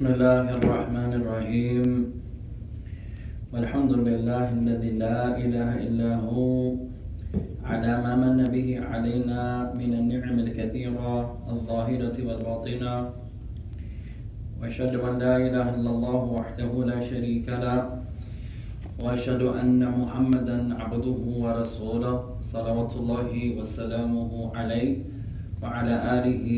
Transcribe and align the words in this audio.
بسم 0.00 0.16
الله 0.16 0.64
الرحمن 0.64 1.12
الرحيم. 1.12 1.88
والحمد 3.52 3.92
لله 3.92 4.46
الذي 4.48 4.90
لا 4.96 5.36
إله 5.36 5.70
إلا 5.76 6.24
هو 6.24 6.72
على 7.60 7.92
ما 8.00 8.16
من 8.16 8.48
به 8.48 8.80
علينا 8.80 9.76
من 9.76 9.92
النعم 10.00 10.36
الكثيرة 10.48 11.12
الظاهرة 11.52 12.16
والباطنة. 12.16 12.94
وأشهد 14.62 14.94
أن 15.04 15.14
لا 15.20 15.36
إله 15.36 15.66
إلا 15.76 15.90
الله 15.92 16.20
وحده 16.32 16.72
لا 16.88 16.98
شريك 17.04 17.48
له. 17.60 18.00
وأشهد 19.04 19.42
أن 19.52 19.84
محمدا 19.84 20.80
عبده 20.80 21.20
ورسوله 21.44 22.16
صلوات 22.48 22.92
الله 22.96 23.30
وسلامه 23.60 24.30
عليه 24.56 24.96
وعلى 25.60 25.94
آله 26.16 26.48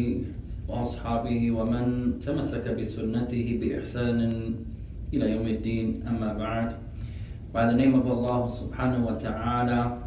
وأصحابه 0.71 1.51
ومن 1.51 2.19
تمسك 2.25 2.67
بسنته 2.67 3.59
بإحسان 3.61 4.19
إلى 5.13 5.31
يوم 5.31 5.47
الدين 5.47 6.03
أما 6.07 6.33
بعد 6.33 6.75
By 7.53 7.65
the 7.65 7.73
name 7.73 7.95
of 7.95 8.07
Allah 8.07 8.49
subhanahu 8.51 9.07
wa 9.07 9.15
ta'ala 9.15 10.03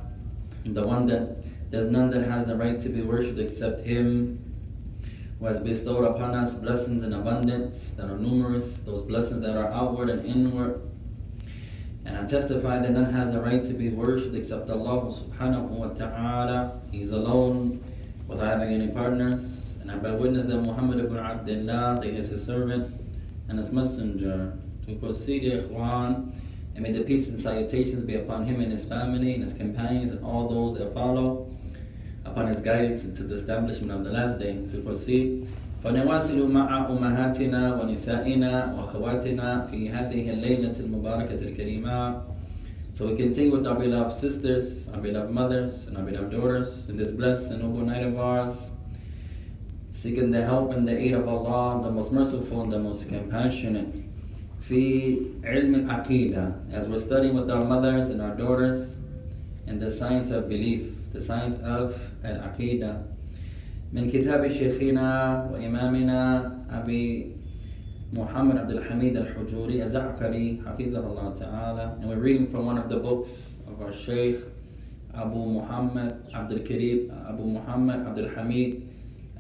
the 0.65 0.83
one 0.83 1.07
that 1.07 1.37
there's 1.71 1.91
none 1.91 2.11
that 2.11 2.27
has 2.27 2.47
the 2.47 2.55
right 2.57 2.79
to 2.81 2.89
be 2.89 3.03
worshipped 3.03 3.39
except 3.39 3.87
Him 3.87 4.39
who 5.39 5.47
has 5.47 5.59
bestowed 5.59 6.05
upon 6.05 6.35
us 6.35 6.53
blessings 6.55 7.03
in 7.03 7.15
abundance 7.15 7.93
that 7.97 8.11
are 8.11 8.19
numerous, 8.19 8.65
those 8.85 9.07
blessings 9.07 9.41
that 9.41 9.57
are 9.57 9.73
outward 9.73 10.11
and 10.11 10.27
inward. 10.27 10.83
And 12.05 12.19
I 12.19 12.27
testify 12.27 12.79
that 12.81 12.91
none 12.91 13.13
has 13.13 13.33
the 13.33 13.41
right 13.41 13.65
to 13.65 13.73
be 13.73 13.89
worshipped 13.89 14.35
except 14.35 14.69
Allah 14.69 15.11
subhanahu 15.11 15.69
wa 15.69 15.89
ta'ala. 15.89 16.81
He's 16.91 17.11
alone 17.11 17.83
without 18.29 18.59
having 18.59 18.75
any 18.75 18.93
partners. 18.93 19.57
And 19.85 19.91
I 19.91 19.97
bear 19.97 20.15
witness 20.15 20.47
that 20.47 20.59
Muhammad 20.59 21.01
ibn 21.01 21.17
Abdullah, 21.19 21.97
that 22.01 22.05
he 22.05 22.17
is 22.17 22.29
his 22.29 22.45
servant 22.45 22.95
and 23.49 23.59
his 23.59 23.71
messenger. 23.71 24.57
To 24.87 24.95
proceed, 24.97 25.43
Ikhwan, 25.43 26.33
and 26.75 26.83
may 26.83 26.93
the 26.93 27.05
peace 27.05 27.29
and 27.29 27.39
salutations 27.39 28.05
be 28.05 28.17
upon 28.17 28.47
him 28.47 28.61
and 28.61 28.73
his 28.73 28.85
family 28.85 29.35
and 29.35 29.45
his 29.45 29.53
companions 29.53 30.11
and 30.11 30.25
all 30.25 30.49
those 30.49 30.79
that 30.79 30.95
follow 30.95 31.49
upon 32.25 32.47
his 32.47 32.61
guidance 32.61 33.05
into 33.05 33.25
the 33.25 33.35
establishment 33.35 33.91
of 33.93 34.05
the 34.05 34.11
last 34.11 34.39
day. 34.39 34.55
To 34.71 34.81
proceed, 34.81 35.49
فنواصل 35.85 36.53
مع 36.53 36.89
أمهاتنا 36.91 37.81
ونسائنا 37.81 38.75
وأخواتنا 38.75 39.67
في 39.71 39.91
هذه 39.91 40.31
الليلة 40.31 40.75
المباركة 40.81 41.41
الكريمة 41.41 42.23
So 42.93 43.07
we 43.07 43.17
continue 43.17 43.53
with 43.53 43.67
our 43.67 43.77
beloved 43.77 44.21
sisters, 44.21 44.87
our 44.93 45.01
beloved 45.01 45.31
mothers, 45.31 45.85
and 45.87 45.97
our 45.97 46.03
beloved 46.03 46.33
daughters 46.33 46.87
in 46.89 46.99
this 46.99 47.09
blessed 47.09 47.51
and 47.51 47.63
noble 47.63 47.87
night 47.87 48.03
of 48.03 48.19
ours, 48.19 48.55
seeking 50.05 50.31
the 50.31 50.43
help 50.45 50.73
and 50.73 50.87
the 50.87 50.97
aid 50.97 51.13
of 51.13 51.29
Allah, 51.29 51.83
the 51.83 51.91
most 51.91 52.13
merciful 52.13 52.63
and 52.63 52.73
the 52.73 52.79
most 52.79 53.09
compassionate. 53.09 53.89
في 54.69 55.17
علم 55.45 55.75
العقيدة 55.75 56.53
as 56.73 56.87
we're 56.87 57.01
studying 57.01 57.35
with 57.35 57.51
our 57.51 57.65
mothers 57.65 58.11
and 58.11 58.23
our 58.23 58.35
daughters 58.37 58.95
in 59.67 59.79
the 59.81 59.91
science 59.91 60.31
of 60.31 60.49
belief, 60.49 60.93
the 61.13 61.25
science 61.25 61.57
of 61.65 62.01
al-aqidah. 62.25 63.03
من 63.93 64.11
كتاب 64.11 64.49
شيخنا 64.49 65.51
وإمامنا 65.53 66.53
أبي 66.71 67.27
محمد 68.13 68.57
عبد 68.59 68.71
الحميد 68.71 69.17
الحجوري 69.17 69.85
الزعكري 69.85 70.61
حفظه 70.67 71.07
الله 71.07 71.35
تعالى 71.35 71.97
and 72.01 72.09
we're 72.09 72.19
reading 72.19 72.47
from 72.51 72.67
one 72.67 72.79
of 72.79 72.89
the 72.89 72.97
books 72.97 73.31
of 73.67 73.83
our 73.83 73.93
Shaykh 73.93 74.39
Abu 75.15 75.39
Muhammad 75.39 76.13
Abdul 76.35 76.59
Kareem 76.61 77.11
Abu 77.29 77.45
Muhammad 77.45 78.07
Abdul 78.07 78.29
Hamid 78.35 78.84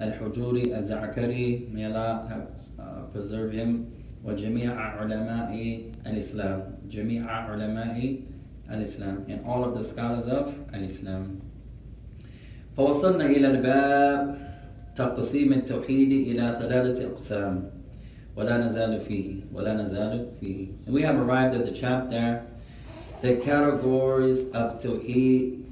Al-Hujuri 0.00 0.72
Al-Za'akari 0.74 1.70
may 1.72 1.84
Allah 1.86 2.26
have, 2.28 2.46
uh, 2.78 3.02
preserve 3.12 3.52
him 3.52 3.92
وجميع 4.24 4.74
علماء 4.76 5.80
الإسلام 6.06 6.62
جميع 6.90 7.24
علماء 7.26 8.16
الإسلام 8.70 9.24
and 9.28 9.46
all 9.46 9.64
of 9.64 9.74
the 9.74 9.84
scholars 9.84 10.28
of 10.28 10.52
الإسلام 10.74 11.40
فوصلنا 12.76 13.26
إلى 13.26 13.46
الباب 13.50 14.38
تقسيم 14.96 15.52
التوحيد 15.52 16.12
إلى 16.28 16.46
ثلاثة 16.46 17.06
أقسام 17.06 17.70
ولا 18.36 18.66
نزال 18.66 19.00
فيه 19.00 19.40
ولا 19.54 19.74
نزال 19.74 20.26
فيه 20.40 20.66
and 20.86 20.94
we 20.94 21.02
have 21.02 21.16
arrived 21.16 21.54
at 21.54 21.64
the 21.64 21.72
chapter 21.72 22.42
the 23.22 23.36
categories 23.36 24.38
of 24.52 24.80
Tawheed 24.82 25.62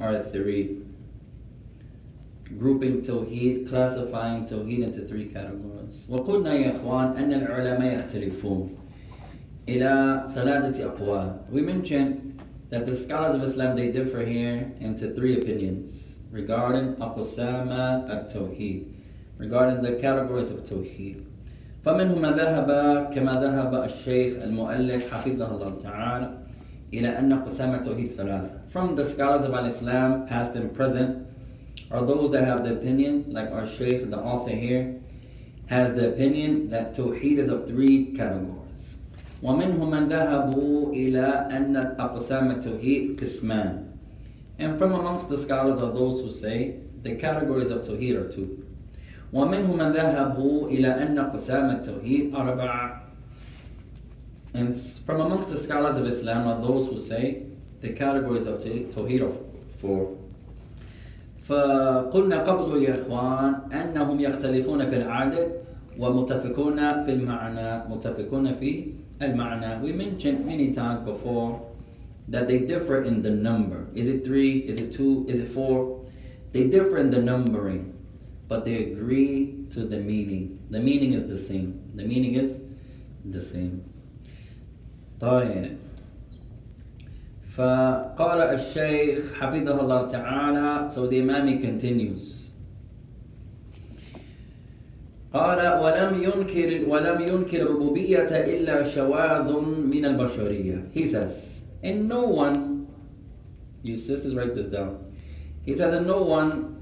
are 0.00 0.22
three 0.32 0.79
grouping 2.58 3.02
Tawheed, 3.02 3.68
classifying 3.68 4.46
Tawheed 4.46 4.82
into 4.84 5.06
three 5.06 5.26
categories. 5.26 6.06
وقلنا 6.08 6.54
يا 6.54 6.76
إخوان 6.76 7.16
أن 7.16 7.32
العلماء 7.32 7.94
يختلفون 7.94 8.76
إلى 9.68 10.30
ثلاثة 10.34 10.84
أقوال. 10.84 11.50
We 11.50 11.60
mentioned 11.60 12.40
that 12.70 12.86
the 12.86 12.96
scholars 12.96 13.34
of 13.34 13.42
Islam 13.42 13.76
they 13.76 13.90
differ 13.90 14.24
here 14.24 14.72
into 14.80 15.14
three 15.14 15.38
opinions 15.38 15.92
regarding 16.30 16.96
أقسام 16.96 17.68
التوحيد 18.08 18.84
regarding 19.38 19.82
the 19.82 19.96
categories 20.00 20.50
of 20.50 20.64
Tawheed. 20.64 21.24
فمنهم 21.84 22.22
من 22.22 22.32
ذهب 22.32 22.70
كما 23.14 23.32
ذهب 23.32 23.74
الشيخ 23.84 24.42
المؤلف 24.42 25.14
حفظه 25.14 25.54
الله 25.54 25.78
تعالى 25.82 26.38
إلى 26.94 27.18
أن 27.18 27.32
أقسام 27.32 27.74
التوحيد 27.74 28.10
ثلاثة. 28.10 28.70
From 28.70 28.96
the 28.96 29.04
scholars 29.04 29.44
of 29.44 29.54
Islam, 29.66 30.26
past 30.26 30.52
and 30.54 30.74
present, 30.74 31.26
are 31.90 32.04
those 32.04 32.32
that 32.32 32.44
have 32.44 32.64
the 32.64 32.72
opinion, 32.74 33.26
like 33.28 33.50
our 33.50 33.66
Shaykh, 33.66 34.10
the 34.10 34.18
author 34.18 34.50
here, 34.50 35.00
has 35.66 35.94
the 35.94 36.08
opinion 36.08 36.70
that 36.70 36.96
Tawheed 36.96 37.38
is 37.38 37.48
of 37.48 37.66
three 37.66 38.12
categories. 38.16 38.62
ومنهم 39.42 39.90
من 39.90 40.08
ذهبوا 40.08 40.92
إلى 40.92 41.48
أن 41.50 41.76
أقسام 41.98 42.62
التوحيد 42.62 43.20
قسمان. 43.20 43.84
And 44.58 44.78
from 44.78 44.94
amongst 44.94 45.28
the 45.28 45.38
scholars 45.38 45.82
are 45.82 45.92
those 45.92 46.20
who 46.22 46.30
say 46.30 46.80
the 47.02 47.14
categories 47.16 47.70
of 47.70 47.82
Tawheed 47.82 48.16
are 48.16 48.32
two. 48.32 48.64
ومنهم 49.32 49.76
من 49.76 49.92
ذهبوا 49.92 50.68
إلى 50.68 50.88
أن 50.88 51.18
أقسام 51.18 51.82
التوحيد 51.82 52.32
أربعة. 52.34 53.02
And 54.54 54.80
from 55.04 55.20
amongst 55.20 55.50
the 55.50 55.58
scholars 55.58 55.96
of 55.96 56.06
Islam 56.06 56.46
are 56.46 56.60
those 56.60 56.88
who 56.88 57.00
say 57.00 57.42
the 57.82 57.92
categories 57.92 58.46
of 58.46 58.60
Tawheed 58.62 59.22
are 59.22 59.36
four. 59.78 60.16
فقلنا 61.43 62.37
قبل 62.43 62.83
يا 62.83 62.93
إخوان 63.01 63.53
أنهم 63.73 64.19
يختلفون 64.19 64.89
في 64.89 64.95
العدد 64.97 65.47
ومتفقون 65.99 66.89
في 67.05 67.11
المعنى 67.13 67.89
متفقون 67.89 68.53
في 68.53 68.85
المعنى 69.21 69.81
We 69.81 69.91
mentioned 69.93 70.45
many 70.45 70.71
times 70.73 71.05
before 71.05 71.61
that 72.27 72.47
they 72.47 72.59
differ 72.59 73.03
in 73.03 73.21
the 73.21 73.29
number. 73.29 73.87
Is 73.95 74.07
it 74.07 74.23
three? 74.23 74.59
Is 74.59 74.79
it 74.81 74.93
two? 74.93 75.25
Is 75.27 75.39
it 75.39 75.49
four? 75.49 76.05
They 76.53 76.67
differ 76.67 76.97
in 76.97 77.11
the 77.11 77.21
numbering, 77.21 77.93
but 78.47 78.65
they 78.65 78.75
agree 78.91 79.65
to 79.73 79.85
the 79.85 79.97
meaning. 79.97 80.59
The 80.69 80.79
meaning 80.79 81.13
is 81.13 81.27
the 81.27 81.37
same. 81.37 81.69
The 81.95 82.03
meaning 82.03 82.35
is 82.35 82.55
the 83.25 83.41
same. 83.41 83.83
طيب 85.19 85.77
فقال 87.56 88.40
الشيخ 88.40 89.34
حفظه 89.34 89.80
الله 89.80 90.08
تعالى 90.08 90.90
so 90.90 91.06
the 91.06 91.20
Imam 91.20 91.60
continues 91.60 92.36
قال 95.34 95.60
ولم 95.82 96.22
ينكر 96.22 96.88
ولم 96.88 97.20
ينكر 97.20 97.62
الربوبية 97.62 98.28
إلا 98.28 98.82
شواذ 98.88 99.52
من 99.92 100.04
البشرية 100.04 100.82
he 100.94 101.06
says 101.06 101.60
and 101.82 102.08
no 102.08 102.22
one 102.22 102.86
you 103.82 103.96
sisters 103.96 104.34
write 104.34 104.54
this 104.54 104.66
down 104.66 104.96
he 105.64 105.74
says 105.74 105.92
and 105.92 106.06
no 106.06 106.22
one 106.22 106.76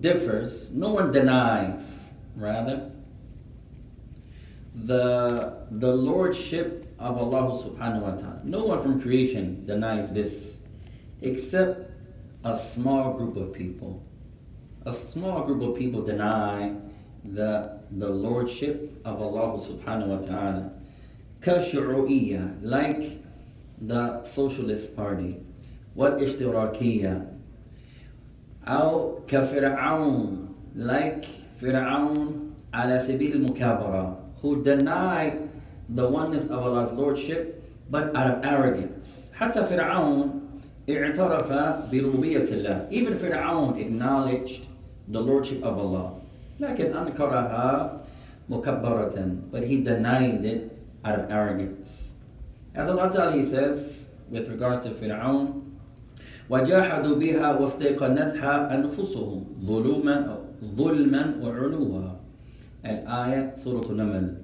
differs 0.00 0.70
no 0.72 0.90
one 0.90 1.12
denies 1.12 1.80
rather 2.36 2.90
the 4.86 5.54
the 5.70 5.92
lordship 5.92 6.83
of 6.98 7.16
Allah 7.16 7.62
subhanahu 7.62 8.02
wa 8.02 8.14
ta'ala. 8.16 8.40
No 8.44 8.64
one 8.64 8.82
from 8.82 9.00
creation 9.00 9.64
denies 9.66 10.10
this 10.12 10.58
except 11.22 11.90
a 12.44 12.56
small 12.56 13.14
group 13.14 13.36
of 13.36 13.52
people. 13.52 14.02
A 14.86 14.92
small 14.92 15.44
group 15.44 15.62
of 15.62 15.76
people 15.78 16.02
deny 16.02 16.74
the, 17.24 17.80
the 17.90 18.08
lordship 18.08 19.00
of 19.04 19.20
Allah 19.20 19.58
subhanahu 19.58 20.06
wa 20.06 20.26
ta'ala. 20.26 20.72
كشعوئية 21.42 22.62
like 22.62 23.22
the 23.80 24.22
Socialist 24.24 24.94
Party 24.96 25.36
والاشتراكية 25.96 27.26
أو 28.66 29.18
كفرعون 29.28 30.48
like 30.76 31.26
فرعون 31.60 32.50
على 32.74 32.98
سبيل 32.98 33.32
المكابرة 33.32 34.16
who 34.42 34.62
deny 34.62 35.38
the 35.88 36.06
oneness 36.08 36.44
of 36.44 36.58
Allah's 36.66 36.92
lordship 36.92 37.62
but 37.90 38.14
out 38.14 38.38
of 38.38 38.44
arrogance 38.44 39.30
حتى 39.40 39.64
فرعون 39.64 40.40
اعترف 40.88 41.52
بربوبية 41.92 42.44
الله 42.52 42.88
even 42.90 43.18
فرعون 43.18 43.78
acknowledged 43.78 44.66
the 45.08 45.20
lordship 45.20 45.62
of 45.62 45.78
Allah 45.78 46.12
لكن 46.60 46.92
أنكرها 46.96 48.00
مكبرة 48.48 49.36
but 49.50 49.62
he 49.62 49.82
denied 49.82 50.44
it 50.44 50.78
out 51.04 51.18
of 51.18 51.30
arrogance 51.30 52.12
as 52.74 52.88
Allah 52.88 53.10
Ta'ala 53.10 53.42
says 53.42 54.06
with 54.30 54.48
regards 54.48 54.84
to 54.84 54.90
Fir'aun 54.90 55.60
وجاحدوا 56.50 57.16
بها 57.16 57.58
واستيقنتها 57.58 58.74
أنفسهم 58.74 59.44
ظلما 59.64 60.38
ظلما 60.76 61.34
وعلوا 61.42 62.02
الآية 62.86 63.54
سورة 63.54 63.86
النمل 63.90 64.34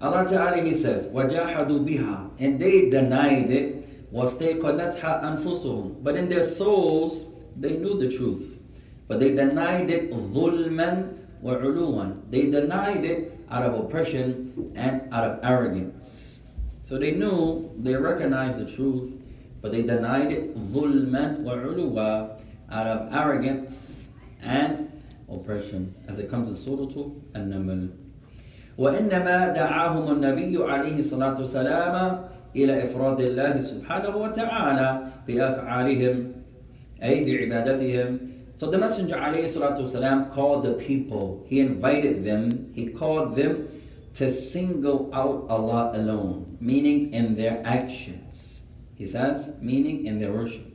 Allah 0.00 0.26
Ta'ala 0.28 0.62
he 0.62 0.74
says 0.74 1.06
وجاحدوا 1.06 1.86
بها 1.86 2.30
and 2.38 2.58
they 2.58 2.90
denied 2.90 3.50
it 3.50 3.82
وَاسْتَيْقَنَتْهَا 4.12 5.24
أَنفُسُهُم 5.24 6.02
But 6.02 6.16
in 6.16 6.28
their 6.28 6.42
souls, 6.42 7.24
they 7.56 7.76
knew 7.78 7.98
the 7.98 8.14
truth. 8.14 8.58
But 9.08 9.20
they 9.20 9.34
denied 9.34 9.90
it 9.90 10.12
ظُلْمًا 10.12 11.18
وَعُلُوًا 11.42 12.30
They 12.30 12.50
denied 12.50 13.04
it 13.04 13.38
out 13.50 13.62
of 13.62 13.84
oppression 13.84 14.72
and 14.76 15.12
out 15.12 15.24
of 15.24 15.40
arrogance. 15.42 16.40
So 16.86 16.98
they 16.98 17.12
knew, 17.12 17.70
they 17.78 17.94
recognized 17.94 18.58
the 18.58 18.70
truth, 18.76 19.12
but 19.62 19.72
they 19.72 19.82
denied 19.82 20.30
it 20.30 20.56
ظُلْمًا 20.56 21.42
وَعُلُوًا 21.42 22.40
out 22.70 22.86
of 22.86 23.12
arrogance 23.14 23.96
and 24.42 24.90
oppression. 25.28 25.94
As 26.08 26.18
it 26.18 26.30
comes 26.30 26.48
in 26.48 26.56
Surah 26.56 27.10
An-Naml. 27.34 27.92
وإنما 28.78 29.48
دعاهم 29.48 30.12
النبي 30.12 30.64
عليه 30.64 30.98
الصلاة 30.98 31.40
والسلام 31.40 32.24
إلى 32.56 32.84
إفراد 32.84 33.20
الله 33.20 33.60
سبحانه 33.60 34.16
وتعالى 34.16 35.02
بأفعالهم 35.28 36.32
أي 37.02 37.24
بعبادتهم 37.24 38.18
So 38.56 38.70
the 38.70 38.78
Messenger 38.78 39.14
عليه 39.14 39.44
الصلاة 39.44 39.80
والسلام 39.80 40.32
called 40.34 40.62
the 40.62 40.74
people, 40.74 41.44
he 41.48 41.60
invited 41.60 42.24
them, 42.24 42.70
he 42.74 42.86
called 42.88 43.34
them 43.34 43.68
to 44.14 44.30
single 44.30 45.10
out 45.12 45.46
Allah 45.48 45.92
alone, 45.94 46.58
meaning 46.60 47.12
in 47.12 47.34
their 47.34 47.62
actions. 47.64 48.60
He 48.94 49.06
says, 49.06 49.50
meaning 49.60 50.06
in 50.06 50.20
their 50.20 50.32
worship. 50.32 50.66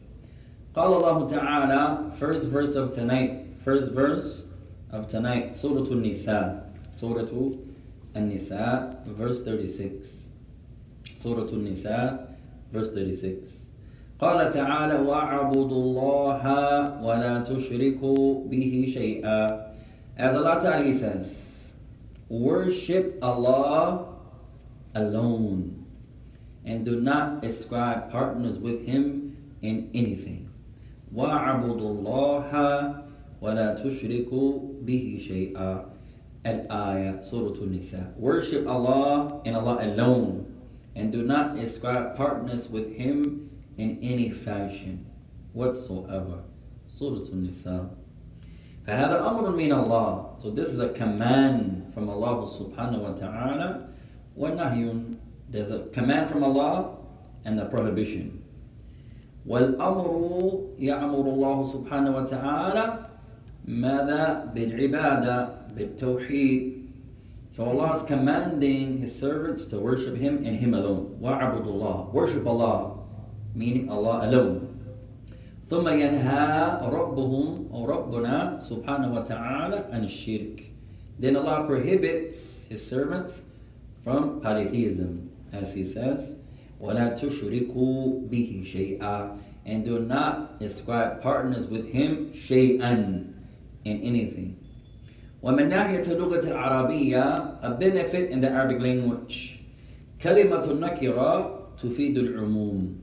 قال 0.75 1.01
الله 1.01 1.29
تعالى, 1.29 2.17
first 2.19 2.47
verse 2.47 2.75
of 2.75 2.93
tonight, 2.93 3.45
first 3.63 3.91
verse 3.91 4.41
of 4.91 5.07
tonight, 5.07 5.55
Surah 5.55 5.89
An-Nisa, 5.89 6.63
Surah 6.95 7.25
An-Nisa, 8.15 8.97
verse 9.05 9.43
36. 9.43 10.07
Surah 11.21 11.47
An-Nisa, 11.47 12.27
verse 12.71 12.89
36. 12.89 13.67
قال 14.19 14.49
تعالى 14.49 15.05
وَاعْبُدُوا 15.05 15.81
اللَّهَ 15.83 16.43
وَلَا 17.05 17.43
تُشْرِكُوا 17.45 18.49
بِهِ 18.49 18.73
شَيْئًا 18.89 19.71
As 20.17 20.35
Allah 20.35 20.57
Ta'ala 20.59 20.93
says, 20.93 21.73
worship 22.27 23.19
Allah 23.21 24.09
alone 24.95 25.85
and 26.65 26.83
do 26.83 26.99
not 26.99 27.45
ascribe 27.45 28.09
partners 28.09 28.57
with 28.57 28.85
Him 28.85 29.37
in 29.61 29.91
anything. 29.93 30.49
وَاعْبُدُوا 31.13 32.01
اللَّهَ 32.01 32.49
وَلَا 33.41 33.77
تُشْرِكُوا 33.77 34.81
بِهِ 34.81 35.05
شَيْئًا 35.29 35.90
Al-Ayah, 36.45 37.23
Surah 37.23 37.61
An-Nisa. 37.61 38.13
Worship 38.15 38.67
Allah 38.67 39.41
and 39.45 39.55
Allah 39.55 39.79
alone 39.81 40.53
and 40.95 41.11
do 41.11 41.23
not 41.23 41.57
ascribe 41.57 42.15
partners 42.15 42.69
with 42.69 42.95
him 42.95 43.49
in 43.77 43.99
any 44.01 44.31
fashion 44.31 45.05
whatsoever. 45.53 46.43
Surah 46.97 47.31
An-Nisa. 47.31 47.89
فهذا 48.87 49.19
أمر 49.19 49.51
من 49.51 49.83
الله. 49.83 50.41
So 50.41 50.49
this 50.49 50.69
is 50.69 50.79
a 50.79 50.89
command 50.89 51.91
from 51.93 52.09
Allah 52.09 52.47
subhanahu 52.47 53.01
wa 53.01 53.11
ta'ala. 53.11 53.89
وَنَهْيٌ 54.39 55.17
There's 55.49 55.71
a 55.71 55.87
command 55.91 56.31
from 56.31 56.43
Allah 56.43 56.95
and 57.43 57.59
a 57.59 57.65
prohibition. 57.65 58.43
والأمر 59.47 60.11
يأمر 60.79 61.25
الله 61.33 61.57
سبحانه 61.73 62.11
وتعالى 62.15 62.85
ماذا 63.67 64.51
بالعبادة 64.55 65.49
بالتوحيد 65.75 66.77
so 67.57 67.65
Allah 67.65 67.97
is 67.97 68.05
commanding 68.05 68.99
His 68.99 69.17
servants 69.17 69.65
to 69.73 69.79
worship 69.79 70.15
Him 70.15 70.45
and 70.45 70.59
Him 70.59 70.75
alone. 70.75 71.17
Wa'abudullah. 71.19 72.13
Worship 72.13 72.45
Allah, 72.45 72.99
meaning 73.55 73.89
Allah 73.89 74.29
alone. 74.29 74.77
ثم 75.67 75.87
ينهى 75.87 76.79
ربهم 76.85 77.73
أو 77.73 77.85
ربنا 77.85 78.59
سبحانه 78.61 79.09
وتعالى 79.13 79.89
عن 79.91 80.03
الشرك. 80.03 80.69
Then 81.17 81.35
Allah 81.35 81.65
prohibits 81.65 82.63
His 82.69 82.85
servants 82.85 83.41
from 84.03 84.39
polytheism, 84.39 85.31
as 85.51 85.73
He 85.73 85.83
says, 85.83 86.35
ولا 86.79 87.17
تشركوا 87.17 88.29
به 88.29 88.63
شيئا 88.69 89.39
and 89.65 89.83
do 89.83 89.99
not 89.99 90.61
ascribe 90.61 91.23
partners 91.23 91.65
with 91.65 91.91
Him 91.91 92.33
شيئا 92.33 93.25
in 93.83 94.01
anything. 94.03 94.59
ومن 95.43 95.69
ناحية 95.69 96.01
اللغة 96.11 96.47
العربية 96.47 97.35
a 97.61 97.69
benefit 97.79 98.29
in 98.31 98.41
the 98.41 98.49
Arabic 98.49 98.79
language 98.79 99.59
كلمة 100.23 100.71
النكرة 100.71 101.59
تفيد 101.83 102.17
العموم 102.17 102.95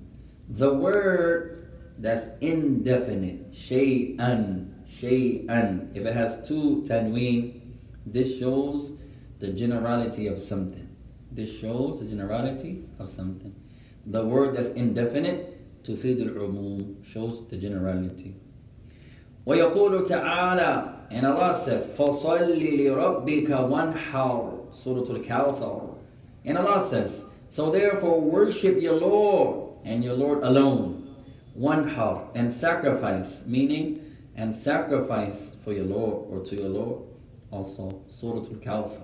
the 0.59 0.73
word 0.75 1.69
that's 2.01 2.27
indefinite 2.41 3.53
شيئا 3.53 4.67
شيئا 5.01 5.89
if 5.95 6.05
it 6.05 6.15
has 6.15 6.47
two 6.49 6.83
tanween 6.89 7.61
this 8.07 8.39
shows 8.39 8.91
the 9.41 9.49
generality 9.49 10.27
of 10.27 10.39
something 10.41 10.89
this 11.33 11.51
shows 11.61 12.01
the 12.01 12.07
generality 12.07 12.83
of 12.99 13.11
something 13.11 13.55
the 14.07 14.25
word 14.25 14.57
that's 14.57 14.69
indefinite 14.77 15.51
تفيد 15.85 16.19
العموم 16.21 16.97
shows 17.03 17.49
the 17.51 17.57
generality 17.57 18.35
ويقول 19.47 20.05
تعالى 20.05 20.95
and 21.11 21.27
Allah 21.27 21.61
says, 21.65 21.87
فَصَلِّ 21.87 22.59
لِرَبِّكَ 22.59 23.49
وَانْحَرْ 23.49 24.75
Surah 24.75 25.15
Al-Kawthar. 25.15 25.95
And 26.45 26.59
Allah 26.59 26.85
says, 26.85 27.25
so 27.51 27.71
therefore 27.71 28.21
worship 28.21 28.81
your 28.83 28.95
Lord 28.95 29.79
and 29.85 30.03
your 30.03 30.15
Lord 30.15 30.43
alone. 30.43 31.15
Wanhar 31.57 32.29
and 32.35 32.53
sacrifice, 32.53 33.43
meaning 33.47 34.17
and 34.35 34.55
sacrifice 34.55 35.53
for 35.63 35.73
your 35.73 35.85
Lord 35.85 36.27
or 36.31 36.45
to 36.45 36.57
your 36.57 36.69
Lord. 36.69 37.03
Also, 37.51 38.03
Surah 38.09 38.41
Al-Kawthar. 38.41 39.01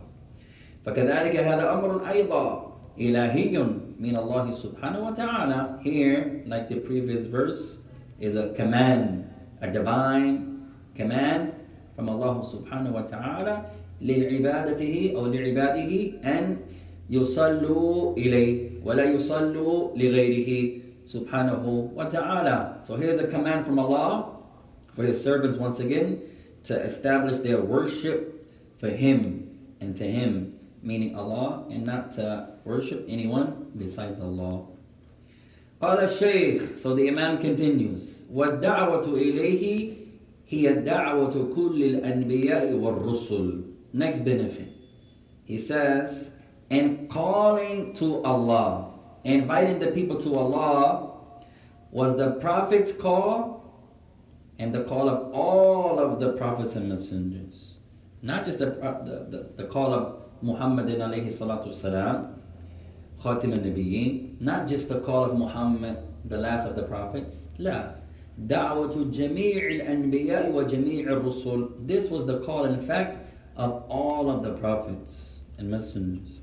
فكذلك 0.84 1.36
هذا 1.36 1.72
أمر 1.72 2.08
أيضا 2.08 2.72
إلهي 2.98 3.58
من 4.00 4.16
الله 4.16 4.50
سبحانه 4.50 5.14
وتعالى. 5.14 5.82
Here, 5.82 6.42
like 6.46 6.68
the 6.68 6.80
previous 6.80 7.26
verse, 7.26 7.76
is 8.18 8.34
a 8.34 8.52
command, 8.54 9.30
a 9.60 9.70
divine 9.70 10.72
command 10.96 11.52
from 11.96 12.08
Allah 12.08 12.44
subhanahu 12.44 12.92
wa 12.92 13.02
ta'ala 13.02 13.64
لعبادته 14.00 15.12
أو 15.16 15.26
لعباده 15.26 15.92
أن 16.24 16.56
يصلوا 17.10 18.16
إليه 18.16 18.80
ولا 18.84 19.04
يصلوا 19.04 19.96
لغيره 19.96 20.80
subhanahu 21.10 21.90
wa 21.92 22.04
ta'ala. 22.04 22.80
So 22.86 22.94
here's 22.94 23.18
a 23.18 23.26
command 23.26 23.66
from 23.66 23.78
Allah 23.78 24.36
for 24.94 25.02
his 25.02 25.20
servants 25.22 25.58
once 25.58 25.80
again 25.80 26.22
to 26.64 26.78
establish 26.80 27.40
their 27.40 27.60
worship 27.60 28.46
for 28.78 28.90
him 28.90 29.50
and 29.80 29.96
to 29.96 30.04
him, 30.04 30.54
meaning 30.82 31.16
Allah, 31.16 31.64
and 31.68 31.84
not 31.84 32.12
to 32.12 32.50
worship 32.64 33.04
anyone 33.08 33.72
besides 33.76 34.20
Allah. 34.20 34.66
قال 35.82 36.06
الشيخ, 36.06 36.78
so 36.78 36.94
the 36.94 37.08
Imam 37.08 37.38
continues, 37.38 38.22
وَالدَّعْوَةُ 38.32 39.04
إِلَيْهِ 39.04 40.03
هي 40.48 40.72
دعوة 40.74 41.54
كل 41.54 41.82
الأنبياء 41.82 42.72
والرسل 42.72 43.62
next 43.92 44.24
benefit 44.24 44.68
he 45.44 45.58
says 45.58 46.30
and 46.70 47.08
calling 47.10 47.92
to 47.94 48.22
Allah 48.24 48.92
inviting 49.24 49.78
the 49.78 49.88
people 49.88 50.16
to 50.16 50.34
Allah 50.34 51.12
was 51.90 52.16
the 52.16 52.32
prophet's 52.40 52.92
call 52.92 53.60
and 54.58 54.74
the 54.74 54.84
call 54.84 55.08
of 55.08 55.32
all 55.32 55.98
of 55.98 56.20
the 56.20 56.32
prophets 56.32 56.74
and 56.76 56.88
messengers 56.88 57.74
not 58.22 58.44
just 58.44 58.58
the, 58.58 58.66
the, 58.66 59.26
the, 59.30 59.62
the 59.62 59.68
call 59.68 59.92
of 59.92 60.22
Muhammad 60.42 60.86
alayhi 60.86 61.32
salatu 61.32 61.74
salam 61.74 62.36
Khatim 63.22 63.56
al-Nabiyyin 63.56 64.40
not 64.40 64.66
just 64.66 64.88
the 64.88 65.00
call 65.00 65.24
of 65.24 65.36
Muhammad 65.36 65.96
the 66.24 66.36
last 66.36 66.66
of 66.66 66.76
the 66.76 66.82
prophets 66.82 67.36
لا 67.58 67.94
دعوة 68.38 69.10
جميع 69.12 69.66
الأنبياء 69.66 70.52
وجميع 70.52 71.12
الرسل 71.12 71.68
This 71.86 72.08
was 72.08 72.26
the 72.26 72.40
call 72.40 72.64
in 72.64 72.80
fact 72.80 73.18
of 73.56 73.84
all 73.88 74.30
of 74.30 74.42
the 74.42 74.52
prophets 74.54 75.36
and 75.58 75.70
messengers 75.70 76.40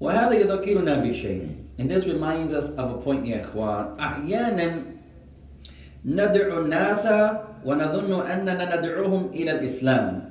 وهذا 0.00 0.32
يذكرنا 0.32 1.02
بشيء 1.02 1.48
And 1.78 1.90
this 1.90 2.06
reminds 2.06 2.52
us 2.52 2.64
of 2.76 2.90
a 2.90 2.98
point 3.02 3.26
يا 3.26 3.40
إخوان 3.44 3.98
أحيانا 3.98 4.82
ندعو 6.04 6.60
الناس 6.60 7.06
ونظن 7.64 8.26
أننا 8.26 8.78
ندعوهم 8.78 9.30
إلى 9.34 9.50
الإسلام 9.50 10.30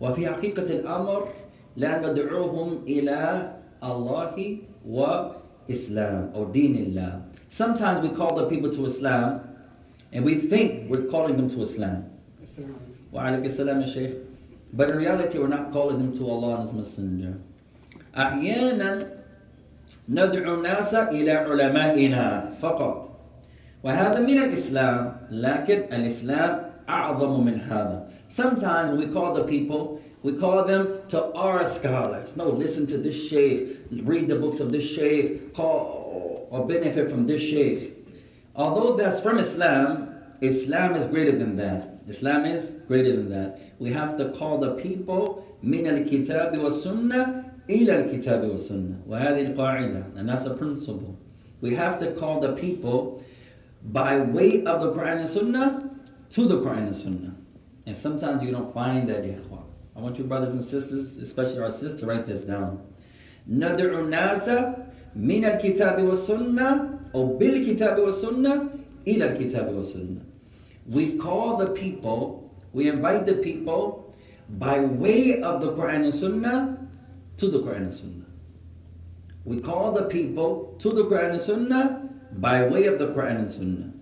وفي 0.00 0.26
حقيقة 0.26 0.62
الأمر 0.62 1.28
لا 1.76 2.10
ندعوهم 2.10 2.82
إلى 2.86 3.50
الله 3.82 4.58
وإسلام 4.88 6.32
or 6.34 6.44
دين 6.52 6.74
الله. 6.76 7.22
Sometimes 7.48 8.02
we 8.02 8.14
call 8.14 8.34
the 8.34 8.46
people 8.46 8.70
to 8.70 8.86
Islam 8.86 9.47
and 10.12 10.24
we 10.24 10.34
think 10.36 10.90
we're 10.90 11.10
calling 11.10 11.36
them 11.36 11.48
to 11.50 11.62
Islam. 11.62 12.10
وعليك 13.12 13.44
السلام 13.44 13.80
يا 13.82 13.86
شيخ. 13.86 14.10
But 14.72 14.90
in 14.90 14.96
reality 14.98 15.38
we're 15.38 15.48
not 15.48 15.72
calling 15.72 15.98
them 15.98 16.18
to 16.18 16.28
Allah 16.28 16.60
and 16.60 16.68
His 16.68 16.72
Messenger. 16.74 17.34
أحيانا 18.16 19.06
ندعو 20.08 20.54
الناس 20.54 20.94
إلى 20.94 21.30
علمائنا 21.30 22.54
فقط 22.62 23.10
وهذا 23.84 24.20
من 24.20 24.38
الإسلام 24.38 25.16
لكن 25.30 25.78
الإسلام 25.92 26.70
أعظم 26.88 27.44
من 27.44 27.60
هذا 27.60 28.08
Sometimes 28.28 28.98
we 28.98 29.06
call 29.06 29.32
the 29.32 29.44
people, 29.44 30.00
we 30.22 30.32
call 30.32 30.64
them 30.64 30.98
to 31.08 31.32
our 31.34 31.64
scholars. 31.64 32.34
No, 32.36 32.48
listen 32.48 32.84
to 32.88 32.98
this 32.98 33.14
sheikh, 33.14 33.78
read 34.02 34.26
the 34.26 34.34
books 34.36 34.58
of 34.58 34.72
this 34.72 34.82
sheikh, 34.82 35.54
call 35.54 36.48
or 36.50 36.66
benefit 36.66 37.10
from 37.10 37.26
this 37.26 37.42
sheikh. 37.42 37.97
Although 38.54 38.96
that's 38.96 39.20
from 39.20 39.38
Islam, 39.38 40.14
Islam 40.40 40.94
is 40.94 41.06
greater 41.06 41.36
than 41.36 41.56
that. 41.56 42.00
Islam 42.06 42.44
is 42.44 42.76
greater 42.86 43.16
than 43.16 43.30
that. 43.30 43.58
We 43.78 43.90
have 43.92 44.16
to 44.18 44.30
call 44.30 44.58
the 44.58 44.74
people 44.74 45.44
من 45.62 45.86
الكتاب 45.86 46.58
والسنة 46.58 47.44
إلى 47.70 48.04
الكتاب 48.04 48.50
والسنة 48.50 49.00
وهذه 49.08 49.54
القاعدة 49.54 50.16
and 50.16 50.28
that's 50.28 50.44
a 50.44 50.54
principle. 50.54 51.16
We 51.60 51.74
have 51.74 51.98
to 52.00 52.12
call 52.12 52.40
the 52.40 52.52
people 52.52 53.24
by 53.82 54.18
way 54.18 54.64
of 54.64 54.82
the 54.82 54.92
Quran 54.92 55.20
and 55.20 55.28
Sunnah 55.28 55.90
to 56.30 56.44
the 56.46 56.60
Quran 56.60 56.86
and 56.88 56.96
Sunnah. 56.96 57.34
And 57.86 57.96
sometimes 57.96 58.42
you 58.42 58.50
don't 58.50 58.72
find 58.72 59.08
that, 59.08 59.24
ikhwan. 59.24 59.64
I 59.96 60.00
want 60.00 60.18
you 60.18 60.24
brothers 60.24 60.54
and 60.54 60.64
sisters, 60.64 61.16
especially 61.16 61.60
our 61.60 61.70
sisters, 61.70 62.00
to 62.00 62.06
write 62.06 62.26
this 62.26 62.42
down. 62.42 62.80
ندعو 63.48 64.00
الناس 64.00 64.48
من 65.16 65.44
الكتاب 65.44 66.02
والسنة 66.02 66.97
أو 67.14 67.36
بالكتاب 67.38 67.98
والسنة 67.98 68.68
إلى 69.06 69.24
الكتاب 69.32 69.74
والسنة. 69.74 70.20
We 70.90 71.16
call 71.16 71.56
the 71.56 71.70
people, 71.72 72.50
we 72.72 72.88
invite 72.88 73.26
the 73.26 73.34
people 73.34 74.14
by 74.48 74.80
way 74.80 75.40
of 75.42 75.60
the 75.60 75.72
Quran 75.72 76.04
and 76.04 76.14
Sunnah 76.14 76.78
to 77.38 77.48
the 77.48 77.58
Quran 77.60 77.88
and 77.88 77.92
Sunnah. 77.92 78.24
We 79.44 79.60
call 79.60 79.92
the 79.92 80.04
people 80.04 80.74
to 80.78 80.90
the 80.90 81.04
Quran 81.04 81.32
and 81.32 81.40
Sunnah 81.40 82.10
by 82.32 82.66
way 82.66 82.86
of 82.86 82.98
the 82.98 83.08
Quran 83.08 83.36
and 83.36 83.50
Sunnah. 83.50 83.92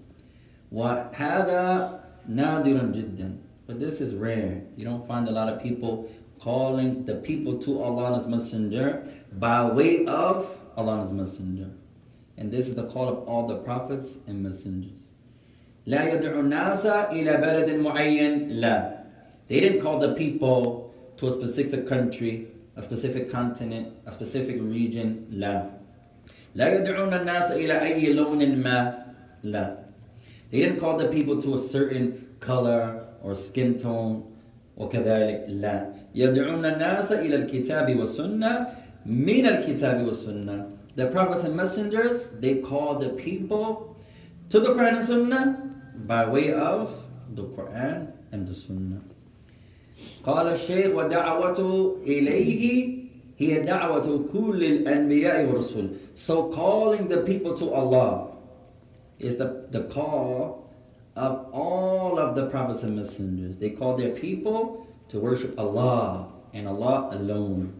وهذا 0.72 2.00
نادر 2.28 2.92
جدا. 2.92 3.38
But 3.66 3.78
this 3.78 4.00
is 4.00 4.14
rare. 4.14 4.62
You 4.76 4.84
don't 4.84 5.06
find 5.06 5.28
a 5.28 5.30
lot 5.30 5.49
of 5.49 5.62
people 5.62 6.11
calling 6.40 7.04
the 7.04 7.16
people 7.16 7.58
to 7.58 7.82
Allah's 7.82 8.26
Messenger 8.26 9.06
by 9.32 9.64
way 9.64 10.04
of 10.06 10.46
Allah's 10.76 11.12
Messenger. 11.12 11.70
And 12.38 12.50
this 12.50 12.66
is 12.68 12.75
the 12.75 12.84
call 12.84 13.08
of 13.08 13.28
all 13.28 13.46
the 13.46 13.58
prophets 13.58 14.06
and 14.26 14.42
messengers. 14.42 15.00
لا 15.87 16.14
يدعو 16.14 16.40
الناس 16.40 16.87
إلى 16.87 17.37
بلد 17.37 17.70
معين 17.80 18.61
لا. 18.61 19.02
They 19.49 19.61
didn't 19.61 19.80
call 19.80 19.99
the 19.99 20.14
people 20.14 20.92
to 21.16 21.28
a 21.28 21.32
specific 21.32 21.88
country, 21.88 22.49
a 22.76 22.82
specific 22.82 23.30
continent, 23.30 23.88
a 24.06 24.12
specific 24.12 24.58
region 24.61 25.26
لا. 25.30 25.70
لا 26.54 26.75
يدعون 26.75 27.14
الناس 27.14 27.52
إلى 27.52 27.82
أي 27.82 28.12
لون 28.12 28.56
ما 28.62 29.04
لا. 29.42 29.76
They 30.50 30.61
didn't 30.61 30.80
call 30.80 30.99
the 30.99 31.08
people 31.08 31.40
to 31.42 31.54
a 31.54 31.68
certain 31.68 32.37
color 32.40 33.04
or 33.22 33.34
skin 33.34 33.78
tone 33.78 34.22
وكذلك 34.76 35.46
لا 35.49 35.92
يدعون 36.14 36.64
الناس 36.64 37.12
إلى 37.12 37.37
الكتاب 37.37 37.96
والسنة 37.96 38.66
من 39.06 39.46
الكتاب 39.46 40.06
والسنة 40.06 40.66
The 40.96 41.06
prophets 41.06 41.44
and 41.44 41.56
messengers, 41.56 42.28
they 42.38 42.56
call 42.56 42.99
the 42.99 43.11
people 43.11 43.96
to 44.50 44.61
the 44.61 44.68
Quran 44.68 44.99
and 44.99 45.06
Sunnah 45.06 45.70
by 46.06 46.28
way 46.28 46.52
of 46.52 46.94
the 47.34 47.44
Quran 47.44 48.12
and 48.32 48.46
the 48.46 48.54
Sunnah. 48.54 49.00
قال 50.25 50.46
الشيخ 50.52 50.94
ودعوته 50.94 51.96
إليه 52.06 52.99
هي 53.38 53.62
دعوة 53.62 54.25
كل 54.32 54.64
الأنبياء 54.64 55.46
والرسل. 55.46 55.88
So 56.14 56.52
calling 56.52 57.08
the 57.08 57.22
people 57.22 57.56
to 57.56 57.72
Allah 57.72 58.28
is 59.18 59.37
the, 59.37 59.66
the 59.70 59.84
call 59.84 60.70
of 61.16 61.46
all 61.52 62.18
of 62.18 62.34
the 62.34 62.46
prophets 62.46 62.82
and 62.82 62.96
messengers. 62.96 63.56
They 63.56 63.70
call 63.70 63.96
their 63.96 64.11
people 64.11 64.87
to 65.08 65.18
worship 65.20 65.58
Allah 65.58 66.28
and 66.52 66.68
Allah 66.68 67.11
alone. 67.12 67.75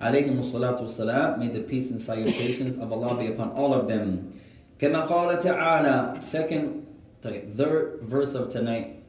Alaykum 0.00 0.42
salatu 0.50 0.82
wasalam. 0.82 1.38
May 1.38 1.48
the 1.48 1.60
peace 1.60 1.90
and 1.90 2.00
salutations 2.00 2.78
of 2.78 2.92
Allah 2.92 3.16
be 3.16 3.26
upon 3.28 3.50
all 3.50 3.72
of 3.74 3.88
them. 3.88 4.32
كما 4.78 5.08
قال 5.08 5.38
تعالى 5.40 6.22
second 6.22 6.86
third 7.22 8.00
verse 8.02 8.34
of 8.34 8.50
tonight 8.50 9.02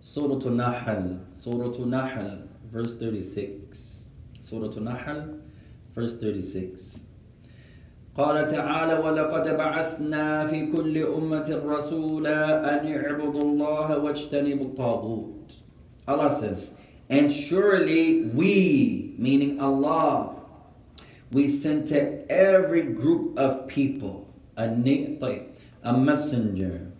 Surah 0.00 0.40
An-Nahl 0.48 1.20
Surah 1.38 1.74
An-Nahl 1.82 2.38
verse 2.72 2.96
36 2.96 3.78
Surah 4.40 4.72
An-Nahl 4.76 5.38
verse 5.94 6.14
36 6.18 6.98
قال 8.16 8.46
تعالى 8.46 8.94
ولقد 8.94 9.56
بعثنا 9.56 10.46
في 10.46 10.72
كل 10.72 10.98
أمة 10.98 11.62
رسولا 11.64 12.80
أن 12.80 12.92
اعبدوا 12.92 13.42
الله 13.42 13.98
واجتنبوا 13.98 14.66
الطاغوت 14.66 15.52
Allah 16.08 16.40
says 16.40 16.70
and 17.10 17.30
surely 17.30 18.22
we 18.34 19.03
meaning 19.17 19.59
Allah. 19.59 20.35
We 21.31 21.51
sent 21.51 21.87
to 21.89 22.29
every 22.31 22.83
group 22.83 23.37
of 23.37 23.67
people 23.67 24.33
a 24.57 24.67
ni'ti, 24.67 25.41
a 25.83 25.97
messenger, 25.97 26.91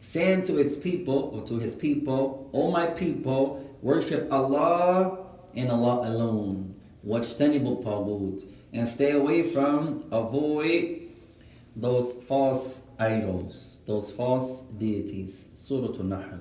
saying 0.00 0.42
to 0.44 0.58
its 0.58 0.76
people, 0.76 1.30
or 1.34 1.46
to 1.46 1.58
his 1.58 1.74
people, 1.74 2.50
O 2.52 2.70
my 2.70 2.86
people, 2.86 3.64
worship 3.80 4.30
Allah 4.30 5.18
and 5.54 5.70
Allah 5.70 6.08
alone. 6.08 6.74
Watch 7.02 7.36
Wajtanibu 7.36 7.82
tagut. 7.84 8.44
And 8.72 8.88
stay 8.88 9.12
away 9.12 9.42
from, 9.42 10.04
avoid 10.10 11.02
those 11.76 12.12
false 12.26 12.80
idols, 12.98 13.78
those 13.86 14.10
false 14.10 14.62
deities. 14.78 15.44
Surah 15.54 15.98
An-Nahl. 16.00 16.40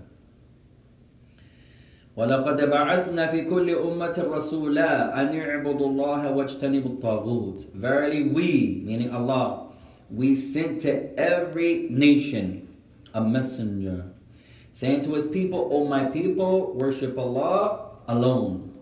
ولقد 2.16 2.70
بعثنا 2.70 3.26
في 3.26 3.44
كل 3.44 3.70
أمة 3.70 4.25
رسولا 4.30 5.20
أن 5.20 5.35
يعبدوا 5.35 5.87
الله 5.87 6.32
واجتنبوا 6.32 6.90
الطاغوت. 6.90 7.66
Verily 7.75 8.23
we, 8.25 8.82
meaning 8.85 9.11
Allah, 9.11 9.68
we 10.11 10.35
sent 10.35 10.80
to 10.80 11.18
every 11.18 11.87
nation 11.90 12.68
a 13.14 13.20
messenger, 13.20 14.04
saying 14.73 15.02
to 15.02 15.14
his 15.14 15.26
people, 15.26 15.68
O 15.73 15.85
my 15.87 16.06
people, 16.06 16.75
worship 16.75 17.16
Allah 17.18 17.90
alone 18.08 18.75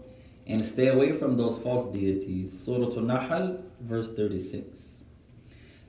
and 0.47 0.65
stay 0.65 0.88
away 0.88 1.12
from 1.12 1.37
those 1.37 1.59
false 1.59 1.93
deities. 1.95 2.53
Surah 2.65 2.97
An-Nahl, 2.97 3.59
verse 3.81 4.09
36. 4.17 4.65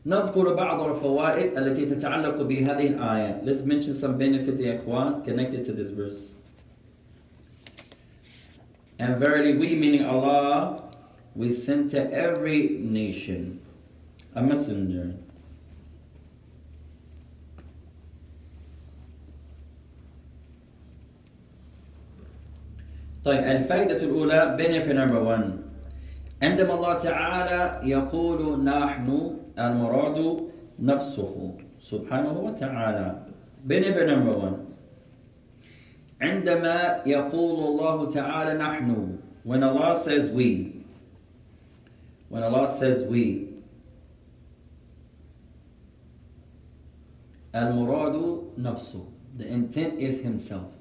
نذكر 0.05 0.53
بعض 0.53 0.81
الفوائد 0.81 1.57
التي 1.57 1.85
تتعلق 1.85 2.41
بهذه 2.41 2.87
الآية. 2.87 3.43
Let's 3.43 3.61
mention 3.61 3.93
some 3.93 4.17
benefits, 4.17 4.59
يا 4.59 4.79
إخوان, 4.79 5.23
connected 5.25 5.65
to 5.65 5.73
this 5.73 5.89
verse. 5.89 6.30
And 9.02 9.18
verily 9.18 9.58
we, 9.58 9.74
meaning 9.74 10.06
Allah, 10.06 10.78
we 11.34 11.52
sent 11.52 11.90
to 11.90 11.98
every 12.14 12.78
nation 12.78 13.58
a 14.36 14.42
messenger 14.42 15.18
طيب 23.24 23.38
الفائدة 23.38 24.02
الأولى 24.02 24.56
benefit 24.58 24.94
number 24.94 25.18
one 25.18 25.64
عندما 26.42 26.74
الله 26.74 26.94
تعالى 26.98 27.88
يقول 27.90 28.64
نحن 28.64 29.36
المراد 29.58 30.48
نفسه 30.78 31.54
سبحانه 31.80 32.38
وتعالى 32.38 33.22
benefit 33.66 34.06
number 34.06 34.34
one 34.38 34.71
عندما 36.21 37.01
يقول 37.05 37.59
الله 37.67 38.11
تعالى 38.11 38.57
نحن 38.57 39.17
when 39.43 39.63
Allah 39.63 40.01
says 40.03 40.27
we 40.29 40.83
when 42.29 42.43
Allah 42.43 42.67
says 42.79 43.03
we 43.03 43.47
المراد 47.55 48.43
نفسه 48.57 49.05
the 49.37 49.45
intent 49.47 49.99
is 49.99 50.21
himself 50.23 50.77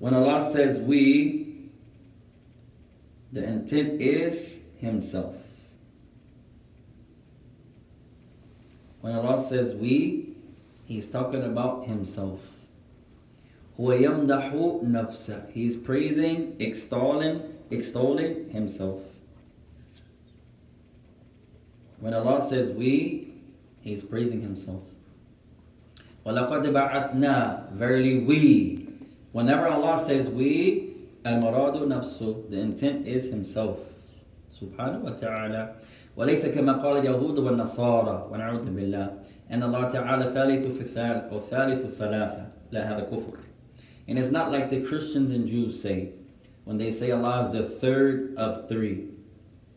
When 0.00 0.14
Allah 0.14 0.50
says 0.50 0.78
we, 0.78 1.68
the 3.32 3.44
intent 3.44 4.00
is 4.00 4.58
Himself. 4.78 5.36
When 9.02 9.14
Allah 9.14 9.46
says 9.46 9.74
we, 9.74 10.36
He's 10.86 11.06
talking 11.06 11.44
about 11.44 11.86
Himself. 11.86 12.40
هو 13.80 13.92
يمدح 13.92 14.54
نفسه. 14.84 15.42
He's 15.54 15.76
praising, 15.76 16.56
extolling 16.58 17.40
extolling 17.70 18.50
Himself. 18.50 19.00
When 22.00 22.14
Allah 22.14 22.46
says 22.48 22.70
we, 22.70 23.32
He's 23.80 24.02
praising 24.02 24.42
Himself. 24.42 24.82
وَلَقَدْ 26.26 26.64
بَعَثْنَا 26.72 27.72
Verily 27.72 28.18
we. 28.20 28.88
Whenever 29.32 29.68
Allah 29.68 30.04
says 30.04 30.28
we, 30.28 30.94
الْمَرَادُ 31.24 31.86
نَفْسُ 31.86 32.50
The 32.50 32.58
intent 32.58 33.06
is 33.06 33.24
Himself. 33.30 33.78
سبحانه 34.60 35.04
وتعالى 35.04 35.72
وليس 36.16 36.46
كما 36.46 36.72
قال 36.72 36.96
اليهود 36.96 37.38
والنصارى 37.38 38.28
ونعوذ 38.32 38.64
بالله 38.64 39.10
أن 39.50 39.62
الله 39.62 39.88
تعالى 39.88 40.24
ثالث 40.32 40.66
في 40.66 40.80
الثالث 40.80 41.32
أو 41.32 41.40
ثالث 41.40 41.84
الثلاثة 41.84 42.46
لا 42.72 42.92
هذا 42.92 43.00
كفر 43.00 43.43
and 44.08 44.18
it's 44.18 44.30
not 44.30 44.50
like 44.50 44.70
the 44.70 44.80
Christians 44.82 45.30
and 45.30 45.48
Jews 45.48 45.80
say 45.80 46.10
when 46.64 46.78
they 46.78 46.90
say 46.90 47.10
Allah 47.10 47.46
is 47.46 47.52
the 47.52 47.68
third 47.78 48.34
of 48.36 48.68
three 48.68 49.08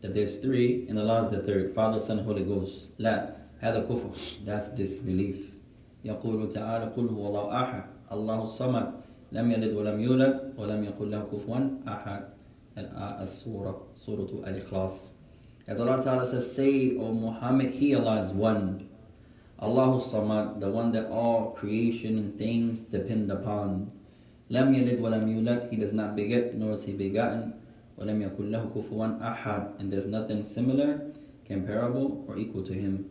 that 0.02 0.14
there's 0.14 0.36
three 0.36 0.86
and 0.88 0.98
Allah 0.98 1.24
is 1.26 1.30
the 1.30 1.42
third 1.42 1.74
Father 1.74 1.98
Son 1.98 2.18
Holy 2.18 2.44
Ghost 2.44 2.88
لا 2.98 3.34
هذا 3.60 3.86
كفر 3.88 4.44
that's 4.44 4.68
disbelief 4.68 5.50
يقول 6.04 6.52
تعالى 6.52 6.92
قل 6.96 7.08
هو 7.08 7.26
الله 7.28 7.62
أحد 7.62 7.84
الله 8.12 8.44
الصمد 8.44 8.92
لم 9.32 9.50
يلد 9.50 9.72
ولم 9.72 10.00
يولد 10.00 10.54
ولم 10.58 10.84
يقل 10.84 11.10
له 11.10 11.26
كفوا 11.32 11.58
أحد 11.88 12.22
السورة 12.78 13.82
سورة 13.96 14.28
الإخلاص 14.46 15.14
As 15.66 15.80
Allah 15.80 16.02
Ta'ala 16.04 16.28
says, 16.30 16.54
say, 16.54 16.94
O 16.98 17.10
Muhammad, 17.10 17.72
He 17.72 17.94
Allah 17.94 18.22
is 18.22 18.32
one. 18.32 18.86
Allah 19.58 19.98
Samad, 19.98 20.60
the 20.60 20.68
one 20.68 20.92
that 20.92 21.08
all 21.08 21.52
creation 21.52 22.18
and 22.18 22.38
things 22.38 22.80
depend 22.80 23.30
upon. 23.30 23.90
Lam 24.50 24.74
yalid 24.74 25.00
wa 25.00 25.08
lam 25.08 25.22
yulad, 25.22 25.70
He 25.70 25.76
does 25.76 25.92
not 25.92 26.14
beget, 26.14 26.54
nor 26.54 26.72
is 26.74 26.84
He 26.84 26.92
begotten. 26.92 27.54
ولم 27.98 28.22
يكن 28.22 28.50
له 28.50 28.70
كفوا 28.74 29.20
أحد 29.22 29.78
and 29.78 29.92
there's 29.92 30.06
nothing 30.06 30.42
similar, 30.42 31.00
comparable, 31.46 32.24
or 32.28 32.36
equal 32.36 32.62
to 32.62 32.72
Him. 32.72 33.10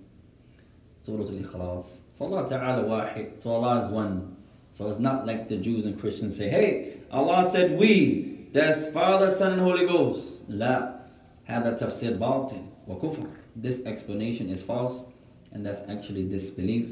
Surah 1.01 1.23
Al-Ikhlas. 1.23 1.85
For 2.17 2.27
Allah 2.27 2.47
Ta'ala 2.47 2.83
wahid, 2.83 3.41
so 3.41 3.51
Allah 3.51 3.85
is 3.85 3.91
one. 3.91 4.35
So 4.73 4.89
it's 4.89 4.99
not 4.99 5.25
like 5.25 5.49
the 5.49 5.57
Jews 5.57 5.85
and 5.85 5.99
Christians 5.99 6.35
say, 6.35 6.49
hey, 6.49 6.97
Allah 7.11 7.49
said 7.49 7.77
we, 7.77 8.47
that's 8.53 8.87
Father, 8.87 9.33
Son, 9.33 9.53
and 9.53 9.61
Holy 9.61 9.85
Ghost. 9.85 10.41
La. 10.49 10.93
هذا 11.45 11.75
تفسير 11.77 12.17
باطل 12.17 12.61
وكفر. 12.87 13.27
This 13.55 13.79
explanation 13.85 14.49
is 14.49 14.61
false 14.61 15.03
and 15.51 15.65
that's 15.65 15.81
actually 15.89 16.27
disbelief 16.27 16.89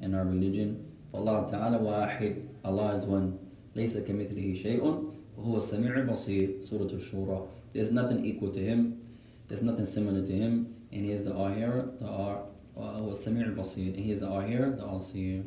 in 0.00 0.14
our 0.14 0.24
religion. 0.24 0.84
فالله 1.12 1.50
تعالى 1.50 1.80
واحد 1.80 2.42
Allah 2.64 2.96
is 2.96 3.04
one. 3.04 3.38
ليس 3.78 3.98
كمثله 3.98 4.54
شيء 4.54 4.82
وهو 5.38 5.58
السميع 5.58 5.98
البصير 5.98 6.60
سورة 6.60 6.90
الشورى. 6.92 7.46
There's 7.72 7.90
nothing 7.90 8.24
equal 8.24 8.50
to 8.50 8.60
him. 8.60 9.00
There's 9.48 9.62
nothing 9.62 9.86
similar 9.86 10.22
to 10.24 10.32
him. 10.32 10.74
And 10.92 11.04
he 11.04 11.12
is 11.12 11.24
the 11.24 11.34
all-hearer, 11.34 11.88
the 12.00 12.06
all, 12.06 12.50
هو 12.76 13.12
السميع 13.12 13.46
البصير. 13.46 13.94
And 13.94 14.04
he 14.04 14.12
is 14.12 14.20
the 14.20 14.28
all-hearer, 14.28 14.70
the 14.70 14.84
all-seer. 14.84 15.42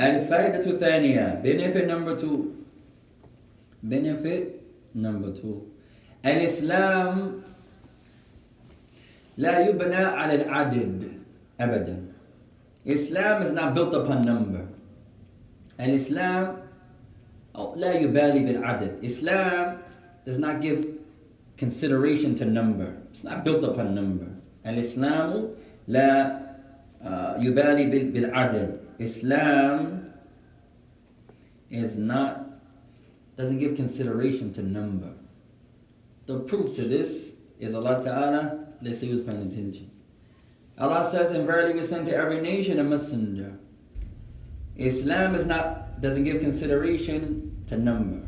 الفائدة 0.00 0.70
الثانية 0.70 1.42
benefit 1.42 1.86
number 1.86 2.16
two 2.16 2.56
benefit 3.82 4.62
number 4.94 5.30
two 5.30 5.66
الإسلام 6.24 7.32
لا 9.36 9.68
يبنى 9.68 9.94
على 9.94 10.34
العدد 10.34 11.02
أبدا 11.60 11.96
Islam 12.86 13.42
is 13.42 13.52
not 13.52 13.74
built 13.74 13.92
upon 13.92 14.22
number 14.22 14.63
الإسلام 15.80 16.56
لا 17.76 17.92
يبالي 17.94 18.44
بالعدد 18.44 19.02
Islam 19.02 19.78
does 20.24 20.38
not 20.38 20.60
give 20.60 20.86
consideration 21.56 22.34
to 22.34 22.44
number 22.44 22.96
It's 23.12 23.24
not 23.24 23.44
built 23.44 23.64
upon 23.64 23.94
number 23.94 24.26
الإسلام 24.66 25.48
لا 25.88 26.40
يبالي 27.42 28.12
بالعدد 28.12 28.78
Islam 28.98 30.12
is 31.70 31.96
not 31.96 32.46
doesn't 33.36 33.58
give 33.58 33.76
consideration 33.76 34.52
to 34.52 34.62
number 34.62 35.12
the 36.30 36.40
proof 36.40 36.76
to 36.76 36.82
this 36.82 37.32
is 37.58 37.74
Allah 37.74 38.00
Ta'ala, 38.02 38.66
let's 38.80 39.00
see 39.00 39.10
who's 39.10 39.20
paying 39.22 39.48
attention. 39.50 39.90
Allah 40.78 41.08
says, 41.10 41.32
and 41.32 41.46
verily 41.46 41.74
we 41.74 41.84
send 41.84 42.06
to 42.06 42.14
every 42.14 42.40
nation 42.40 42.78
a 42.78 42.84
messenger. 42.84 43.58
Islam 44.76 45.34
is 45.34 45.46
not 45.46 46.00
doesn't 46.00 46.24
give 46.24 46.40
consideration 46.40 47.64
to 47.66 47.76
number. 47.76 48.26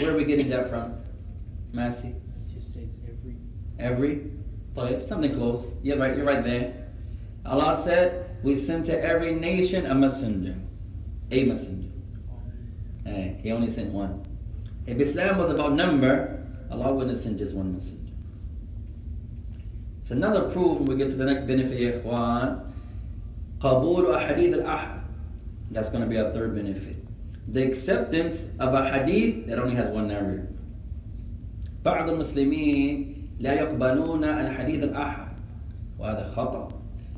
Where 0.00 0.12
are 0.12 0.16
we 0.16 0.24
getting 0.24 0.48
that 0.50 0.70
from? 0.70 0.94
Massey? 1.72 2.08
It 2.08 2.54
just 2.54 2.72
says 2.72 2.88
every. 3.04 3.36
Every? 3.78 4.30
طيب, 4.74 5.06
something 5.06 5.34
close. 5.34 5.64
You're 5.82 5.98
right, 5.98 6.16
you're 6.16 6.26
right 6.26 6.44
there. 6.44 6.86
Allah 7.44 7.80
said, 7.82 8.36
we 8.42 8.54
sent 8.54 8.86
to 8.86 9.04
every 9.04 9.32
nation 9.32 9.86
a 9.86 9.94
messenger. 9.94 10.56
A 11.30 11.44
messenger. 11.44 11.88
Hey, 13.04 13.38
he 13.42 13.50
only 13.52 13.70
sent 13.70 13.92
one. 13.92 14.22
If 14.86 14.98
Islam 15.00 15.38
was 15.38 15.50
about 15.50 15.72
number, 15.72 16.46
Allah 16.70 16.94
wouldn't 16.94 17.18
send 17.18 17.38
just 17.38 17.54
one 17.54 17.72
messenger. 17.72 18.12
It's 20.02 20.10
another 20.10 20.50
proof 20.50 20.78
when 20.78 20.84
we 20.86 20.96
get 20.96 21.08
to 21.10 21.16
the 21.16 21.24
next 21.24 21.46
benefit, 21.46 21.80
ya 21.80 21.92
ikhwan. 21.92 22.64
قبول 23.60 24.14
أحاديث 24.14 24.54
الأحد. 24.62 25.00
That's 25.72 25.88
going 25.88 26.02
to 26.02 26.08
be 26.08 26.18
our 26.18 26.32
third 26.32 26.54
benefit. 26.54 26.96
The 27.48 27.66
acceptance 27.66 28.46
of 28.58 28.74
a 28.74 28.90
hadith 28.90 29.46
that 29.46 29.58
only 29.58 29.74
has 29.74 29.88
one 29.88 30.08
narrator. 30.08 30.48
بعض 31.84 32.10
المسلمين 32.10 33.14
لا 33.40 33.54
يقبلون 33.54 34.24
الحديث 34.24 34.82
الأحد 34.82 35.28
وهذا 35.98 36.34
خطأ. 36.34 36.72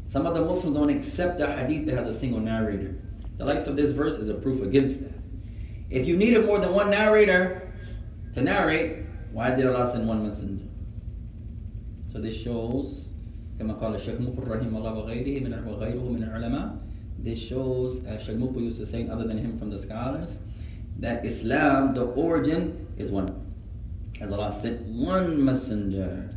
Some 0.08 0.26
of 0.26 0.34
the 0.34 0.44
Muslims 0.44 0.76
don't 0.76 0.90
accept 0.90 1.40
a 1.40 1.46
hadith 1.46 1.86
that 1.86 1.96
has 1.96 2.14
a 2.14 2.18
single 2.18 2.40
narrator. 2.40 2.96
The 3.38 3.44
likes 3.44 3.66
of 3.66 3.76
this 3.76 3.90
verse 3.90 4.14
is 4.16 4.28
a 4.28 4.34
proof 4.34 4.62
against 4.62 5.00
that. 5.00 5.14
If 5.88 6.06
you 6.06 6.16
needed 6.16 6.46
more 6.46 6.58
than 6.58 6.72
one 6.72 6.90
narrator 6.90 7.72
to 8.34 8.42
narrate, 8.42 9.06
why 9.32 9.54
did 9.54 9.66
Allah 9.66 9.90
send 9.90 10.08
one 10.08 10.26
messenger? 10.26 10.66
So 12.12 12.20
this 12.20 12.36
shows 12.36 13.06
كما 13.60 13.76
قال 13.76 13.94
الشيخ 13.94 14.20
مقر 14.20 14.48
رحمه 14.48 14.78
الله 14.78 14.94
وغيره 14.94 15.44
من 15.44 15.52
وغيره 15.68 16.12
من 16.12 16.22
العلماء 16.22 16.76
this 17.25 17.39
shows, 17.39 18.05
as 18.05 18.27
used 18.27 18.79
to 18.79 18.85
say, 18.85 19.09
other 19.09 19.27
than 19.27 19.39
him 19.39 19.57
from 19.57 19.71
the 19.71 19.79
scholars, 19.79 20.37
that 20.99 21.25
Islam, 21.25 21.95
the 21.95 22.05
origin 22.05 22.87
is 22.97 23.09
one. 23.09 23.27
As 24.21 24.31
Allah 24.31 24.51
sent 24.51 24.81
one 24.81 25.43
messenger 25.43 26.29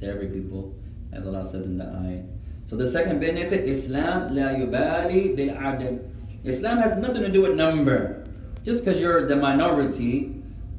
to 0.00 0.06
every 0.06 0.26
people, 0.26 0.74
as 1.12 1.24
Allah 1.24 1.48
says 1.48 1.66
in 1.66 1.78
the 1.78 1.84
ayah. 1.84 2.24
So 2.66 2.76
the 2.76 2.90
second 2.90 3.20
benefit, 3.20 3.68
Islam 3.68 4.34
la 4.34 4.48
yubali 4.58 5.36
bil 5.36 5.50
adad. 5.50 6.10
Islam 6.42 6.78
has 6.78 6.98
nothing 6.98 7.22
to 7.22 7.30
do 7.30 7.42
with 7.42 7.54
number. 7.54 8.24
Just 8.64 8.84
because 8.84 9.00
you're 9.00 9.26
the 9.26 9.36
minority 9.36 10.34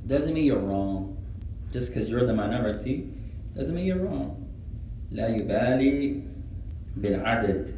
doesn't 0.06 0.34
mean 0.34 0.44
you're 0.44 0.60
wrong. 0.60 1.18
Just 1.72 1.94
because 1.94 2.10
you're 2.10 2.26
the 2.26 2.34
minority 2.34 3.10
doesn't 3.56 3.74
mean 3.74 3.86
you're 3.86 4.04
wrong. 4.04 4.52
La 5.12 5.24
yubali 5.24 6.28
bil 7.00 7.22
adad. 7.22 7.74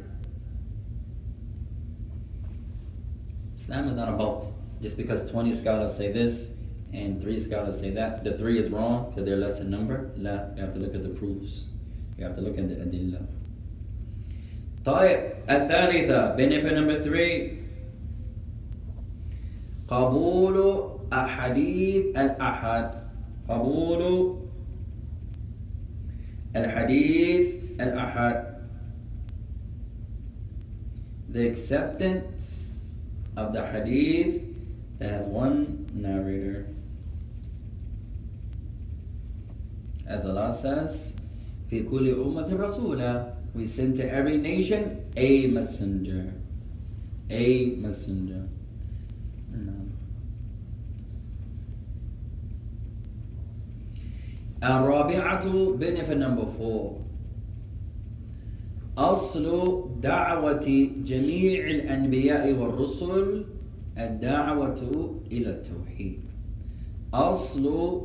Islam 3.67 3.89
is 3.89 3.95
not 3.95 4.09
about 4.09 4.47
just 4.81 4.97
because 4.97 5.29
20 5.29 5.53
scholars 5.55 5.95
say 5.95 6.11
this 6.11 6.47
and 6.93 7.21
three 7.21 7.39
scholars 7.39 7.79
say 7.79 7.89
that. 7.91 8.23
The 8.23 8.37
three 8.37 8.59
is 8.59 8.69
wrong 8.69 9.09
because 9.09 9.25
they're 9.25 9.37
less 9.37 9.59
in 9.59 9.69
number. 9.69 10.11
لا, 10.17 10.55
you 10.55 10.61
have 10.61 10.73
to 10.73 10.79
look 10.79 10.93
at 10.93 11.03
the 11.03 11.09
proofs. 11.09 11.61
You 12.17 12.25
have 12.25 12.35
to 12.35 12.41
look 12.41 12.57
at 12.57 12.69
the 12.69 12.75
adillah. 12.75 13.25
طيب 14.85 15.19
الثالثة 15.49 16.35
benefit 16.35 16.73
number 16.73 17.01
three 17.03 17.59
قبول 19.87 20.89
أحاديث 21.13 22.17
الأحد 22.17 22.89
قبول 23.49 24.37
الحديث 26.55 27.47
الأحد 27.79 28.53
the 31.29 31.47
acceptance 31.47 32.56
of 33.37 33.53
the 33.53 33.65
hadith 33.65 34.41
that 34.99 35.09
has 35.09 35.25
one 35.25 35.85
narrator 35.93 36.67
as 40.07 40.25
Allah 40.25 40.57
says 40.61 41.13
في 41.69 41.83
كل 41.89 42.09
أمة 42.13 42.49
رسولا 42.53 43.33
we 43.55 43.65
send 43.65 43.95
to 43.95 44.09
every 44.09 44.37
nation 44.37 45.03
a 45.17 45.47
messenger 45.47 46.33
a 47.29 47.75
messenger 47.77 48.43
الرابعة 54.63 55.77
benefit 55.77 56.17
number 56.17 56.45
four 56.57 56.97
أصل 58.97 59.45
دعوة 60.01 60.89
جميع 61.05 61.67
الأنبياء 61.67 62.53
والرسل 62.53 63.45
الدعوة 63.97 64.81
إلى 65.31 65.49
التوحيد 65.49 66.19
أصل 67.13 68.01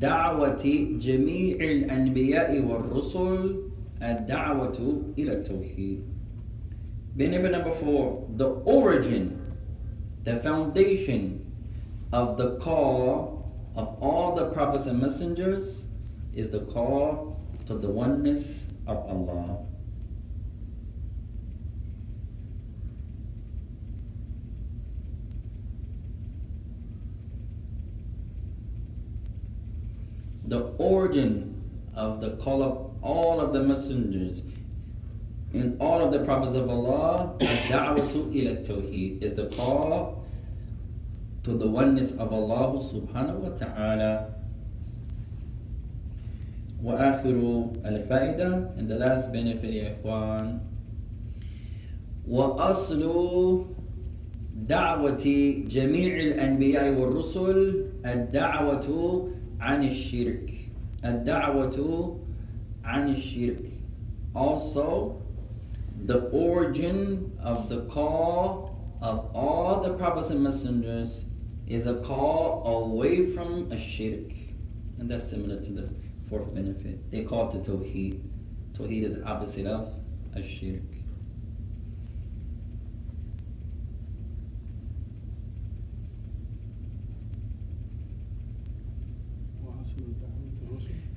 دعوة 0.00 0.62
جميع 0.98 1.56
الأنبياء 1.56 2.64
والرسل 2.64 3.56
الدعوة 4.02 5.02
إلى 5.18 5.32
التوحيد 5.32 6.02
Benefit 7.16 7.50
number 7.50 7.72
four, 7.72 8.28
the 8.36 8.44
origin, 8.66 9.40
the 10.24 10.36
foundation 10.40 11.50
of 12.12 12.36
the 12.36 12.58
call 12.58 13.50
of 13.74 13.96
all 14.02 14.34
the 14.34 14.50
prophets 14.50 14.84
and 14.84 15.00
messengers 15.00 15.84
is 16.34 16.50
the 16.50 16.60
call 16.60 17.40
to 17.66 17.74
the 17.74 17.88
oneness 17.88 18.66
of 18.86 18.98
Allah. 19.08 19.64
The 30.50 30.60
origin 30.78 31.62
of 31.94 32.20
the 32.20 32.36
call 32.36 32.62
of 32.62 32.90
all 33.02 33.40
of 33.40 33.52
the 33.52 33.62
messengers 33.62 34.42
in 35.52 35.76
all 35.80 36.02
of 36.02 36.12
the 36.12 36.24
prophets 36.24 36.54
of 36.54 36.68
Allah, 36.68 37.34
da'watu 37.40 38.34
ila 38.34 38.56
tawheed 38.60 39.22
is 39.22 39.34
the 39.34 39.46
call 39.56 40.24
to 41.44 41.56
the 41.56 41.66
oneness 41.66 42.10
of 42.12 42.32
Allah 42.32 42.76
subhanahu 42.82 43.38
wa 43.40 43.48
ta'ala. 43.56 44.32
وآخر 46.84 47.72
الفائدة 47.84 48.76
and 48.78 48.88
the 48.88 48.96
last 48.96 49.32
benefit 49.32 49.72
يا 49.72 49.96
إخوان 49.96 50.58
وأصل 52.28 53.64
دعوة 54.68 55.24
جميع 55.68 56.12
الأنبياء 56.20 57.00
والرسل 57.00 57.84
الدعوة 58.04 58.88
عن 59.60 59.84
الشرك 59.84 60.52
الدعوة 61.04 62.16
عن 62.84 63.08
الشرك 63.10 63.72
also 64.34 65.22
the 66.06 66.28
origin 66.30 67.32
of 67.40 67.68
the 67.68 67.82
call 67.86 68.76
of 69.00 69.30
all 69.34 69.82
the 69.82 69.94
prophets 69.94 70.30
and 70.30 70.42
messengers 70.42 71.24
is 71.66 71.86
a 71.86 71.96
call 72.02 72.84
away 72.84 73.32
from 73.32 73.70
a 73.72 73.78
shirk 73.80 74.30
and 74.98 75.10
that's 75.10 75.28
similar 75.28 75.60
to 75.60 75.72
the 75.72 75.88
fourth 76.28 76.54
benefit 76.54 77.10
they 77.10 77.22
call 77.24 77.50
it 77.50 77.64
the 77.64 77.70
tawheed 77.70 78.20
tawheed 78.74 79.04
is 79.04 79.18
the 79.18 79.24
opposite 79.24 79.66
of 79.66 79.94
a 80.34 80.42
shirk 80.42 80.82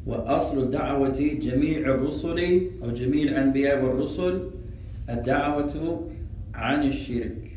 وأصل 0.05 0.71
دعوة 0.71 1.19
جميع 1.19 1.77
الرسل 1.79 2.39
أو 2.83 2.91
جميع 2.91 3.23
الأنبياء 3.23 3.83
والرسل 3.85 4.49
الدعوة 5.09 6.09
عن 6.53 6.87
الشرك 6.87 7.49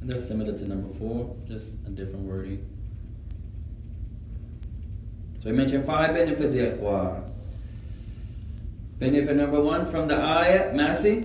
And 0.00 0.08
that's 0.08 0.26
similar 0.26 0.56
to 0.56 0.66
number 0.66 0.88
four, 0.98 1.36
just 1.46 1.72
a 1.86 1.90
different 1.90 2.24
wording. 2.24 2.64
So 5.42 5.50
we 5.50 5.56
mentioned 5.56 5.84
five 5.84 6.14
benefits 6.14 6.54
here. 6.54 6.76
Benefit 8.98 9.36
number 9.36 9.60
one 9.60 9.90
from 9.90 10.08
the 10.08 10.14
ayat, 10.14 10.74
Massey. 10.74 11.24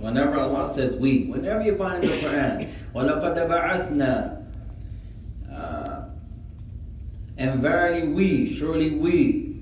Whenever 0.00 0.38
Allah 0.38 0.72
says 0.74 0.94
we, 0.94 1.24
whenever 1.24 1.62
you 1.62 1.76
find 1.76 2.04
in 2.04 2.10
the 2.10 2.16
Quran, 2.16 2.68
وَلَقَدْ 2.94 3.36
بَعَثْنَا 3.48 4.46
uh, 5.52 6.04
And 7.36 7.60
verily 7.60 8.08
we, 8.08 8.54
surely 8.54 8.90
we. 8.90 9.60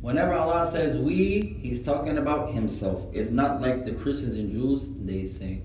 Whenever 0.00 0.34
Allah 0.34 0.70
says 0.70 0.96
we, 0.96 1.58
He's 1.62 1.82
talking 1.82 2.18
about 2.18 2.52
Himself. 2.52 3.06
It's 3.12 3.30
not 3.30 3.60
like 3.60 3.84
the 3.84 3.92
Christians 3.92 4.34
and 4.36 4.52
Jews, 4.52 4.84
they 5.04 5.26
say. 5.26 5.62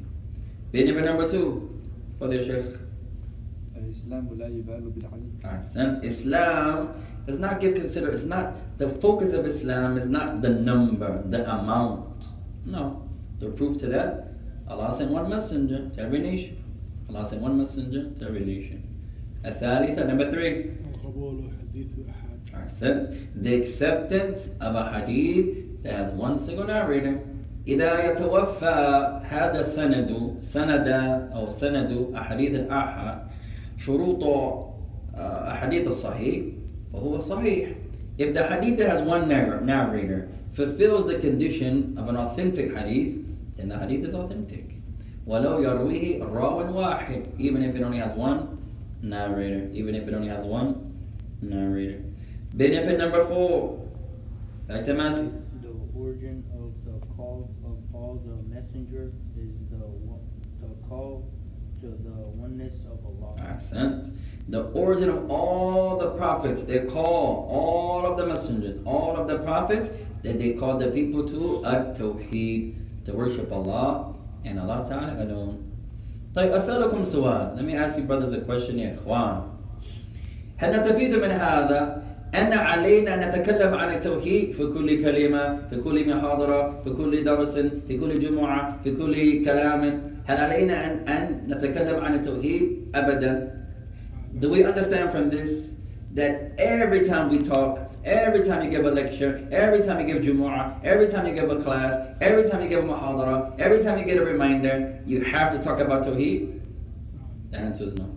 Benefit 0.71 1.05
number 1.05 1.29
two, 1.29 1.81
for 2.17 2.27
the 2.27 2.43
Sheikh. 2.43 2.79
Islam 6.03 6.93
does 7.25 7.39
not 7.39 7.59
give 7.59 7.75
consider. 7.75 8.09
It's 8.09 8.23
not 8.23 8.53
the 8.77 8.89
focus 8.89 9.33
of 9.33 9.45
Islam. 9.45 9.97
Is 9.97 10.07
not 10.07 10.41
the 10.41 10.49
number, 10.49 11.23
the 11.27 11.49
amount. 11.49 12.12
No, 12.65 13.09
the 13.39 13.49
proof 13.49 13.77
to 13.79 13.87
that, 13.87 14.33
Allah 14.67 14.93
sent 14.93 15.11
one 15.11 15.29
messenger 15.29 15.89
to 15.95 16.01
every 16.01 16.19
nation. 16.19 16.63
Allah 17.09 17.27
sent 17.27 17.41
one 17.41 17.57
messenger 17.57 18.11
to 18.19 18.25
every 18.25 18.45
nation. 18.45 18.83
الثالثة, 19.43 20.05
number 20.07 20.29
three. 20.29 20.71
Accept 22.53 23.13
the 23.35 23.61
acceptance 23.61 24.49
of 24.59 24.75
a 24.75 24.91
hadith 24.91 25.83
that 25.83 25.93
has 25.93 26.11
one 26.13 26.37
single 26.37 26.65
narrator. 26.65 27.21
إذا 27.67 28.11
يتوفى 28.11 29.21
هذا 29.29 29.59
السند 29.59 30.37
سند 30.41 30.87
أو 31.33 31.49
سند 31.49 32.15
أحاديث 32.15 32.55
الآحاد 32.55 33.17
شروط 33.77 34.23
أحاديث 35.15 35.87
الصحيح 35.87 36.45
فهو 36.93 37.19
صحيح. 37.19 37.75
If 38.17 38.33
the 38.33 38.43
hadith 38.43 38.77
that 38.77 38.89
has 38.89 39.01
one 39.07 39.27
narrator 39.29 40.29
fulfills 40.53 41.05
the 41.07 41.19
condition 41.19 41.97
of 41.97 42.07
an 42.07 42.17
authentic 42.17 42.73
hadith, 42.75 43.25
then 43.57 43.69
the 43.69 43.77
hadith 43.77 44.05
is 44.05 44.13
authentic. 44.13 44.65
وَلَوْ 45.27 45.59
يَرْوِهِ 45.61 46.21
رَاوٍ 46.21 46.73
وَاحِدٍ 46.73 47.39
Even 47.39 47.63
if 47.63 47.75
it 47.75 47.83
only 47.83 47.99
has 47.99 48.15
one 48.17 48.57
narrator. 49.01 49.69
Even 49.73 49.95
if 49.95 50.07
it 50.07 50.13
only 50.13 50.27
has 50.27 50.45
one 50.45 50.93
narrator. 51.41 52.01
Benefit 52.53 52.97
number 52.97 53.25
four. 53.25 53.87
Back 54.67 54.85
to 54.85 54.93
Masi. 54.93 55.31
The 55.61 55.69
origin 55.95 56.43
of 56.53 56.73
the 56.85 57.05
call 57.15 57.49
of 57.63 57.77
all 57.93 58.21
the 58.25 58.41
messenger 58.53 59.11
is 59.37 59.53
the, 59.69 59.77
the 60.65 60.73
call 60.87 61.31
to 61.81 61.87
the 61.87 62.11
oneness 62.35 62.75
of 62.91 62.99
Allah. 63.05 63.39
Accent. 63.39 64.13
The 64.49 64.63
origin 64.73 65.09
of 65.09 65.29
all 65.29 65.97
the 65.97 66.09
prophets, 66.17 66.63
they 66.63 66.79
call 66.79 67.47
all 67.49 68.05
of 68.05 68.17
the 68.17 68.25
messengers, 68.25 68.77
all 68.85 69.15
of 69.15 69.27
the 69.27 69.37
prophets, 69.39 69.89
that 70.23 70.39
they 70.39 70.53
call 70.53 70.77
the 70.77 70.87
people 70.87 71.27
to 71.29 71.63
at-tawheed 71.65 72.73
to 73.05 73.13
worship 73.13 73.51
Allah 73.51 74.15
and 74.43 74.59
Allah 74.59 74.85
Ta'ala 74.89 75.23
alone. 75.23 75.65
طيب 76.35 76.51
أسألكم 76.51 77.03
سؤال. 77.03 77.55
Let 77.57 77.65
me 77.65 77.75
ask 77.75 77.97
you 77.97 78.03
brothers 78.03 78.33
a 78.33 78.39
question 78.41 78.77
يا 78.79 78.95
إخوان. 78.95 79.41
هل 80.57 80.75
نستفيد 80.75 81.15
من 81.15 81.31
هذا 81.31 82.03
أن 82.35 82.53
علينا 82.53 83.13
أن 83.15 83.29
نتكلم 83.29 83.73
عن 83.73 83.93
التوحيد 83.93 84.51
في 84.53 84.65
كل 84.67 85.01
كلمة 85.03 85.57
في 85.69 85.81
كل 85.81 86.15
محاضرة 86.15 86.81
في 86.83 86.89
كل 86.89 87.23
درس 87.23 87.57
في 87.87 87.97
كل 87.97 88.19
جمعة 88.19 88.77
في 88.83 88.95
كل 88.95 89.45
كلام 89.45 90.01
هل 90.27 90.37
علينا 90.37 90.85
أن, 90.85 91.07
أن 91.07 91.41
نتكلم 91.49 92.03
عن 92.03 92.13
التوحيد 92.15 92.91
أبدا 92.95 93.59
Do 94.38 94.50
we 94.50 94.64
understand 94.64 95.12
from 95.12 95.30
this 95.30 95.70
that 96.12 96.52
every 96.58 97.04
time 97.04 97.28
we 97.30 97.38
talk 97.38 97.94
Every 98.04 98.44
time 98.44 98.62
you 98.62 98.70
give 98.70 98.84
a 98.84 98.90
lecture, 98.90 99.48
every 99.50 99.82
time 99.82 100.06
you 100.06 100.12
give 100.12 100.22
Jumu'ah, 100.22 100.84
every 100.84 101.08
time 101.08 101.26
you 101.26 101.34
give 101.34 101.50
a 101.50 101.62
class, 101.62 101.94
every 102.20 102.46
time 102.46 102.62
you 102.62 102.68
give 102.68 102.84
a 102.84 102.86
muhadara, 102.86 103.58
every 103.58 103.82
time 103.82 103.98
you 103.98 104.04
get 104.04 104.18
a 104.18 104.24
reminder, 104.24 105.00
you 105.06 105.24
have 105.24 105.52
to 105.54 105.62
talk 105.62 105.80
about 105.80 106.04
Tawheed? 106.04 106.60
The 107.50 107.56
answer 107.56 107.84
is 107.84 107.94
no. 107.94 108.14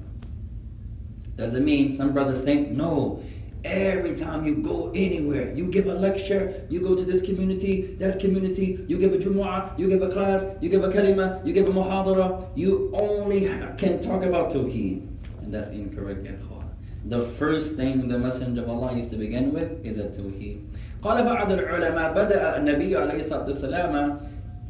Does 1.38 1.54
it 1.54 1.62
mean 1.62 1.96
some 1.96 2.12
brothers 2.12 2.42
think, 2.42 2.72
no, 2.72 3.24
every 3.64 4.18
time 4.18 4.46
you 4.46 4.56
go 4.56 4.92
anywhere, 4.94 5.54
you 5.54 5.68
give 5.68 5.88
a 5.88 5.94
lecture, 5.94 6.66
you 6.70 6.82
go 6.82 6.94
to 6.94 7.06
this 7.06 7.22
community, 7.22 7.96
that 7.98 8.20
community, 8.20 8.84
you 8.90 8.98
give 8.98 9.14
a 9.14 9.18
Jumu'ah, 9.18 9.80
you 9.80 9.88
give 9.88 10.02
a 10.02 10.12
class, 10.12 10.44
you 10.60 10.68
give 10.68 10.84
a 10.84 10.90
kalima, 10.90 11.46
you 11.46 11.54
give 11.54 11.70
a 11.70 11.72
muhadara, 11.72 12.46
you 12.56 12.92
only 13.00 13.46
can 13.78 14.02
talk 14.02 14.24
about 14.24 14.52
Tawheed. 14.52 15.08
And 15.47 15.53
that's 15.53 15.69
incorrect, 15.69 16.25
ya 16.25 16.33
the 17.05 17.23
first 17.39 17.75
thing 17.75 18.09
the 18.09 18.19
Messenger 18.19 18.63
of 18.63 18.69
Allah 18.69 18.95
used 18.95 19.11
to 19.11 19.17
begin 19.17 19.53
with 19.53 19.85
is 19.85 19.99
a 19.99 20.05
tawheed. 20.05 20.61
قال 21.03 21.25
بعض 21.25 21.53
العلماء 21.53 22.15
بدأ 22.15 22.57
النبي 22.57 22.97
عليه 22.97 23.19
الصلاة 23.19 23.47
والسلام 23.47 24.21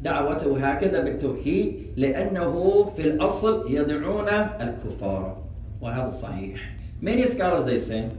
دعوته 0.03 0.57
هكذا 0.57 1.03
بالتوحيد 1.03 1.93
لأنه 1.95 2.83
في 2.95 3.01
الأصل 3.01 3.71
يدعون 3.71 4.27
الكفار 4.29 5.37
وهذا 5.81 6.09
صحيح. 6.09 6.59
Many 7.01 7.25
scholars 7.25 7.65
they 7.65 7.77
say 7.77 8.09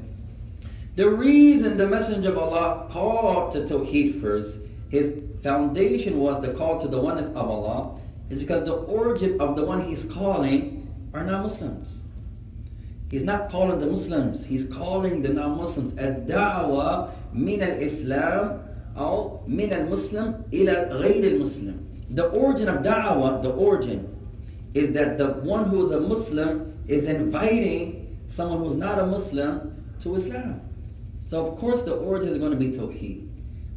the 0.94 1.11
reason 1.11 1.76
the 1.76 1.88
Messenger 1.88 2.30
of 2.30 2.38
Allah 2.38 2.87
called 2.92 3.50
to 3.52 3.62
Tawheed 3.62 4.20
first, 4.20 4.59
his 4.90 5.12
foundation 5.42 6.20
was 6.20 6.40
the 6.40 6.52
call 6.52 6.80
to 6.80 6.87
the 6.87 7.00
oneness 7.00 7.28
of 7.30 7.37
Allah, 7.37 7.98
is 8.30 8.38
because 8.38 8.64
the 8.64 8.74
origin 8.74 9.40
of 9.40 9.57
the 9.57 9.64
one 9.64 9.85
he's 9.85 10.04
calling 10.04 10.87
are 11.12 11.24
non-Muslims. 11.24 12.04
He's 13.11 13.22
not 13.22 13.50
calling 13.50 13.78
the 13.78 13.87
Muslims, 13.87 14.44
he's 14.44 14.64
calling 14.64 15.22
the 15.22 15.33
non-Muslims. 15.33 15.92
الدعوة 15.92 17.11
من 17.35 17.62
الإسلام 17.62 18.61
أو 18.96 19.40
من 19.46 19.72
المسلم 19.72 20.35
إلى 20.52 20.90
غير 20.90 21.24
المسلم. 21.24 21.74
The 22.11 22.26
origin 22.30 22.68
of 22.68 22.83
da'wah, 22.83 23.42
the 23.42 23.50
origin, 23.50 24.09
is 24.74 24.92
that 24.94 25.18
the 25.18 25.28
one 25.42 25.68
who 25.68 25.85
is 25.85 25.90
a 25.90 26.00
Muslim 26.00 26.76
is 26.88 27.07
inviting 27.07 28.18
someone 28.28 28.59
who's 28.59 28.76
not 28.76 28.98
a 28.98 29.07
Muslim 29.07 29.85
to 30.00 30.16
Islam. 30.16 30.61
So 31.22 31.46
of 31.46 31.59
course 31.59 31.83
the 31.83 31.94
origin 31.94 32.28
is 32.30 32.38
going 32.38 32.50
to 32.50 32.57
be 32.57 32.72
Tawheed. 32.72 33.28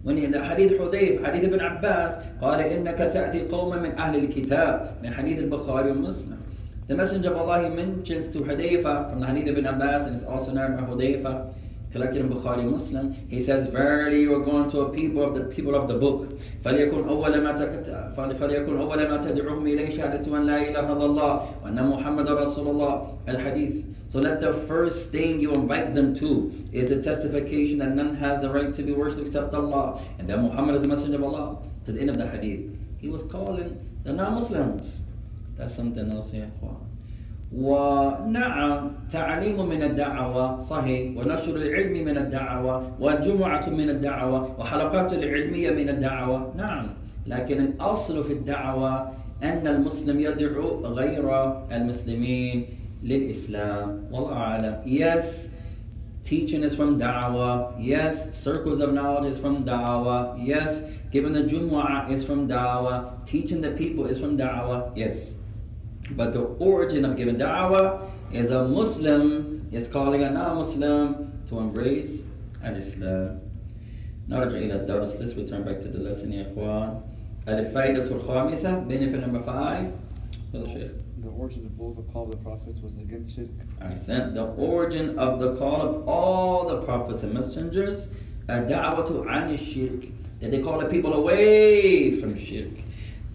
When 0.04 0.18
in 0.18 0.32
the 0.32 0.46
Hadith 0.46 0.74
Hudayf, 0.74 1.24
Hadith 1.24 1.44
ibn 1.44 1.60
Abbas, 1.60 2.16
قال 2.42 2.60
إنك 2.60 2.98
تأتي 2.98 3.50
قوما 3.50 3.80
من 3.82 3.98
أهل 3.98 4.16
الكتاب 4.16 4.98
من 5.04 5.14
حديث 5.14 5.40
البخاري 5.40 5.92
ومسلم. 5.92 6.38
The 6.88 6.96
Messenger 6.96 7.32
of 7.34 7.38
Allah 7.38 7.70
he 7.70 7.76
mentions 7.76 8.30
to 8.30 8.40
Hudayfa 8.40 9.10
from 9.10 9.20
the 9.20 9.28
Hadith 9.28 9.48
ibn 9.48 9.66
Abbas 9.66 10.08
and 10.08 10.16
it's 10.16 10.26
also 10.26 10.52
known 10.52 10.78
by 10.78 10.84
Hudayfa 10.84 11.54
collected 11.92 12.20
in 12.20 12.30
Bukhari 12.30 12.70
Muslim, 12.70 13.14
he 13.30 13.42
says, 13.42 13.70
Verily 13.70 14.22
you 14.22 14.36
are 14.36 14.44
going 14.44 14.70
to 14.72 14.82
a 14.82 14.90
people 14.90 15.24
of 15.24 15.36
the 15.36 15.46
people 15.56 15.76
of 15.76 15.88
the 15.88 15.96
book. 15.96 16.40
فليكن 16.64 17.08
أول 17.08 17.42
ما 17.42 17.54
فليكن 18.16 18.80
أول 18.80 19.08
ما 19.10 19.18
تدعوهم 19.18 19.68
إليه 19.68 19.98
شهادة 19.98 20.38
أن 20.38 20.46
لا 20.46 20.58
إله 20.58 20.94
إلا 20.94 21.06
الله 21.06 21.50
وأن 21.64 21.90
محمد 21.90 22.28
رسول 22.28 22.68
الله 22.68 23.18
الحديث. 23.28 23.84
So 24.10 24.20
let 24.20 24.42
the 24.42 24.54
first 24.68 25.10
thing 25.10 25.40
you 25.40 25.52
invite 25.54 25.94
them 25.94 26.16
to 26.16 26.54
is 26.72 26.90
the 26.90 27.02
testification 27.02 27.80
that 27.80 27.96
none 27.96 28.16
has 28.16 28.40
the 28.40 28.50
right 28.50 28.74
to 28.74 28.84
be 28.84 28.94
worshipped 28.94 29.28
except 29.28 29.54
Allah 29.54 30.02
and 30.20 30.30
that 30.30 30.40
Muhammad 30.40 30.76
is 30.76 30.82
the 30.82 30.88
messenger 30.88 31.18
of 31.18 31.24
Allah. 31.24 31.58
To 31.86 31.92
the 31.94 32.02
end 32.02 32.10
of 32.10 32.18
the 32.18 32.28
hadith. 32.28 32.70
He 33.00 33.10
was 33.10 33.24
calling 33.24 33.80
the 34.04 34.12
non-Muslims. 34.12 35.02
تقسم 35.59 35.93
النصيحة 35.97 36.81
ونعم 37.53 38.91
تعليم 39.11 39.69
من 39.69 39.83
الدعوة 39.83 40.59
صحيح. 40.59 41.17
ونشر 41.17 41.57
العلم 41.57 42.05
من 42.05 42.17
الدعوة 42.19 42.75
وجمعة 43.01 43.69
من 43.69 43.89
الدعوة 43.91 44.61
وحلقات 44.61 45.13
العلمية 45.13 45.71
من 45.71 45.89
الدعوة. 45.89 46.55
نعم. 46.57 46.87
لكن 47.27 47.61
الأصل 47.61 48.25
في 48.25 48.33
الدعوة 48.33 49.11
أن 49.43 49.67
المسلم 49.67 50.21
يدعو 50.21 50.87
غير 50.87 51.25
المسلمين 51.73 52.67
للإسلام. 53.03 54.09
والله 54.13 54.33
أعلم. 54.33 54.75
Yes 54.87 55.53
teaching 56.25 56.63
is 56.63 56.75
from 56.75 56.99
da'wah 56.99 57.75
yes 57.79 58.33
circles 58.33 58.79
of 58.81 58.95
knowledge 58.95 59.33
is 59.33 59.39
from 59.39 59.65
da'wah 59.65 60.39
yes 60.39 60.81
giving 61.11 61.33
the 61.33 61.43
jumu'ah 61.43 62.09
is 62.11 62.23
from 62.23 62.47
da'wah 62.47 63.27
teaching 63.27 63.61
the 63.61 63.73
people 63.73 64.07
is 64.07 64.19
from 64.21 64.39
da'wah 64.39 64.93
yes. 64.95 65.35
but 66.12 66.34
the 66.34 66.44
origin 66.60 67.06
of 67.06 67.16
giving 67.18 67.36
da'wah 67.36 68.10
is 68.32 68.52
a 68.52 68.68
Muslim 68.68 69.68
is 69.72 69.88
calling 69.88 70.24
a 70.24 70.30
non-Muslim 70.30 71.44
to 71.50 71.60
embrace 71.60 72.24
al-Islam. 72.64 73.42
نرجع 74.30 74.58
إلى 74.58 74.86
الدرس. 74.86 75.20
Let's 75.20 75.34
return 75.36 75.64
back 75.64 75.80
to 75.80 75.88
the 75.88 76.00
lesson 76.00 76.32
يا 76.32 76.54
إخوان. 76.54 77.02
الفائدة 77.48 78.12
الخامسة 78.12 78.88
benefit 78.88 79.22
number 79.22 79.42
five. 79.44 79.92
The 80.52 81.30
origin 81.30 81.66
of 81.66 81.78
both 81.78 81.96
the 81.96 82.04
call 82.14 82.26
of 82.26 82.32
the 82.32 82.38
prophets 82.38 82.80
was 82.82 82.96
against 82.98 83.36
shirk. 83.36 83.48
I 83.82 83.94
said 83.94 84.34
the 84.34 84.46
origin 84.46 85.18
of 85.18 85.40
the 85.40 85.56
call 85.56 85.82
of 85.82 86.08
all 86.08 86.66
the 86.68 86.82
prophets 86.84 87.24
and 87.24 87.34
messengers, 87.34 88.08
الدعوة 88.50 89.26
عن 89.26 89.54
الشرك. 89.54 90.12
That 90.40 90.52
they 90.52 90.62
call 90.62 90.80
the 90.80 90.86
people 90.86 91.14
away 91.14 92.20
from 92.20 92.36
shirk. 92.38 92.72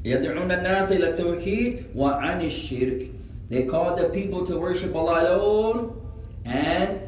يدعون 0.07 0.51
الناس 0.53 0.93
إلى 0.93 1.09
التوحيد 1.11 1.83
وعن 1.97 2.43
الشرك. 2.43 3.09
They 3.51 3.65
call 3.65 3.97
the 3.97 4.09
people 4.09 4.47
to 4.47 4.59
worship 4.59 4.95
Allah 4.95 5.37
alone 5.37 6.01
and 6.45 7.01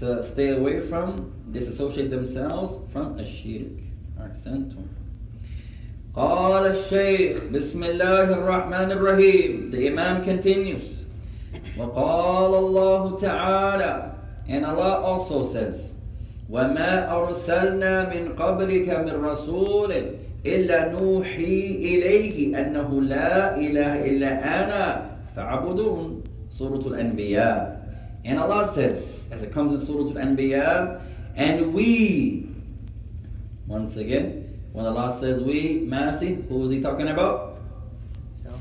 to 0.00 0.24
stay 0.26 0.50
away 0.50 0.80
from, 0.80 1.32
disassociate 1.52 2.10
themselves 2.10 2.78
from 2.92 3.18
الشرك. 3.18 3.80
أحسنتم. 4.20 4.84
قال 6.16 6.66
الشيخ 6.66 7.44
بسم 7.52 7.84
الله 7.84 8.22
الرحمن 8.22 8.92
الرحيم. 8.92 9.70
The 9.70 9.88
Imam 9.88 10.22
continues. 10.22 11.04
وقال 11.78 12.54
الله 12.54 13.16
تعالى 13.18 14.10
and 14.48 14.66
Allah 14.66 15.00
also 15.00 15.42
says 15.44 15.94
وما 16.50 17.10
أرسلنا 17.10 18.14
من 18.14 18.36
قبلك 18.36 18.88
من 18.88 19.24
رسول 19.24 19.92
إلا 20.45 20.91
نوحي 20.91 21.65
إليه 21.75 22.61
أنه 22.61 23.01
لا 23.01 23.57
إله 23.57 24.05
إلا 24.05 24.31
أنا 24.63 25.09
فاعبدون 25.35 26.23
Surah 26.49 26.75
Al-Anbiya 26.91 27.79
and 28.25 28.37
Allah 28.37 28.67
says 28.67 29.27
as 29.31 29.43
it 29.43 29.53
comes 29.53 29.71
in 29.71 29.79
Surah 29.79 30.11
Al-Anbiya 30.11 30.99
and 31.35 31.73
we 31.73 32.49
once 33.67 33.95
again 33.95 34.59
when 34.73 34.85
Allah 34.85 35.15
says 35.19 35.39
we 35.41 35.87
Masi 35.87 36.45
who 36.49 36.65
is 36.65 36.71
he 36.71 36.81
talking 36.81 37.07
about 37.07 37.59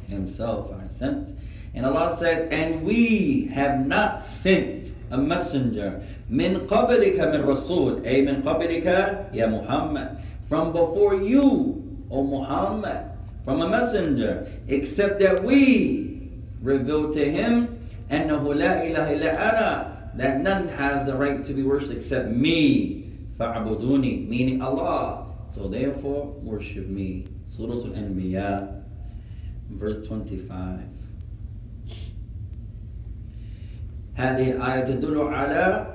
Himself. 0.06 0.70
himself 0.70 0.74
I 0.78 0.86
sent 0.86 1.36
and 1.74 1.86
Allah 1.86 2.16
says 2.16 2.48
and 2.52 2.84
we 2.84 3.50
have 3.52 3.84
not 3.86 4.22
sent 4.22 4.92
a 5.10 5.18
messenger 5.18 6.02
من 6.30 6.66
قبلك 6.68 7.18
من 7.18 7.40
رسول 7.48 8.04
أي 8.06 8.22
من 8.22 8.42
قبلك 8.42 8.86
يا 9.34 9.46
محمد 9.46 10.18
from 10.49 10.71
before 10.71 11.15
you, 11.15 11.81
O 12.11 12.23
Muhammad, 12.23 13.11
from 13.45 13.61
a 13.61 13.69
messenger, 13.69 14.47
except 14.67 15.19
that 15.19 15.43
we 15.43 16.29
revealed 16.61 17.13
to 17.13 17.29
him 17.29 17.79
أنه 18.11 18.53
لا 18.53 18.83
إله 18.83 19.05
إلا 19.17 19.31
أنا 19.35 19.93
that 20.15 20.41
none 20.41 20.67
has 20.67 21.05
the 21.05 21.13
right 21.15 21.43
to 21.43 21.53
be 21.53 21.63
worshipped 21.63 21.93
except 21.93 22.29
me 22.29 23.09
فاعبدوني 23.39 24.27
meaning 24.29 24.61
Allah 24.61 25.25
so 25.49 25.67
therefore 25.67 26.27
worship 26.43 26.87
me 26.87 27.25
Surah 27.49 27.73
Al-Anbiya 27.73 28.81
verse 29.71 30.05
25 30.05 30.79
هذه 34.15 34.51
الآية 34.51 34.85
تدل 34.85 35.21
على 35.21 35.87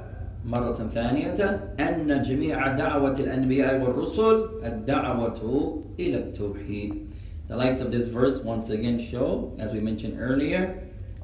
مرة 0.46 0.88
ثانية 0.94 1.35
أن 1.81 2.22
جميع 2.22 2.76
دعوة 2.76 3.16
الأنبياء 3.20 3.83
والرسل 3.83 4.64
الدعوة 4.64 5.83
إلى 5.98 6.16
التوحيد. 6.16 7.07
The 7.48 7.57
likes 7.57 7.81
of 7.81 7.90
this 7.90 8.09
verse 8.09 8.38
once 8.38 8.68
again 8.68 8.98
show, 9.00 9.52
as 9.59 9.72
we 9.72 9.81
mentioned 9.81 10.18
earlier 10.20 10.78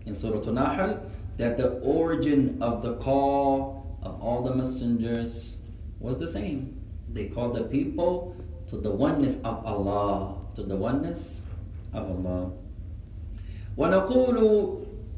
in 0.06 0.14
Surah 0.14 0.40
An-Nahl, 0.48 1.00
that 1.36 1.56
the 1.56 1.80
origin 1.80 2.58
of 2.60 2.82
the 2.82 2.94
call 2.96 3.98
of 4.02 4.20
all 4.22 4.42
the 4.42 4.54
messengers 4.54 5.56
was 6.00 6.18
the 6.18 6.30
same. 6.30 6.80
They 7.12 7.26
called 7.26 7.56
the 7.56 7.64
people 7.64 8.36
to 8.68 8.76
the 8.76 8.90
oneness 8.90 9.36
of 9.44 9.64
Allah, 9.66 10.36
to 10.56 10.62
the 10.62 10.76
oneness 10.76 11.40
of 11.92 12.10
Allah. 12.10 12.52
ونقول 13.76 14.38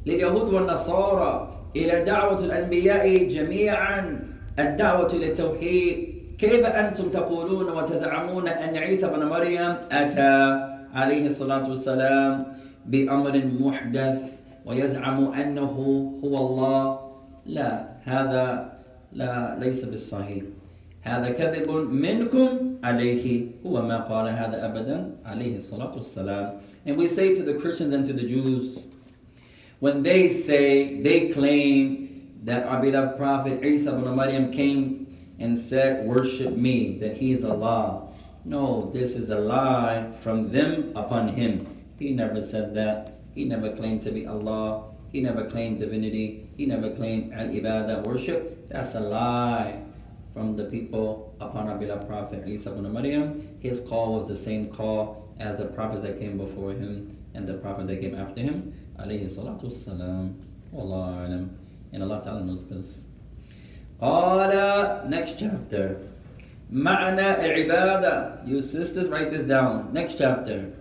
لليهود 0.07 0.55
والنصارى 0.55 1.50
إلى 1.76 2.04
دعوة 2.04 2.46
الأنبياء 2.46 3.28
جميعا. 3.28 4.20
الدعوة 4.60 5.14
إلى 5.14 5.28
التوحيد 5.32 6.08
كيف 6.40 6.66
أنتم 6.66 7.10
تقولون 7.10 7.70
وتزعمون 7.70 8.48
أن 8.48 8.78
عيسى 8.78 9.08
بن 9.08 9.26
مريم 9.26 9.74
أتى؟ 9.92 10.68
عليه 10.94 11.28
الصلاة 11.28 11.70
والسلام 11.70 12.46
بأمر 12.86 13.42
محدث 13.60 14.20
ويزعم 14.66 15.34
أنه 15.34 15.76
هو 16.24 16.36
الله. 16.38 17.00
لا 17.46 17.86
هذا 18.04 18.74
لا 19.14 19.58
ليس 19.60 19.86
بالصحيح. 19.86 20.44
هذا 21.02 21.30
كذب 21.30 21.72
منكم 21.92 22.50
عليه. 22.84 23.46
هو 23.66 23.82
ما 23.82 23.98
قال 23.98 24.30
هذا 24.30 24.66
أبدا 24.66 25.12
عليه 25.26 25.58
الصلاة 25.58 25.96
والسلام. 25.96 26.54
And 26.86 26.96
we 26.98 27.08
say 27.08 27.36
to 27.36 27.44
the 27.44 27.54
Christians 27.54 27.94
and 27.94 28.06
to 28.06 28.14
the 28.14 28.28
Jews 28.28 28.91
when 29.82 30.04
they 30.04 30.30
say, 30.30 31.02
they 31.02 31.30
claim 31.30 32.38
that 32.44 32.68
our 32.68 32.80
beloved 32.80 33.18
Prophet 33.18 33.66
Isa 33.66 33.90
ibn 33.98 34.16
Maryam 34.16 34.54
came 34.54 35.34
and 35.40 35.58
said, 35.58 36.06
Worship 36.06 36.56
me, 36.56 37.00
that 37.00 37.18
he 37.18 37.32
is 37.32 37.44
Allah. 37.44 38.08
No, 38.46 38.92
this 38.94 39.16
is 39.16 39.32
a 39.32 39.40
lie 39.40 40.14
from 40.22 40.52
them 40.52 40.94
upon 40.96 41.30
him. 41.30 41.66
He 41.98 42.14
never 42.14 42.44
said 42.44 42.76
that. 42.76 43.16
He 43.34 43.46
never 43.46 43.76
claimed 43.76 44.04
to 44.04 44.12
be 44.12 44.28
Allah. 44.28 44.92
He 45.12 45.20
never 45.20 45.50
claimed 45.50 45.80
divinity. 45.80 46.48
He 46.58 46.68
never 46.68 46.92
claimed 46.92 47.34
al 47.34 47.48
ibadah, 47.48 48.06
worship. 48.06 48.70
That's 48.70 48.94
a 48.94 49.00
lie 49.00 49.82
from 50.32 50.58
the 50.58 50.66
people 50.66 51.36
upon 51.42 51.68
our 51.68 51.78
beloved 51.80 52.08
Prophet 52.08 52.48
Isa 52.48 52.70
ibn 52.70 52.94
Maryam. 52.94 53.58
His 53.60 53.80
call 53.80 54.14
was 54.20 54.28
the 54.28 54.38
same 54.38 54.70
call 54.70 55.34
as 55.40 55.58
the 55.58 55.66
prophets 55.66 56.04
that 56.04 56.20
came 56.20 56.38
before 56.38 56.70
him 56.74 57.18
and 57.34 57.48
the 57.48 57.56
prophet 57.56 57.88
that 57.88 58.00
came 58.00 58.14
after 58.16 58.42
him. 58.42 58.74
عليه 59.02 59.26
الصلاة 59.26 59.58
والسلام. 59.64 60.34
Wallahu 60.72 61.26
alam. 61.26 61.50
And 61.92 62.04
Allah 62.04 62.22
Ta'ala 62.24 62.44
knows 62.46 62.62
best. 62.62 63.04
Next 65.10 65.40
chapter. 65.40 66.00
Ma'na 66.72 67.40
al-ibadah. 67.40 68.48
You 68.48 68.62
sisters, 68.62 69.10
write 69.10 69.32
this 69.32 69.42
down. 69.42 69.92
Next 69.92 70.18
chapter. 70.18 70.72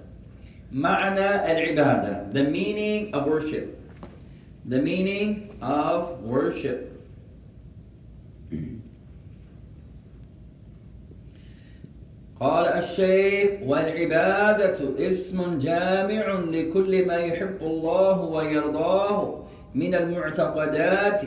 Ma'na 0.72 1.42
al-ibadah. 1.48 2.32
The 2.32 2.44
meaning 2.44 3.12
of 3.14 3.26
worship. 3.26 3.76
The 4.66 4.78
meaning 4.78 5.58
of 5.60 6.22
worship. 6.22 6.89
قال 12.39 12.65
الشيخ 12.65 13.61
والعبادة 13.63 15.07
اسم 15.07 15.59
جامع 15.59 16.39
لكل 16.39 17.07
ما 17.07 17.15
يحب 17.15 17.57
الله 17.61 18.21
ويرضاه 18.21 19.43
من 19.75 19.95
المعتقدات 19.95 21.21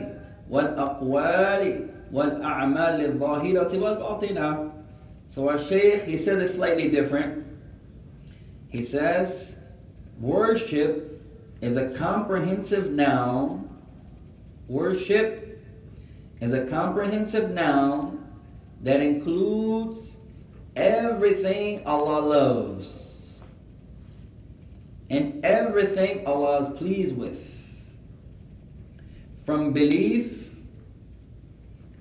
والأقوال 0.49 1.87
والأعمال 2.13 3.05
الظاهرة 3.05 3.79
والباطنة 3.79 4.71
So 5.29 5.47
our 5.47 5.59
Shaykh, 5.59 6.05
he 6.05 6.17
says 6.17 6.41
it 6.41 6.55
slightly 6.55 6.89
different. 6.89 7.45
He 8.69 8.83
says, 8.83 9.55
worship 10.19 11.21
is 11.61 11.77
a 11.77 11.89
comprehensive 11.89 12.89
noun. 12.89 13.69
Worship 14.67 15.61
is 16.41 16.51
a 16.51 16.65
comprehensive 16.65 17.51
noun 17.51 18.27
that 18.81 19.01
includes 19.01 20.12
everything 20.76 21.86
Allah 21.86 22.20
loves 22.20 23.42
and 25.10 25.44
everything 25.44 26.26
Allah 26.26 26.62
is 26.62 26.78
pleased 26.78 27.16
with. 27.16 27.40
From 29.44 29.72
belief 29.72 30.48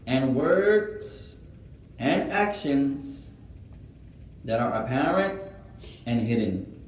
and 0.07 0.35
words 0.35 1.35
and 1.99 2.31
actions 2.31 3.27
that 4.45 4.59
are 4.59 4.83
apparent 4.83 5.41
and 6.05 6.21
hidden. 6.21 6.81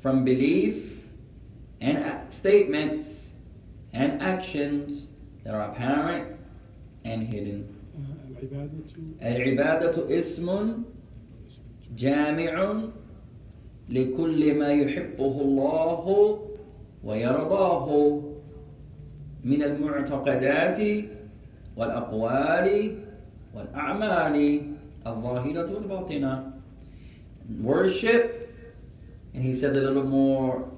From 0.00 0.24
belief 0.24 1.02
and 1.80 2.32
statements 2.32 3.26
and 3.92 4.22
actions 4.22 5.06
that 5.44 5.54
are 5.54 5.70
apparent 5.70 6.36
and 7.04 7.32
hidden. 7.32 7.77
العبادة 9.22 10.18
اسم 10.18 10.72
جامع 11.96 12.82
لكل 13.88 14.58
ما 14.58 14.68
يحبه 14.72 15.40
الله 15.40 16.38
ويرضاه 17.04 18.20
من 19.44 19.62
المعتقدات 19.62 20.78
والأقوال 21.76 22.96
والأعمال 23.54 24.60
الظاهرة 25.06 25.68
والباطنة. 25.74 26.52
Worship 27.62 28.50
and 29.34 29.42
he 29.42 29.52
says 29.54 29.76
a 29.76 29.80
little 29.80 30.04
more 30.04 30.68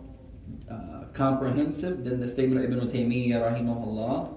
uh, 0.70 1.05
comprehensive 1.14 2.05
than 2.05 2.20
the 2.20 2.29
statement 2.29 2.64
of 2.64 2.70
Ibn 2.70 2.87
Taymiyyah 2.87 3.42
rahimahullah. 3.42 4.29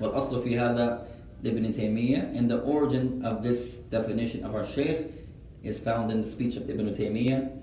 والأصل 0.00 0.42
في 0.42 0.58
هذا 0.58 1.02
Ibn 1.42 1.72
Taymiyyah 1.72 2.36
and 2.36 2.50
the 2.50 2.60
origin 2.60 3.24
of 3.24 3.42
this 3.42 3.74
definition 3.90 4.44
of 4.44 4.54
our 4.54 4.66
Shaykh 4.66 5.10
is 5.62 5.78
found 5.78 6.10
in 6.10 6.22
the 6.22 6.30
speech 6.30 6.56
of 6.56 6.68
Ibn 6.68 6.94
Taymiyyah 6.94 7.60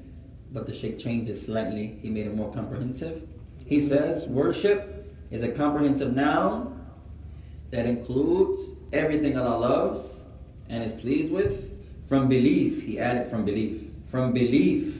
but 0.52 0.66
the 0.66 0.74
Shaykh 0.74 0.98
changed 0.98 1.30
it 1.30 1.36
slightly. 1.36 2.00
He 2.02 2.10
made 2.10 2.28
it 2.28 2.36
more 2.36 2.52
comprehensive. 2.54 3.28
He 3.66 3.82
says 3.82 4.28
worship 4.28 5.14
is 5.30 5.44
a 5.44 5.50
comprehensive 5.50 6.16
noun 6.16 6.86
that 7.72 7.86
includes 7.86 8.78
everything 8.94 9.38
Allah 9.38 9.58
loves 9.58 10.24
and 10.70 10.84
is 10.84 10.94
pleased 10.94 11.32
with 11.32 11.70
from 12.08 12.30
belief 12.30 12.84
he 12.84 13.00
added 13.00 13.30
from 13.30 13.44
belief 13.44 13.84
from 14.10 14.32
belief 14.32 14.96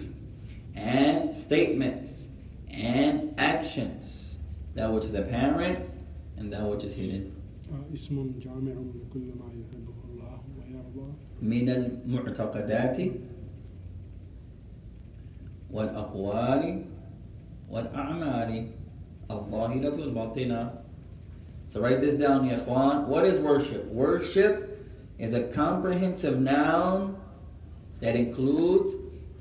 and 0.76 1.34
statements 1.36 2.26
and 2.70 3.34
actions 3.38 4.36
that 4.76 4.92
which 4.92 5.06
is 5.06 5.14
apparent 5.16 5.90
and 6.36 6.52
that 6.52 6.64
which 6.64 6.84
is 6.84 6.94
hidden 6.94 7.37
اسم 7.95 8.33
جامع 8.41 8.73
لكل 8.73 9.27
ما 9.41 9.49
يحبه 9.61 9.99
الله 10.11 10.41
ويرضاه 10.59 11.13
من 11.43 11.69
المعتقدات 11.69 12.99
والأقوال 15.71 16.85
والأعمال 17.71 18.67
الظاهرة 19.31 20.01
والباطنة 20.01 20.71
So 21.69 21.81
write 21.81 22.03
this 22.03 22.15
down, 22.15 22.47
ya 22.47 22.59
What 23.07 23.25
is 23.25 23.39
worship? 23.39 23.87
Worship 23.87 24.79
is 25.19 25.33
a 25.33 25.45
comprehensive 25.45 26.39
noun 26.39 27.17
that 28.01 28.15
includes 28.15 28.95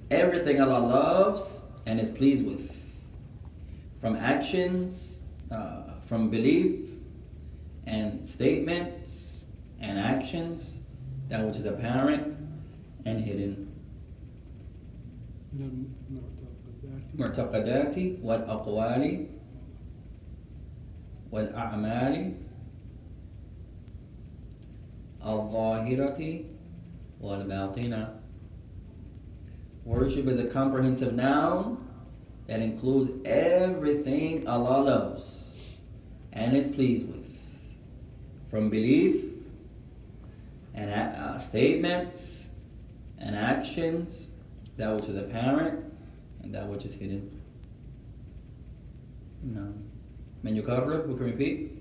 everything 0.10 0.62
Allah 0.62 0.80
loves 0.80 1.60
and 1.86 2.00
is 2.00 2.10
pleased 2.10 2.46
with. 2.46 2.74
From 4.00 4.16
actions, 4.16 5.20
uh, 5.52 6.00
from 6.08 6.30
belief, 6.30 6.85
and 7.86 8.26
statements 8.28 9.46
and 9.80 10.00
actions, 10.00 10.78
that 11.30 11.46
which 11.46 11.56
is 11.56 11.66
apparent 11.66 12.38
and 13.06 13.24
hidden. 13.24 13.68
معتقدات 17.18 17.96
والأقوال 18.24 19.28
والأعمال 21.32 22.34
الظاهرة 25.24 26.46
والباطنة 27.22 28.08
Worship 29.84 30.28
is 30.28 30.38
a 30.38 30.46
comprehensive 30.46 31.14
noun 31.14 31.88
that 32.48 32.60
includes 32.60 33.12
everything 33.26 34.48
Allah 34.48 34.84
loves 34.84 35.40
and 36.34 36.56
is 36.56 36.68
pleased 36.68 37.08
with 37.08 37.15
from 38.56 38.70
belief 38.70 39.26
and 40.74 40.90
uh, 40.92 41.38
statements 41.38 42.46
and 43.20 43.36
actions, 43.36 44.28
that 44.78 44.94
which 44.96 45.10
is 45.10 45.18
apparent 45.18 45.84
and 46.44 46.54
that 46.54 46.68
which 46.68 46.86
is 46.86 46.94
hidden. 46.94 47.30
No. 49.44 49.74
من 50.44 50.56
يكرر 50.58 51.08
we 51.08 51.16
can 51.18 51.26
repeat 51.26 51.72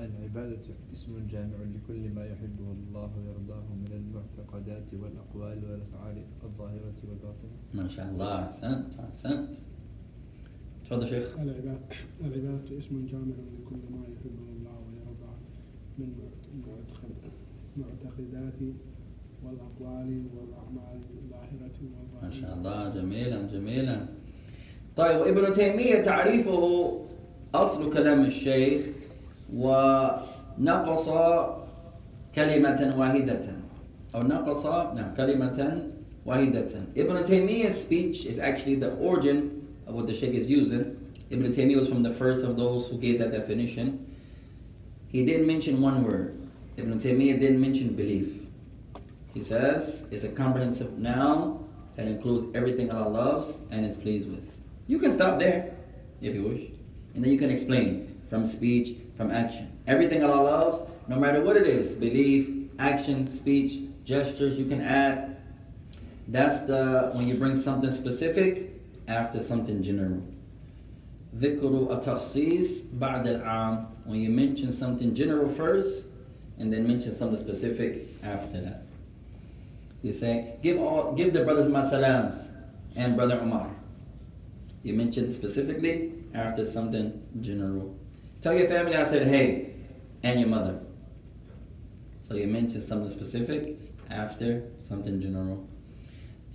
العبادة 0.00 0.58
اسم 0.92 1.26
جامع 1.30 1.56
لكل 1.74 2.08
ما 2.14 2.26
يحبه 2.26 2.72
الله 2.72 3.10
ويرضاه 3.18 3.64
من 3.74 3.92
المعتقدات 3.92 4.94
والأقوال 4.94 5.58
والأفعال 5.64 6.24
الظاهرة 6.44 6.94
والباطنة 7.08 7.50
ما 7.74 7.88
شاء 7.88 8.08
الله 8.10 8.44
أحسنت 8.44 9.00
أحسنت 9.00 9.48
تفضل 10.84 11.08
شيخ 11.08 11.38
العبادة 11.38 11.78
العبادة 12.20 12.78
اسم 12.78 13.06
جامع 13.06 13.34
لكل 13.60 13.76
ما 13.92 14.04
يحبه 14.12 14.46
الله 14.56 14.73
من 15.99 16.13
معتقدات 17.77 18.59
والأقوال 19.43 20.23
والأعمال 20.35 20.99
الظاهرة 21.23 21.77
والباطنة 21.81 22.21
ما 22.23 22.31
شاء 22.31 22.53
الله 22.53 22.89
جميلا 22.89 23.41
جميلا 23.53 24.05
طيب 24.95 25.19
وابن 25.21 25.51
تيمية 25.51 26.01
تعريفه 26.01 26.91
أصل 27.55 27.93
كلام 27.93 28.25
الشيخ 28.25 28.81
ونقص 29.53 31.09
كلمة 32.35 32.93
واحدة 32.97 33.45
أو 34.15 34.19
نقص 34.19 34.65
نعم 34.65 35.13
كلمة 35.17 35.83
واحدة 36.25 36.67
Ibn 36.95 37.23
Taymiyyah's 37.23 37.81
speech 37.81 38.25
is 38.25 38.39
actually 38.39 38.75
the 38.75 38.95
origin 38.95 39.67
of 39.87 39.93
what 39.95 40.07
the 40.07 40.13
Sheikh 40.13 40.33
is 40.33 40.47
using. 40.47 40.97
Ibn 41.29 41.53
Taymiyyah 41.53 41.79
was 41.79 41.87
from 41.87 42.03
the 42.03 42.13
first 42.13 42.43
of 42.43 42.57
those 42.57 42.87
who 42.87 42.97
gave 42.97 43.19
that 43.19 43.31
definition. 43.31 44.04
He 45.14 45.24
didn't 45.24 45.46
mention 45.46 45.80
one 45.80 46.04
word. 46.04 46.36
Ibn 46.76 46.98
Taymiyyah 47.00 47.40
didn't 47.40 47.60
mention 47.60 47.94
belief. 47.94 48.28
He 49.34 49.42
says 49.42 50.02
it's 50.10 50.24
a 50.24 50.28
comprehensive 50.28 50.98
noun 50.98 51.68
that 51.96 52.06
includes 52.06 52.46
everything 52.54 52.90
Allah 52.90 53.08
loves 53.08 53.48
and 53.70 53.84
is 53.84 53.96
pleased 53.96 54.28
with. 54.30 54.44
You 54.86 54.98
can 54.98 55.12
stop 55.12 55.38
there 55.38 55.74
if 56.20 56.34
you 56.34 56.44
wish. 56.44 56.70
And 57.14 57.24
then 57.24 57.32
you 57.32 57.38
can 57.38 57.50
explain 57.50 58.20
from 58.28 58.46
speech, 58.46 58.96
from 59.16 59.30
action. 59.30 59.70
Everything 59.86 60.22
Allah 60.24 60.42
loves, 60.42 60.90
no 61.08 61.16
matter 61.16 61.42
what 61.42 61.56
it 61.56 61.66
is, 61.66 61.94
belief, 61.94 62.70
action, 62.78 63.26
speech, 63.26 63.82
gestures, 64.04 64.58
you 64.58 64.66
can 64.66 64.80
add. 64.80 65.36
That's 66.28 66.60
the 66.60 67.10
when 67.14 67.26
you 67.26 67.34
bring 67.34 67.60
something 67.60 67.90
specific 67.90 68.80
after 69.08 69.42
something 69.42 69.82
general. 69.82 70.22
ذكر 71.36 71.92
التخصيص 71.92 72.82
بعد 72.98 73.26
العام 73.28 73.86
when 74.05 74.19
you 74.19 74.29
mention 74.29 74.71
something 74.71 75.13
general 75.13 75.53
first 75.55 76.05
and 76.57 76.71
then 76.71 76.87
mention 76.87 77.13
something 77.13 77.37
specific 77.37 78.07
after 78.23 78.61
that. 78.61 78.83
You 80.03 80.13
say, 80.13 80.57
give 80.61 80.79
all 80.79 81.13
give 81.13 81.33
the 81.33 81.43
brothers 81.43 81.67
my 81.67 81.87
salams 81.87 82.35
and 82.95 83.15
brother 83.15 83.39
Umar. 83.39 83.69
You 84.83 84.93
mention 84.93 85.33
specifically 85.33 86.13
after 86.33 86.69
something 86.69 87.21
general. 87.41 87.95
Tell 88.41 88.53
your 88.53 88.67
family 88.67 88.95
I 88.95 89.03
said 89.03 89.27
hey 89.27 89.73
and 90.21 90.39
your 90.39 90.49
mother. 90.49 90.79
So 92.27 92.35
you 92.35 92.47
mention 92.47 92.81
something 92.81 93.09
specific 93.09 93.77
after 94.11 94.63
something 94.77 95.19
general. 95.19 95.67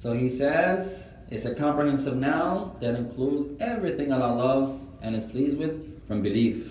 So 0.00 0.12
he 0.12 0.28
says, 0.28 1.14
It's 1.30 1.44
a 1.44 1.54
comprehensive 1.54 2.16
noun 2.16 2.76
that 2.80 2.94
includes 2.94 3.60
everything 3.60 4.12
Allah 4.12 4.34
loves 4.34 4.72
and 5.02 5.16
is 5.16 5.24
pleased 5.24 5.58
with 5.58 6.06
from 6.06 6.22
belief 6.22 6.69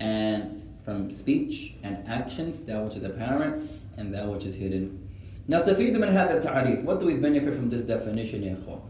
and 0.00 0.62
from 0.84 1.10
speech 1.10 1.74
and 1.82 2.06
actions, 2.08 2.60
that 2.66 2.82
which 2.84 2.96
is 2.96 3.04
apparent 3.04 3.70
and 3.96 4.12
that 4.14 4.26
which 4.26 4.44
is 4.44 4.54
hidden. 4.54 5.00
نستفيد 5.48 5.96
من 5.96 6.08
هذا 6.08 6.40
التعريف. 6.42 6.84
What 6.84 7.00
do 7.00 7.06
we 7.06 7.14
benefit 7.14 7.54
from 7.54 7.70
this 7.70 7.82
definition 7.82 8.42
يا 8.42 8.56
إخوان؟ 8.64 8.80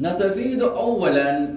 نستفيد 0.00 0.62
أولا 0.62 1.48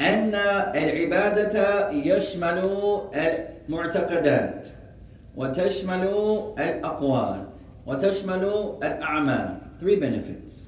أن 0.00 0.34
العبادة 0.74 1.90
يشمل 1.90 2.58
المعتقدات 3.14 4.68
وتشمل 5.36 6.04
الأقوال 6.58 7.46
وتشمل 7.86 8.44
الأعمال 8.82 9.58
three 9.80 9.96
benefits 9.96 10.66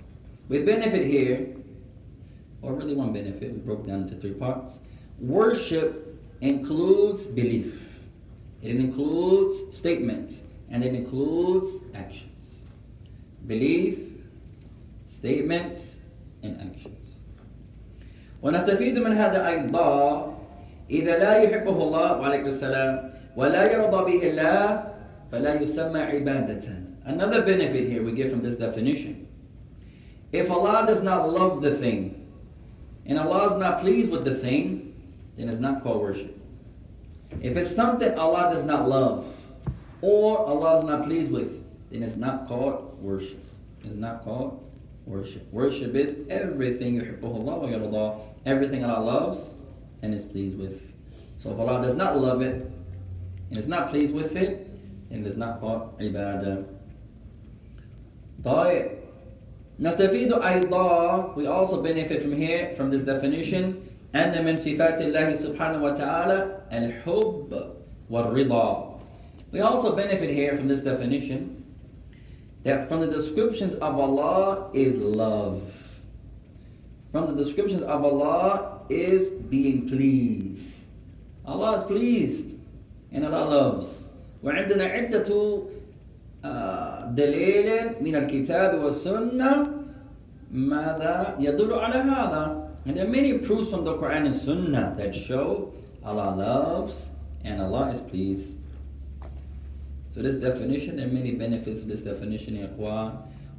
we 0.48 0.58
benefit 0.62 1.06
here 1.06 1.46
or 2.62 2.72
really 2.74 2.94
one 2.94 3.12
benefit 3.12 3.52
we 3.52 3.58
broke 3.58 3.86
down 3.86 4.02
into 4.02 4.14
three 4.16 4.32
parts 4.34 4.78
worship 5.20 6.18
includes 6.40 7.24
belief 7.24 7.80
it 8.62 8.76
includes 8.76 9.76
statements 9.76 10.42
and 10.70 10.82
it 10.84 10.94
includes 10.94 11.68
actions 11.94 12.30
belief 13.46 13.98
statements 15.08 15.96
and 16.42 16.60
actions 16.60 17.04
ونستفيد 18.44 18.98
من 18.98 19.12
هذا 19.12 19.48
أيضا 19.48 20.34
إذا 20.90 21.18
لا 21.18 21.32
يحبه 21.42 21.76
الله 21.82 22.20
وعليكم 22.20 22.46
السلام 22.46 23.10
ولا 23.36 23.72
يرضى 23.72 24.00
به 24.04 24.20
الله 24.30 24.84
فلا 25.32 25.62
يسمى 25.62 26.00
عبادة 26.00 26.84
Another 27.06 27.42
benefit 27.42 27.88
here 27.88 28.02
we 28.02 28.12
get 28.12 28.30
from 28.30 28.40
this 28.40 28.56
definition. 28.56 29.28
If 30.32 30.50
Allah 30.50 30.84
does 30.86 31.02
not 31.02 31.30
love 31.32 31.60
the 31.60 31.76
thing 31.76 32.28
and 33.06 33.18
Allah 33.18 33.52
is 33.52 33.58
not 33.60 33.80
pleased 33.80 34.10
with 34.10 34.24
the 34.24 34.34
thing, 34.34 34.94
then 35.36 35.48
it's 35.48 35.60
not 35.60 35.82
called 35.82 36.00
worship. 36.00 36.38
If 37.40 37.56
it's 37.56 37.74
something 37.74 38.16
Allah 38.18 38.50
does 38.52 38.64
not 38.64 38.88
love 38.88 39.26
or 40.00 40.38
Allah 40.38 40.78
is 40.78 40.84
not 40.84 41.04
pleased 41.04 41.30
with, 41.30 41.64
then 41.90 42.02
it's 42.02 42.16
not 42.16 42.46
called 42.46 42.96
worship. 43.00 43.44
It's 43.84 43.96
not 43.96 44.24
called 44.24 44.64
worship. 45.06 45.50
Worship 45.52 45.94
is 45.94 46.16
everything 46.30 47.00
يحبه 47.00 47.22
الله 47.22 47.58
ويرضاه 47.58 48.20
everything 48.46 48.84
Allah 48.84 49.04
loves 49.04 49.40
and 50.02 50.14
is 50.14 50.24
pleased 50.24 50.58
with. 50.58 50.80
So 51.38 51.52
if 51.52 51.58
Allah 51.58 51.82
does 51.82 51.94
not 51.94 52.18
love 52.18 52.40
it 52.42 52.70
and 53.50 53.58
is 53.58 53.68
not 53.68 53.90
pleased 53.90 54.14
with 54.14 54.36
it, 54.36 54.70
then 55.10 55.24
it's 55.26 55.36
not 55.36 55.60
called 55.60 55.98
ibadah. 55.98 56.64
طيب 58.44 58.90
نستفيد 59.80 60.32
أيضا 60.32 61.34
we 61.36 61.46
also 61.46 61.82
benefit 61.82 62.22
from 62.22 62.36
here 62.36 62.74
from 62.76 62.90
this 62.90 63.02
definition 63.02 63.87
أن 64.14 64.44
من 64.44 64.56
صفات 64.56 65.00
الله 65.00 65.34
سبحانه 65.34 65.84
وتعالى 65.84 66.38
الحب 66.72 67.50
والرضا 68.10 68.94
we 69.52 69.60
also 69.60 69.94
benefit 69.94 70.30
here 70.30 70.56
from 70.56 70.68
this 70.68 70.80
definition 70.80 71.62
that 72.64 72.88
from 72.88 73.00
the 73.00 73.06
descriptions 73.06 73.74
of 73.74 73.98
Allah 73.98 74.70
is 74.72 74.96
love 74.96 75.62
from 77.14 77.30
the 77.30 77.44
descriptions 77.44 77.80
of 77.82 78.04
Allah 78.04 78.80
is 78.90 79.30
being 79.30 79.88
pleased. 79.88 80.82
Allah 81.46 81.78
is 81.78 81.84
pleased 81.84 82.58
and 83.12 83.24
Allah 83.24 83.46
loves. 83.46 83.86
وعندنا 84.42 84.84
عدة 84.84 85.30
دليل 87.14 87.68
من 88.02 88.14
الكتاب 88.16 88.82
والسنة 88.82 89.66
ماذا 90.52 91.36
يدل 91.38 91.72
على 91.72 91.98
هذا 92.02 92.67
and 92.88 92.96
there 92.96 93.06
are 93.06 93.10
many 93.10 93.38
proofs 93.38 93.70
from 93.70 93.84
the 93.84 93.94
Quran 93.94 94.26
and 94.26 94.34
Sunnah 94.34 94.94
that 94.96 95.14
show 95.14 95.72
Allah 96.04 96.34
loves 96.36 96.94
and 97.44 97.60
Allah 97.60 97.90
is 97.90 98.00
pleased. 98.00 98.60
So 100.14 100.22
this 100.22 100.36
definition, 100.36 100.96
there 100.96 101.06
are 101.08 101.12
many 101.12 101.32
benefits 101.32 101.80
of 101.80 101.88
this 101.88 102.00
definition 102.00 102.56
يا 102.56 102.68
إخوان 102.76 103.12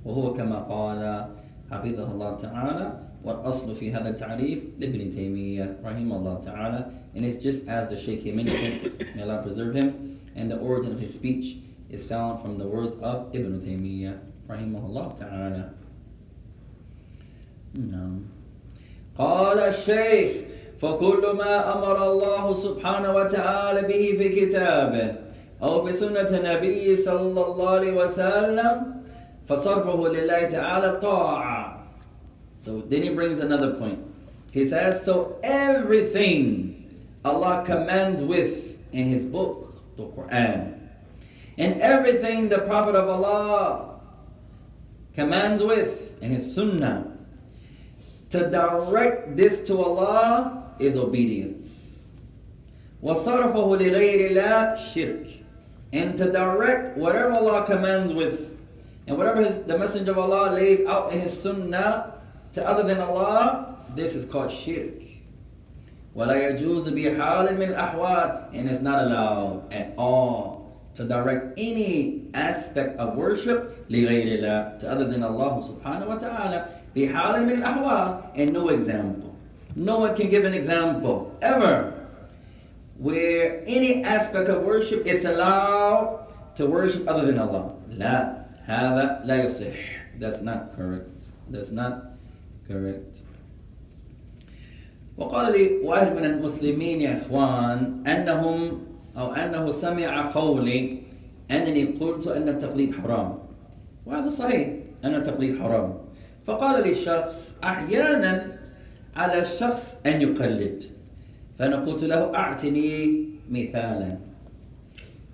وهو 0.05 0.33
كما 0.33 0.59
قال 0.69 1.27
حفظه 1.71 2.11
الله 2.11 2.35
تعالى 2.37 2.99
والأصل 3.23 3.75
في 3.75 3.93
هذا 3.93 4.09
التعريف 4.09 4.63
لابن 4.79 5.09
تيمية 5.11 5.77
رحمه 5.83 6.15
الله 6.17 6.41
تعالى 6.45 6.91
and 7.15 7.25
it's 7.25 7.43
just 7.43 7.67
as 7.67 7.89
the 7.89 7.97
Shaykh 7.97 8.21
he 8.21 8.31
mentions 8.31 8.87
may 9.15 9.23
Allah 9.23 9.41
preserve 9.41 9.73
him 9.75 10.19
and 10.35 10.51
the 10.51 10.57
origin 10.59 10.91
of 10.91 10.99
his 10.99 11.13
speech 11.13 11.57
is 11.89 12.05
found 12.05 12.41
from 12.41 12.57
the 12.57 12.67
words 12.67 12.95
of 13.01 13.33
Ibn 13.33 13.59
Taymiyyah 13.59 14.17
رحمه 14.49 14.85
الله 14.85 15.15
تعالى 15.19 15.69
نعم 17.91 18.19
قال 19.17 19.59
الشيخ 19.59 20.31
فكل 20.81 21.23
ما 21.37 21.73
أمر 21.77 22.11
الله 22.11 22.53
سبحانه 22.53 23.15
وتعالى 23.15 23.81
به 23.81 24.17
في 24.17 24.45
كتابه 24.45 25.15
أو 25.63 25.85
في 25.85 25.93
سنة 25.93 26.29
النبي 26.29 26.95
صلى 26.95 27.21
الله 27.47 27.69
عليه 27.69 27.93
وسلم 27.93 28.95
فصرفه 29.47 30.07
لله 30.07 30.43
تعالى 30.49 30.99
طاعة 31.01 31.75
So 32.65 32.81
then 32.81 33.03
he 33.03 33.09
brings 33.09 33.37
another 33.39 33.75
point. 33.75 33.99
He 34.51 34.65
says, 34.65 35.05
So 35.05 35.37
everything 35.43 36.89
Allah 37.23 37.63
commands 37.63 38.23
with 38.23 38.79
in 38.91 39.09
His 39.09 39.23
book, 39.23 39.75
the 39.97 40.05
Quran, 40.05 40.79
and 41.59 41.79
everything 41.79 42.49
the 42.49 42.59
Prophet 42.59 42.95
of 42.95 43.07
Allah 43.07 43.99
commands 45.13 45.61
with 45.61 46.21
in 46.23 46.31
His 46.31 46.55
Sunnah, 46.55 47.11
to 48.31 48.49
direct 48.49 49.35
this 49.35 49.65
to 49.67 49.81
Allah 49.81 50.73
is 50.79 50.97
obedience. 50.97 51.71
وَصَرَفَهُ 53.03 53.53
لِغَيْرِ 53.53 54.31
اللَّهِ 54.31 54.93
shirk. 54.93 55.27
And 55.93 56.17
to 56.17 56.31
direct 56.31 56.97
whatever 56.97 57.33
Allah 57.33 57.65
commands 57.65 58.13
with, 58.13 58.51
and 59.07 59.17
whatever 59.17 59.43
his, 59.43 59.59
the 59.63 59.77
Messenger 59.77 60.11
of 60.11 60.17
Allah 60.17 60.51
lays 60.51 60.85
out 60.87 61.13
in 61.13 61.21
His 61.21 61.39
Sunnah, 61.39 62.15
to 62.53 62.67
other 62.67 62.83
than 62.83 62.99
Allah, 62.99 63.77
this 63.95 64.15
is 64.15 64.25
called 64.25 64.51
shirk. 64.51 65.01
وَلَا 66.15 66.57
يَجُوزُ 66.57 66.87
بِحَالٍ 66.87 67.49
مِنْ 67.55 67.75
الْأَحْوَالِ 67.75 68.49
And 68.53 68.69
it's 68.69 68.81
not 68.81 69.03
allowed 69.03 69.71
at 69.71 69.93
all 69.97 70.73
to 70.95 71.03
direct 71.03 71.59
any 71.59 72.29
aspect 72.33 72.97
of 72.97 73.15
worship 73.15 73.87
لِغَيْرِ 73.89 74.39
اللَّهِ 74.39 74.79
to 74.79 74.89
other 74.89 75.05
than 75.05 75.23
Allah 75.23 75.61
subhanahu 75.61 76.07
wa 76.07 76.15
ta'ala 76.15 76.69
بِحَالٍ 76.95 77.45
مِنْ 77.45 77.61
الْأَحْوَالِ 77.61 78.31
And 78.35 78.53
no 78.53 78.69
example. 78.69 79.35
No 79.75 79.99
one 79.99 80.15
can 80.15 80.29
give 80.29 80.45
an 80.45 80.53
example, 80.53 81.35
ever, 81.41 81.93
where 82.97 83.61
any 83.67 84.03
aspect 84.03 84.49
of 84.49 84.63
worship 84.63 85.05
it's 85.05 85.25
allowed 85.25 86.27
to 86.55 86.65
worship 86.65 87.07
other 87.07 87.25
than 87.25 87.39
Allah. 87.39 87.75
لا 87.91 88.45
هذا 88.67 89.25
لا 89.25 89.43
يصح. 89.43 89.75
That's 90.19 90.41
not 90.41 90.75
correct. 90.77 91.11
That's 91.51 91.71
not 91.71 92.15
correct. 92.67 93.19
وقال 95.17 95.51
لي 95.51 95.79
واحد 95.83 96.15
من 96.15 96.25
المسلمين 96.25 97.01
يا 97.01 97.21
اخوان 97.21 98.03
انهم 98.07 98.79
او 99.17 99.31
انه 99.31 99.71
سمع 99.71 100.31
قولي 100.31 100.99
انني 101.51 101.85
قلت 101.85 102.27
ان 102.27 102.49
التقليد 102.49 102.95
حرام 102.95 103.37
وهذا 104.05 104.29
صحيح 104.29 104.69
ان 105.05 105.15
التقليد 105.15 105.59
حرام 105.59 105.93
فقال 106.46 106.82
لي 106.82 106.90
الشخص 106.90 107.54
أحيانا 107.64 108.52
على 109.16 109.42
الشخص 109.42 110.00
ان 110.06 110.22
يقلد 110.22 110.82
فانا 111.58 111.76
قلت 111.76 112.04
له 112.04 112.34
اعطني 112.34 113.24
مثالا 113.50 114.16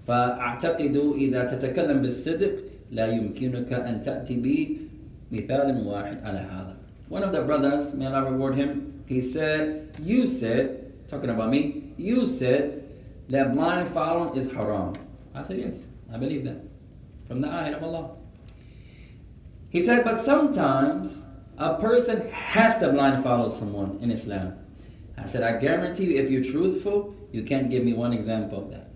فاعتقد 0.07 0.96
اذا 1.16 1.40
تتكلم 1.40 2.02
بالصدق 2.02 2.52
لا 2.90 3.07
يمكنك 3.07 3.72
ان 3.72 4.02
تاتي 4.02 4.34
بمثال 5.30 5.86
واحد 5.86 6.18
على 6.24 6.38
هذا 6.38 6.76
One 7.09 7.22
of 7.22 7.30
the 7.30 7.42
brothers, 7.42 7.94
may 7.94 8.07
Allah 8.07 8.32
reward 8.32 8.57
him, 8.57 9.04
he 9.07 9.20
said, 9.22 9.96
You 10.02 10.26
said, 10.26 10.92
talking 11.09 11.30
about 11.30 11.50
me, 11.50 11.92
you 11.96 12.26
said 12.26 12.82
that 13.28 13.54
blind 13.54 13.94
following 13.94 14.36
is 14.36 14.50
haram. 14.50 14.92
I 15.32 15.42
said, 15.42 15.59
Yes, 15.59 15.74
I 16.12 16.16
believe 16.16 16.44
that. 16.44 16.59
From 17.28 17.40
the 17.42 17.48
ayah 17.48 17.76
of 17.76 17.84
Allah. 17.84 18.11
He 19.69 19.82
said, 19.82 20.03
But 20.03 20.19
sometimes 20.22 21.26
a 21.57 21.76
person 21.76 22.30
has 22.32 22.78
to 22.80 22.91
blind 22.91 23.24
follow 23.24 23.49
someone 23.49 23.99
in 24.01 24.11
Islam. 24.11 24.57
I 25.17 25.26
said, 25.26 25.43
I 25.43 25.57
guarantee 25.57 26.05
you, 26.05 26.22
if 26.22 26.30
you're 26.30 26.43
truthful, 26.43 27.15
you 27.32 27.43
can't 27.43 27.69
give 27.69 27.84
me 27.84 27.93
one 27.93 28.13
example 28.13 28.63
of 28.63 28.72
that. 28.72 28.89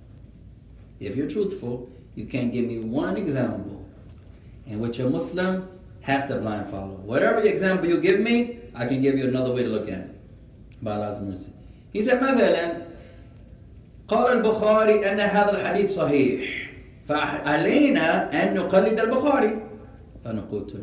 If 1.00 1.16
you're 1.16 1.30
truthful, 1.30 1.90
you 2.16 2.26
can't 2.26 2.52
give 2.52 2.66
me 2.66 2.80
one 2.80 3.18
example 3.18 3.86
in 4.66 4.80
which 4.80 5.00
a 5.00 5.10
Muslim 5.10 5.68
has 6.02 6.28
to 6.30 6.36
blind 6.38 6.70
follow. 6.70 6.96
Whatever 7.06 7.40
example 7.40 7.88
you 7.88 8.00
give 8.02 8.20
me, 8.20 8.60
I 8.74 8.88
can 8.88 9.02
give 9.02 9.18
you 9.18 9.28
another 9.28 9.52
way 9.54 9.64
to 9.64 9.70
look 9.70 9.88
at 9.88 10.00
it. 10.00 10.12
By 10.82 10.96
Allah's 10.96 11.22
mercy. 11.22 11.54
He 11.94 12.04
said, 12.04 12.22
مثلا 12.22 12.86
قال 14.08 14.38
البخاري 14.38 15.12
أن 15.12 15.20
هذا 15.20 15.62
الحديث 15.62 15.96
صحيح 15.96 16.70
فعلينا 17.08 18.44
أن 18.44 18.54
نقلد 18.54 19.00
البخاري 19.00 19.62
فأنا 20.25 20.43
قلت 20.53 20.77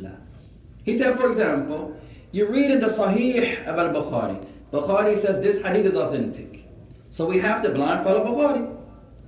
He 0.83 0.97
said, 0.97 1.17
for 1.17 1.27
example, 1.27 1.99
you 2.31 2.47
read 2.47 2.71
in 2.71 2.79
the 2.79 2.87
Sahih 2.87 3.65
of 3.67 3.77
Al 3.77 3.93
Bukhari. 3.93 5.17
Says 5.17 5.41
this 5.41 5.61
hadith 5.61 5.85
is 5.85 5.95
authentic. 5.95 6.65
So 7.11 7.25
we 7.25 7.39
have 7.39 7.61
to 7.63 7.69
blind 7.69 8.03
follow 8.03 8.23
Bukhari. 8.25 8.65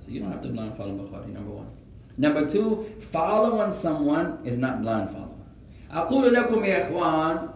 So 0.04 0.10
you 0.10 0.20
don't 0.20 0.32
have 0.32 0.42
to 0.42 0.48
blind 0.48 0.76
follow 0.76 0.92
Bukhari, 0.92 1.28
number 1.28 1.50
one. 1.50 1.66
Number 2.18 2.48
two, 2.48 2.90
following 3.12 3.72
someone 3.72 4.38
is 4.44 4.56
not 4.56 4.82
blind 4.82 5.10
following. 5.10 5.30
أقول 5.92 6.34
لكم 6.34 6.64
يا 6.64 6.88
إخوان 6.88 7.48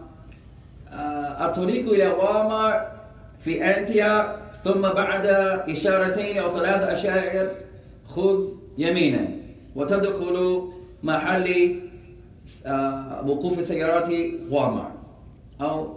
الطريق 1.45 1.89
إلى 1.89 2.07
وامر 2.07 2.87
في 3.43 3.63
أنتيا 3.63 4.37
ثم 4.63 4.81
بعد 4.81 5.25
إشارتين 5.69 6.37
أو 6.37 6.51
ثلاث 6.51 6.81
أشائر 6.81 7.51
خذ 8.07 8.47
يمينا 8.77 9.27
وتدخل 9.75 10.61
محل 11.03 11.79
وقوف 13.24 13.64
سيارات 13.64 14.08
وامر 14.50 14.90
أو 15.60 15.96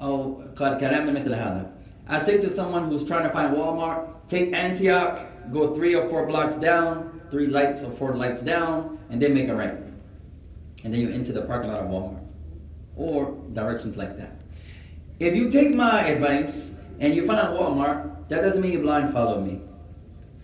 أو 0.00 0.40
كلام 0.58 1.14
مثل 1.14 1.34
هذا. 1.34 1.70
I 2.06 2.18
say 2.18 2.38
to 2.38 2.50
someone 2.50 2.90
who's 2.90 3.04
trying 3.04 3.22
to 3.22 3.30
find 3.30 3.56
Walmart, 3.56 4.28
take 4.28 4.52
Antioch, 4.52 5.20
go 5.52 5.74
three 5.74 5.94
or 5.94 6.08
four 6.10 6.26
blocks 6.26 6.54
down, 6.54 7.20
three 7.30 7.46
lights 7.46 7.82
or 7.82 7.90
four 7.92 8.14
lights 8.14 8.42
down, 8.42 8.98
and 9.10 9.20
then 9.22 9.32
make 9.32 9.48
a 9.48 9.54
right. 9.54 9.78
And 10.84 10.92
then 10.92 11.00
you 11.00 11.10
enter 11.10 11.32
the 11.32 11.42
parking 11.42 11.70
lot 11.70 11.78
of 11.78 11.86
Walmart. 11.86 12.26
Or 12.96 13.34
directions 13.54 13.96
like 13.96 14.18
that. 14.18 14.36
If 15.18 15.34
you 15.34 15.50
take 15.50 15.74
my 15.74 16.06
advice 16.06 16.70
and 17.00 17.14
you 17.14 17.26
find 17.26 17.56
Walmart, 17.56 18.28
that 18.28 18.42
doesn't 18.42 18.60
mean 18.60 18.72
you 18.72 18.80
blind 18.80 19.12
follow 19.12 19.40
me. 19.40 19.62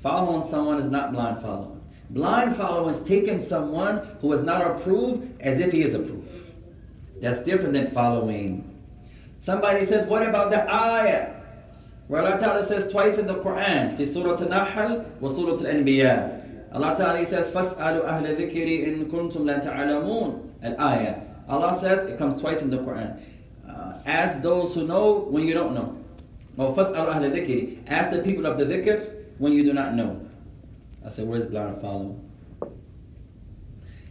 Following 0.02 0.48
someone 0.48 0.78
is 0.78 0.90
not 0.90 1.12
blind 1.12 1.42
following. 1.42 1.73
Blind 2.10 2.56
following 2.56 2.94
is 2.94 3.06
taking 3.06 3.40
someone 3.40 3.98
who 4.20 4.32
is 4.32 4.42
not 4.42 4.66
approved 4.66 5.40
as 5.40 5.60
if 5.60 5.70
he 5.70 5.82
is 5.82 5.94
approved. 5.94 6.28
That's 7.20 7.44
different 7.44 7.74
than 7.74 7.92
following. 7.92 8.66
Somebody 9.38 9.86
says, 9.86 10.06
what 10.08 10.22
about 10.26 10.50
the 10.50 10.68
ayah? 10.72 11.34
Where 12.08 12.22
Allah 12.22 12.38
Ta'ala 12.40 12.66
says 12.66 12.90
twice 12.90 13.18
in 13.18 13.26
the 13.26 13.36
Quran, 13.36 13.96
في 13.96 14.06
سورة 14.06 14.36
النحل 14.36 15.04
وسورة 15.20 15.60
الأنبياء. 15.60 16.72
Allah 16.72 16.94
Ta'ala 16.96 17.24
says, 17.24 17.48
فَاسْأَلُوا 17.54 18.04
أَهْلَ 18.04 18.36
ذِكْرِ 18.36 18.86
إِن 18.86 19.10
كُنْتُمْ 19.10 19.44
لَا 19.44 19.64
تَعْلَمُونَ 19.64 20.50
Al-ayah. 20.62 21.20
Allah 21.48 21.78
says, 21.78 22.10
it 22.10 22.18
comes 22.18 22.40
twice 22.40 22.62
in 22.62 22.70
the 22.70 22.78
Quran. 22.78 23.20
Uh, 23.68 23.94
ask 24.06 24.42
those 24.42 24.74
who 24.74 24.86
know 24.86 25.26
when 25.30 25.46
you 25.46 25.54
don't 25.54 25.74
know. 25.74 25.96
Well, 26.56 26.74
فَاسْأَلُوا 26.74 27.14
أَهْلَ 27.14 27.32
ذِكْرِ 27.32 27.88
Ask 27.88 28.10
the 28.10 28.22
people 28.22 28.46
of 28.46 28.58
the 28.58 28.64
dhikr 28.64 29.08
when 29.38 29.52
you 29.52 29.62
do 29.62 29.72
not 29.72 29.94
know. 29.94 30.20
I 31.04 31.08
said, 31.08 31.26
where's 31.26 31.44
blind 31.44 31.80
follow? 31.80 32.16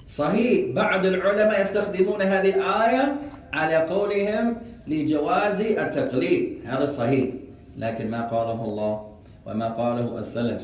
صحيح 0.09 0.75
بعض 0.75 1.05
العلماء 1.05 1.61
يستخدمون 1.61 2.21
هذه 2.21 2.55
الآية 2.55 3.15
على 3.53 3.75
قولهم 3.75 4.55
لجواز 4.87 5.61
التقليد 5.61 6.61
هذا 6.65 6.85
صحيح 6.85 7.29
لكن 7.77 8.09
ما 8.11 8.27
قاله 8.27 8.65
الله 8.65 9.09
وما 9.45 9.69
قاله 9.69 10.19
السلف 10.19 10.61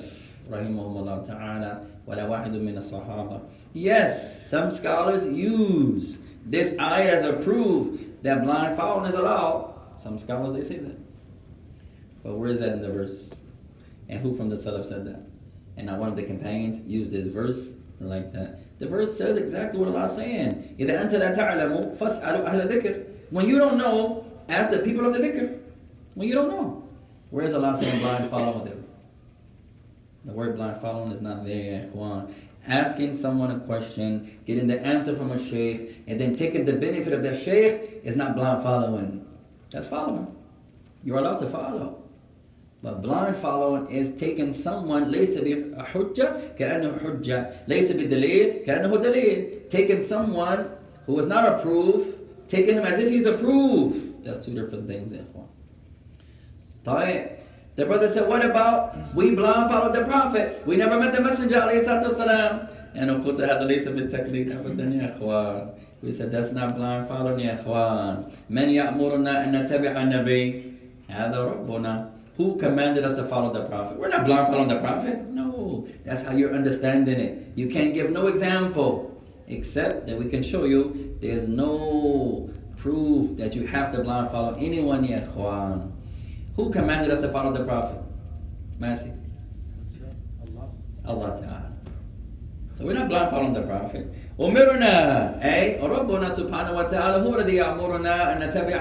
رحمهم 0.52 0.98
الله 0.98 1.18
تعالى 1.18 1.82
ولا 2.08 2.28
واحد 2.28 2.52
من 2.52 2.78
الصحابة 2.78 3.40
Yes, 3.74 4.48
some 4.50 4.72
scholars 4.72 5.26
use 5.26 6.18
this 6.46 6.74
ayah 6.80 7.18
as 7.18 7.24
a 7.24 7.34
proof 7.34 8.00
that 8.24 8.44
blind 8.44 8.78
following 8.78 9.12
is 9.12 9.16
allowed. 9.16 9.74
Some 10.02 10.18
scholars 10.18 10.56
they 10.56 10.76
say 10.76 10.80
that. 10.80 10.98
But 12.24 12.36
where 12.38 12.50
is 12.50 12.60
that 12.60 12.70
in 12.70 12.82
the 12.82 12.90
verse? 12.90 13.34
And 14.08 14.22
who 14.22 14.36
from 14.38 14.50
the 14.50 14.56
Salaf 14.56 14.88
said 14.88 15.06
that? 15.08 15.22
And 15.80 15.88
now 15.88 15.98
one 15.98 16.10
of 16.10 16.16
the 16.16 16.24
companions 16.24 16.80
used 16.88 17.12
this 17.12 17.28
verse 17.28 17.68
like 18.00 18.32
that. 18.34 18.60
The 18.80 18.88
verse 18.88 19.18
says 19.18 19.38
exactly 19.38 19.80
what 19.80 19.90
Allah 19.90 20.06
is 20.06 20.16
saying. 20.16 20.76
إِذَا 20.80 21.06
أَنْتَ 21.06 21.12
لَا 21.12 21.36
تَعْلَمُ 21.36 21.98
فَاسْأَلُوا 21.98 22.50
أَهْلَ 22.50 22.70
ذِكْرِ 22.70 23.06
When 23.30 23.48
you 23.48 23.58
don't 23.58 23.78
know, 23.78 24.26
ask 24.50 24.70
the 24.70 24.80
people 24.80 25.06
of 25.06 25.14
the 25.14 25.20
dhikr. 25.20 25.60
When 26.14 26.28
you 26.28 26.34
don't 26.34 26.50
know. 26.50 26.84
Where 27.30 27.46
is 27.46 27.54
Allah 27.54 27.78
saying 27.80 28.00
blind 28.00 28.30
follow 28.30 28.64
them? 28.64 28.86
The 30.26 30.34
word 30.34 30.56
blind 30.56 30.82
following 30.82 31.12
is 31.12 31.22
not 31.22 31.46
there, 31.46 31.90
Ikhwan. 31.94 32.34
Asking 32.68 33.16
someone 33.18 33.52
a 33.52 33.60
question, 33.60 34.40
getting 34.48 34.68
the 34.68 34.80
answer 34.80 35.16
from 35.16 35.32
a 35.32 35.50
sheikh, 35.50 36.04
and 36.08 36.20
then 36.20 36.36
taking 36.36 36.66
the 36.66 36.74
benefit 36.74 37.14
of 37.14 37.22
that 37.24 37.42
sheikh 37.42 38.02
is 38.04 38.16
not 38.16 38.36
blind 38.36 38.64
following. 38.64 39.26
That's 39.72 39.86
following. 39.86 40.36
You're 41.04 41.20
allowed 41.20 41.38
to 41.38 41.48
follow. 41.48 42.02
But 42.84 43.02
blind 43.02 43.38
following 43.38 43.90
is 43.90 44.14
taking 44.14 44.54
someone 44.54 45.10
ليس 45.12 45.38
بحجة 45.38 46.54
كأنه 46.60 46.92
حجة 47.04 47.50
ليس 47.68 47.92
بدليل 47.92 48.62
كأنه 48.66 48.96
دليل 48.96 49.48
taking 49.70 50.06
someone 50.06 50.70
who 51.08 51.20
is 51.20 51.26
not 51.26 51.46
approved 51.50 52.14
taking 52.48 52.76
him 52.78 52.86
as 52.86 53.00
if 53.00 53.10
he's 53.10 53.26
approved 53.26 54.24
that's 54.24 54.46
two 54.46 54.54
different 54.54 54.88
things 54.88 55.14
إخوان 55.14 55.48
طيب 56.86 57.26
the 57.76 57.86
brother 57.86 58.08
said 58.08 58.28
what 58.30 58.46
about 58.46 58.96
we 59.16 59.34
blind 59.34 59.70
followed 59.72 59.94
the 59.96 60.06
prophet 60.06 60.62
we 60.68 60.76
never 60.78 61.00
met 61.00 61.12
the 61.14 61.22
messenger 61.22 61.62
عليه 61.62 61.82
الصلاة 61.82 62.04
والسلام 62.04 62.68
and 62.96 63.10
قلت 63.26 63.42
هذا 63.42 63.64
ليس 63.66 63.88
بالتقليد 63.88 64.52
أبدا 64.52 64.84
يا 64.84 65.16
إخوان 65.18 65.70
we 66.04 66.12
said 66.12 66.32
that's 66.32 66.52
not 66.54 66.76
blind 66.78 67.08
following 67.10 67.40
يا 67.40 67.54
إخوان 67.62 68.24
من 68.50 68.70
يأمرنا 68.70 69.44
أن 69.44 69.52
نتبع 69.64 70.04
النبي 70.04 70.64
هذا 71.10 71.40
ربنا 71.40 72.10
who 72.40 72.58
commanded 72.58 73.04
us 73.04 73.16
to 73.18 73.26
follow 73.28 73.54
the 73.54 73.66
Prophet? 73.66 73.98
We're 73.98 74.10
not 74.10 74.26
blind 74.26 74.48
following 74.48 74.68
the 74.68 74.80
Prophet. 74.80 75.26
No. 75.30 75.88
That's 76.06 76.22
how 76.22 76.34
you're 76.34 76.54
understanding 76.54 77.20
it. 77.20 77.52
You 77.56 77.70
can't 77.70 77.94
give 77.94 78.12
no 78.12 78.28
example 78.28 79.12
except 79.48 80.08
that 80.08 80.18
we 80.18 80.30
can 80.30 80.44
show 80.44 80.66
you 80.66 81.16
there's 81.22 81.48
no 81.48 82.50
proof 82.78 83.38
that 83.38 83.56
you 83.56 83.66
have 83.68 83.92
to 83.94 84.04
blind 84.04 84.32
follow 84.32 84.56
anyone, 84.60 85.04
ya 85.04 85.18
ikhwan. 85.18 85.92
Who 86.56 86.70
commanded 86.72 87.12
us 87.12 87.20
to 87.20 87.32
follow 87.32 87.54
the 87.54 87.64
Prophet? 87.64 88.02
Mercy. 88.80 89.12
Allah. 90.44 90.70
Allah 91.06 91.40
Ta'ala. 91.40 91.72
So 92.78 92.86
we're 92.86 92.94
not 92.94 93.08
blind 93.08 93.30
following 93.32 93.54
the 93.54 93.64
Prophet. 93.64 94.06
أمرنا 94.36 95.40
أي 95.40 95.80
ربنا 95.80 96.30
سبحانه 96.30 96.72
وتعالى 96.76 97.24
هو 97.24 97.40
الذي 97.40 97.56
يأمرنا 97.56 98.36
أن 98.36 98.48
نتبع 98.48 98.80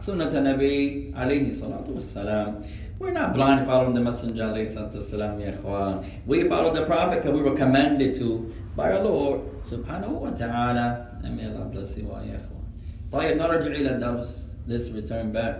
سنة 0.00 0.38
النبي 0.38 1.14
عليه 1.14 1.48
الصلاة 1.48 1.86
والسلام. 1.86 2.62
We're 2.98 3.12
not 3.12 3.32
blind 3.34 3.66
following 3.66 3.94
the 3.94 4.00
Messenger 4.00 4.44
والسلام, 4.44 5.40
ya 5.40 5.52
ikhwan. 5.52 6.04
We 6.26 6.48
follow 6.48 6.74
the 6.74 6.84
Prophet 6.84 7.22
because 7.22 7.34
we 7.36 7.42
were 7.42 7.56
commanded 7.56 8.14
to 8.16 8.52
by 8.74 8.92
our 8.92 9.04
Lord 9.04 9.62
subhanahu 9.62 10.10
wa 10.10 10.30
ta'ala. 10.30 11.20
And 11.22 11.36
may 11.36 11.46
Allah 11.46 11.66
bless 11.66 11.96
you 11.96 12.10
all, 12.10 12.24
ya 12.24 12.34
ikhwan. 12.34 12.64
طيب 13.12 13.38
نرجع 13.38 13.72
إلى 13.72 13.98
الدرس. 13.98 14.44
Let's 14.66 14.88
return 14.90 15.32
back. 15.32 15.56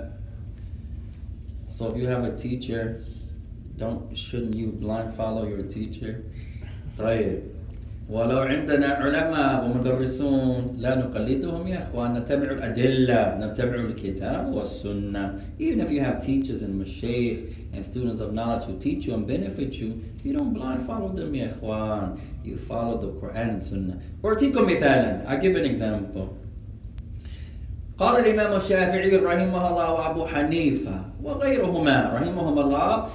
So 1.68 1.86
if 1.86 1.96
you 1.96 2.08
have 2.08 2.24
a 2.24 2.36
teacher, 2.36 3.04
don't 3.76 4.16
shouldn't 4.16 4.54
you 4.54 4.72
blind 4.72 5.14
follow 5.14 5.46
your 5.46 5.62
teacher? 5.62 6.24
طيب 6.98 7.42
ولو 8.13 8.39
عندنا 8.39 8.87
علماء 8.87 9.65
ومدرسون 9.65 10.77
لا 10.77 10.95
نقلدهم 10.95 11.67
يا 11.67 11.79
إخوان 11.83 12.13
نتبع 12.13 12.51
الأدلة 12.51 13.21
نتبع 13.41 13.75
الكتاب 13.89 14.53
والسنة. 14.53 15.23
Even 15.59 15.79
if 15.81 15.89
you 15.89 16.01
have 16.07 16.23
teachers 16.23 16.61
and 16.61 16.73
mashayikh 16.79 17.39
and 17.73 17.83
students 17.83 18.21
of 18.21 18.31
knowledge 18.33 18.65
who 18.65 18.77
teach 18.77 19.05
you 19.07 19.15
and 19.15 19.25
benefit 19.25 19.73
you 19.81 19.89
you 20.23 20.31
don't 20.37 20.53
blind 20.53 20.85
follow 20.85 21.09
them 21.09 21.33
يا 21.33 21.49
إخوان. 21.57 22.17
You 22.45 22.55
follow 22.69 23.01
the 23.01 23.09
Quran 23.19 23.49
and 23.55 23.63
Sunnah. 23.63 23.97
أعطيكم 24.25 24.63
مثالا 24.65 25.27
I 25.27 25.35
give 25.37 25.55
an 25.55 25.65
example. 25.65 26.27
قال 27.97 28.25
الإمام 28.25 28.55
الشافعي 28.57 29.15
رحمه 29.15 29.69
الله 29.69 29.93
وأبو 29.93 30.25
حنيفة 30.25 31.01
وغيرهما 31.23 32.13
رحمهم 32.15 32.59
الله 32.59 33.07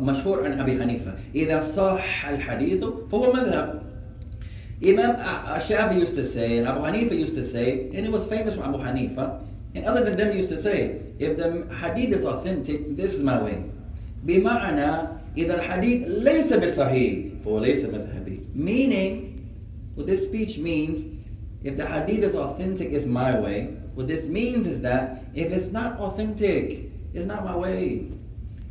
مشهور 0.00 0.44
عن 0.44 0.60
أبي 0.60 0.82
حنيفة. 0.82 1.12
إذا 1.34 1.60
صح 1.60 2.28
الحديث 2.28 2.84
فهو 3.12 3.32
مذهب. 3.32 3.81
Imam 4.85 5.15
Shafi 5.59 5.99
used 5.99 6.15
to 6.15 6.25
say, 6.25 6.59
and 6.59 6.67
Abu 6.67 6.81
Hanifa 6.81 7.17
used 7.17 7.33
to 7.35 7.43
say, 7.43 7.89
and 7.93 8.05
it 8.05 8.11
was 8.11 8.25
famous 8.27 8.53
from 8.53 8.63
Abu 8.63 8.77
Hanifa, 8.77 9.41
and 9.73 9.85
other 9.85 10.03
than 10.03 10.17
them 10.17 10.37
used 10.37 10.49
to 10.49 10.61
say, 10.61 11.01
if 11.19 11.37
the 11.37 11.67
hadith 11.75 12.17
is 12.19 12.23
authentic, 12.23 12.95
this 12.95 13.13
is 13.13 13.21
my 13.21 13.41
way. 13.41 13.63
بمعنى 14.25 15.07
إذا 15.37 15.55
الحديث 15.55 16.23
ليس 16.23 16.53
بالصحيح 16.53 17.43
فهو 17.43 17.59
ليس 17.59 17.83
مذهبي. 17.85 18.55
Meaning, 18.55 19.49
what 19.95 20.07
this 20.07 20.27
speech 20.27 20.57
means, 20.57 21.05
if 21.63 21.77
the 21.77 21.85
hadith 21.85 22.23
is 22.23 22.35
authentic, 22.35 22.91
it's 22.91 23.05
my 23.05 23.39
way. 23.39 23.75
What 23.95 24.07
this 24.07 24.25
means 24.25 24.67
is 24.67 24.81
that 24.81 25.23
if 25.33 25.51
it's 25.51 25.71
not 25.71 25.99
authentic, 25.99 26.91
it's 27.13 27.25
not 27.25 27.43
my 27.43 27.55
way. 27.55 28.11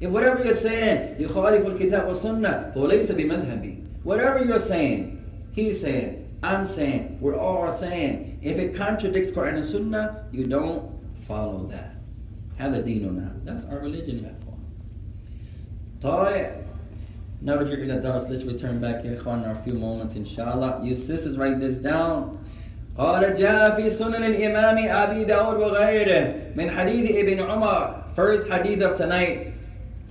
If 0.00 0.10
whatever 0.10 0.44
you're 0.44 0.54
saying, 0.54 1.16
يخالف 1.18 1.66
الكتاب 1.66 2.06
والسنة 2.06 2.74
فهو 2.74 2.86
ليس 2.86 3.10
بمذهبي. 3.10 3.78
Whatever 4.04 4.44
you're 4.44 4.60
saying, 4.60 5.19
He's 5.52 5.80
saying, 5.80 6.38
I'm 6.42 6.66
saying, 6.66 7.18
we're 7.20 7.36
all 7.36 7.72
saying. 7.72 8.38
If 8.42 8.58
it 8.58 8.74
contradicts 8.74 9.30
Quran 9.30 9.54
and 9.54 9.64
Sunnah, 9.64 10.26
you 10.32 10.44
don't 10.44 10.90
follow 11.26 11.66
that. 11.68 11.94
هذا 12.58 12.84
ديننا. 12.84 13.44
That's 13.44 13.64
our 13.64 13.78
religion 13.78 14.24
يا 14.24 14.34
إخوان. 14.40 14.60
طيب. 16.02 16.66
نرجع 17.42 17.74
إلى 17.74 18.00
الدرس. 18.00 18.28
Let's 18.28 18.44
return 18.44 18.80
back 18.80 19.04
يا 19.04 19.18
إخوان 19.20 19.44
in 19.44 19.50
a 19.50 19.62
few 19.62 19.74
moments 19.74 20.14
inshallah. 20.14 20.80
You 20.82 20.94
sisters 20.94 21.36
write 21.36 21.60
this 21.60 21.76
down. 21.76 22.38
قال 22.98 23.34
جاء 23.34 23.76
في 23.76 23.90
سنن 23.90 24.24
الإمام 24.24 24.78
أبي 24.78 25.24
داود 25.24 25.56
وغيره 25.56 26.34
من 26.56 26.70
حديث 26.70 27.16
ابن 27.16 27.40
عمر 27.40 28.02
first 28.16 28.46
hadith 28.48 28.82
of 28.82 28.96
tonight 28.96 29.52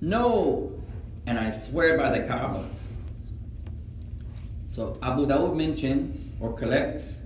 No, 0.00 0.72
and 1.26 1.38
I 1.38 1.50
swear 1.50 1.96
by 1.98 2.18
the 2.18 2.26
Kaaba. 2.26 2.64
So 4.68 4.98
Abu 5.02 5.26
Dawud 5.26 5.54
mentions 5.54 6.18
or 6.40 6.54
collects 6.54 7.16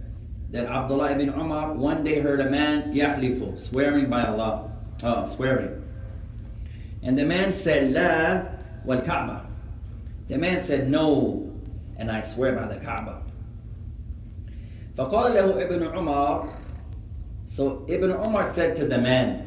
that 0.51 0.67
Abdullah 0.67 1.13
ibn 1.13 1.29
Umar 1.29 1.73
one 1.75 2.05
day 2.05 2.21
heard 2.21 2.41
a 2.41 2.51
man 2.51 2.93
yahlifu, 2.93 3.59
swearing 3.59 4.09
by 4.09 4.27
Allah, 4.27 4.71
uh, 5.03 5.25
swearing. 5.27 5.83
And 7.03 7.17
the 7.17 7.25
man 7.25 7.53
said, 7.53 7.93
La 7.93 8.43
wal 8.85 9.03
Kaaba. 9.03 9.47
The 10.29 10.39
man 10.39 10.63
said, 10.65 10.91
No, 10.91 11.53
and 11.97 12.11
I 12.11 12.23
swear 12.23 12.55
by 12.57 12.67
the 12.67 12.81
Kaaba. 12.81 13.23
فقال 14.97 15.35
له 15.35 15.63
ابن 15.63 15.83
عمر 15.87 16.49
So 17.47 17.85
Ibn 17.89 18.11
Umar 18.11 18.53
said 18.53 18.75
to 18.77 18.87
the 18.87 18.99
man, 18.99 19.47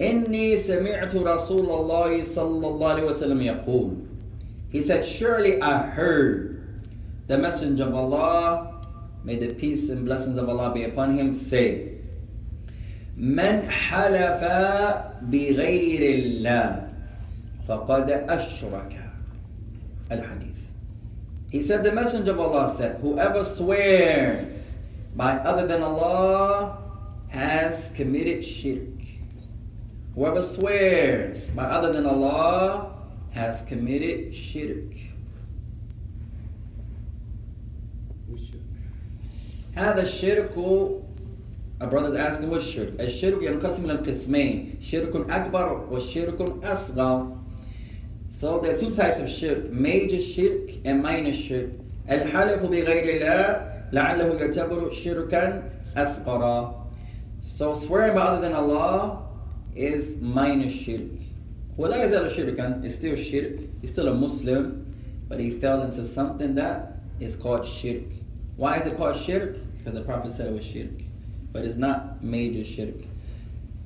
إني 0.00 0.56
سمعت 0.56 1.14
رسول 1.14 1.70
الله 1.70 2.22
صلى 2.22 2.66
الله 2.68 2.92
عليه 2.92 3.06
وسلم 3.08 3.40
يقول 3.64 3.96
He 4.70 4.82
said, 4.82 5.04
Surely 5.04 5.60
I 5.60 5.82
heard 5.86 6.82
the 7.28 7.38
Messenger 7.38 7.84
of 7.84 7.94
Allah 7.94 8.72
May 9.24 9.36
the 9.36 9.54
peace 9.54 9.88
and 9.88 10.04
blessings 10.04 10.36
of 10.36 10.48
Allah 10.48 10.74
be 10.74 10.82
upon 10.84 11.16
him. 11.16 11.32
Say, 11.32 11.88
من 13.16 13.68
حلف 13.70 14.42
بغير 15.22 16.02
الله 16.14 16.88
فقد 17.68 18.10
أشرك 18.10 18.92
الحديث 20.12 20.41
He 21.51 21.61
said 21.61 21.83
the 21.83 21.91
messenger 21.91 22.31
of 22.31 22.39
Allah 22.39 22.73
said 22.75 22.99
whoever 23.01 23.43
swears 23.43 24.73
by 25.15 25.33
other 25.33 25.65
than 25.65 25.81
Allah 25.81 26.77
has 27.29 27.89
committed 27.95 28.43
shirk 28.43 28.83
Whoever 30.15 30.41
swears 30.41 31.49
by 31.51 31.63
other 31.63 31.93
than 31.93 32.05
Allah 32.05 32.93
has 33.31 33.61
committed 33.67 34.33
shirk 34.33 34.93
هذا 39.75 40.01
الشرك 40.01 40.57
a 41.79 41.85
brother's 41.87 42.17
asking 42.17 42.49
what 42.49 42.63
shirk 42.63 42.89
الشرك 42.99 43.41
ينقسم 43.43 43.85
إلى 43.85 43.93
القسمين 43.93 44.75
شرك 44.81 45.15
أكبر 45.29 45.87
والشرك 45.91 46.41
أصغر 46.63 47.37
So 48.41 48.59
there 48.59 48.75
are 48.75 48.77
two 48.77 48.93
types 48.95 49.19
of 49.19 49.29
shirk 49.29 49.69
major 49.71 50.21
shirk 50.21 50.71
and 50.85 51.01
minor 51.01 51.33
shirk 51.33 51.69
الحلف 52.09 52.63
بغير 52.63 53.09
الله 53.09 53.91
لعله 53.93 54.37
يعتبر 54.41 54.91
شركا 54.91 55.63
أصغر 55.97 56.73
So 57.41 57.73
swearing 57.73 58.15
by 58.15 58.21
other 58.21 58.41
than 58.41 58.53
Allah 58.53 59.23
is 59.75 60.15
minor 60.21 60.69
shirk 60.69 61.11
ولا 61.77 62.03
يزال 62.03 62.31
شركا 62.31 62.83
is 62.85 62.93
still 62.95 63.15
shirk 63.15 63.59
he's 63.81 63.91
still 63.91 64.07
a 64.07 64.13
Muslim 64.13 64.85
but 65.27 65.39
he 65.39 65.51
fell 65.59 65.81
into 65.81 66.05
something 66.05 66.55
that 66.55 66.99
is 67.19 67.35
called 67.35 67.67
shirk 67.67 68.03
Why 68.57 68.79
is 68.79 68.87
it 68.87 68.97
called 68.97 69.15
shirk? 69.15 69.57
Because 69.77 69.93
the 69.93 70.01
Prophet 70.01 70.31
said 70.31 70.47
it 70.47 70.53
was 70.53 70.65
shirk. 70.65 70.89
But 71.53 71.63
it's 71.63 71.75
not 71.75 72.23
major 72.23 72.63
shirk. 72.63 72.95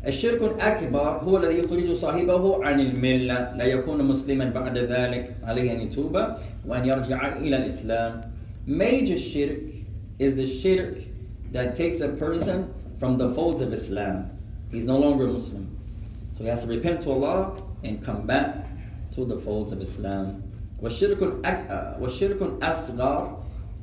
الشرك 0.06 0.42
الأكبر 0.42 0.98
هو 1.00 1.36
الذي 1.36 1.58
يخرج 1.58 1.92
صاحبه 1.92 2.64
عن 2.64 2.80
الملة 2.80 3.56
لا 3.56 3.64
يكون 3.64 4.04
مسلما 4.04 4.44
بعد 4.50 4.78
ذلك 4.78 5.36
عليه 5.42 5.72
أن 5.72 5.80
يتوب 5.80 6.14
وأن 6.66 6.84
يرجع 6.84 7.36
إلى 7.36 7.56
الإسلام 7.56 8.20
Major 8.66 9.16
shirk 9.18 9.58
is 10.18 10.34
the 10.34 10.46
shirk 10.46 10.98
that 11.52 11.76
takes 11.76 12.00
a 12.00 12.08
person 12.08 12.72
from 12.98 13.16
the 13.16 13.32
folds 13.32 13.60
of 13.60 13.72
Islam. 13.72 14.28
He's 14.72 14.86
no 14.86 14.98
longer 14.98 15.28
a 15.28 15.32
Muslim. 15.32 15.70
So 16.36 16.42
he 16.42 16.50
has 16.50 16.62
to 16.62 16.66
repent 16.66 17.00
to 17.02 17.12
Allah 17.12 17.62
and 17.84 18.02
come 18.04 18.26
back 18.26 18.66
to 19.14 19.24
the 19.24 19.38
folds 19.38 19.70
of 19.72 19.80
Islam. 19.80 20.42
والشرك 20.82 21.22
والشرك 22.00 22.42
الأصغر 22.42 23.38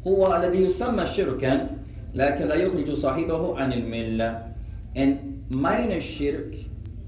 هو 0.08 0.36
الذي 0.36 0.62
يسمى 0.64 1.06
شركا 1.06 1.70
لكن 2.16 2.46
لا 2.48 2.56
يخرج 2.56 2.94
صاحبه 2.94 3.58
عن 3.60 3.74
الملة 3.74 4.53
and 4.95 5.45
minor 5.51 6.01
shirk 6.01 6.55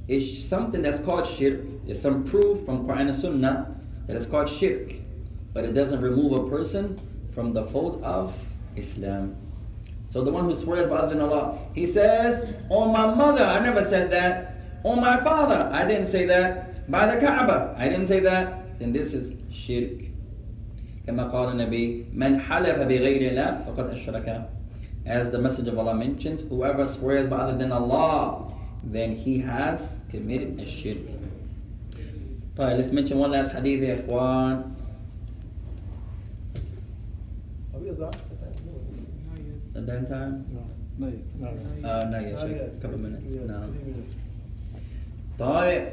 is 0.09 0.49
something 0.49 0.83
that's 0.83 1.03
called 1.05 1.27
shirk 1.27 1.61
there's 1.85 2.01
some 2.01 2.25
proof 2.25 2.65
from 2.65 2.87
Quran 2.87 3.09
and 3.09 3.17
Sunnah 3.17 3.77
that 4.07 4.17
it's 4.17 4.27
called 4.27 4.49
shirk 4.49 4.93
but 5.53 5.65
it 5.65 5.73
doesn't 5.73 6.01
remove 6.01 6.33
a 6.33 6.49
person 6.49 7.01
from 7.35 7.53
the 7.53 7.65
folds 7.67 7.97
of 8.03 8.37
Islam 8.77 9.37
so 10.09 10.23
the 10.25 10.31
one 10.33 10.45
who 10.45 10.55
swears 10.55 10.87
by 10.87 10.97
other 10.97 11.15
than 11.15 11.21
Allah 11.21 11.59
he 11.75 11.87
says 11.87 12.55
on 12.69 12.93
my 12.93 13.15
mother 13.15 13.45
I 13.45 13.61
never 13.61 13.85
said 13.85 14.11
that 14.11 14.57
on 14.85 15.01
my 15.01 15.19
father 15.21 15.69
I 15.73 15.87
didn't 15.87 16.07
say 16.07 16.27
that 16.27 16.91
by 16.91 17.07
the 17.13 17.21
Kaaba 17.21 17.75
I 17.79 17.89
didn't 17.89 18.07
say 18.07 18.21
that 18.21 18.79
then 18.79 18.93
this 18.93 19.15
is 19.15 19.33
shirk 19.51 20.11
كما 21.07 21.33
قال 21.33 21.49
النبي 21.49 22.07
من 22.15 22.41
حلف 22.41 22.79
بغير 22.79 23.31
الله 23.31 23.65
فقد 23.67 23.91
أشرك 23.91 24.49
as 25.07 25.31
the 25.31 25.39
message 25.39 25.69
of 25.69 25.79
Allah 25.79 25.95
mentions 25.95 26.43
whoever 26.43 26.87
swears 26.87 27.27
by 27.29 27.37
other 27.37 27.57
than 27.59 27.73
Allah 27.73 28.53
then 28.85 29.13
he 29.17 29.39
has 29.41 29.97
committed 30.11 30.59
a 30.61 30.67
shirk 30.67 30.99
طيب 32.57 32.77
let's 32.79 32.91
mention 32.93 33.19
one 33.19 33.31
last 33.31 33.53
hadith 33.53 33.81
يا 33.83 33.95
إخوان 34.07 34.65
That 39.75 40.07
time? 40.07 40.45
No, 40.99 41.07
yeah. 41.07 41.17
No, 41.39 41.49
Uh, 41.89 42.05
no, 42.11 42.19
yeah, 42.19 42.31
Not 42.33 42.49
shake. 42.49 42.57
yet. 42.57 42.81
couple 42.83 42.99
minutes. 42.99 43.33
Yeah, 43.33 43.45
No. 43.47 43.61
three 43.73 43.93
minutes. 43.93 44.15
طيب 45.39 45.89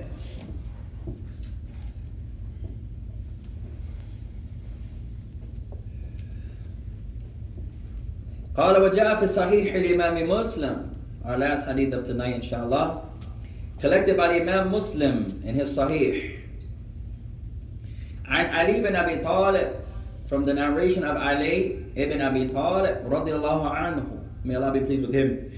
قال 8.56 8.82
وجاء 8.82 9.16
في 9.16 9.26
صحيح 9.26 9.74
الإمام 9.74 10.28
مسلم 10.28 10.76
our 11.24 11.38
last 11.38 11.64
hadith 11.66 11.94
of 11.94 12.04
tonight 12.04 12.34
inshallah 12.42 13.00
collected 13.80 14.16
by 14.16 14.28
Imam 14.40 14.70
Muslim 14.70 15.40
in 15.44 15.54
his 15.54 15.74
Sahih 15.76 16.38
عن 18.28 18.46
علي 18.46 18.80
بن 18.82 18.96
أبي 18.96 19.16
طالب 19.24 19.68
from 20.28 20.44
the 20.44 20.52
narration 20.54 21.04
of 21.04 21.16
Ali 21.16 21.84
ibn 21.96 22.20
Abi 22.20 22.46
Talib 22.48 23.04
رضي 23.08 23.32
الله 23.32 23.70
عنه 23.70 24.04
may 24.44 24.54
Allah 24.56 24.72
be 24.72 24.80
pleased 24.80 25.02
with 25.06 25.14
him 25.14 25.48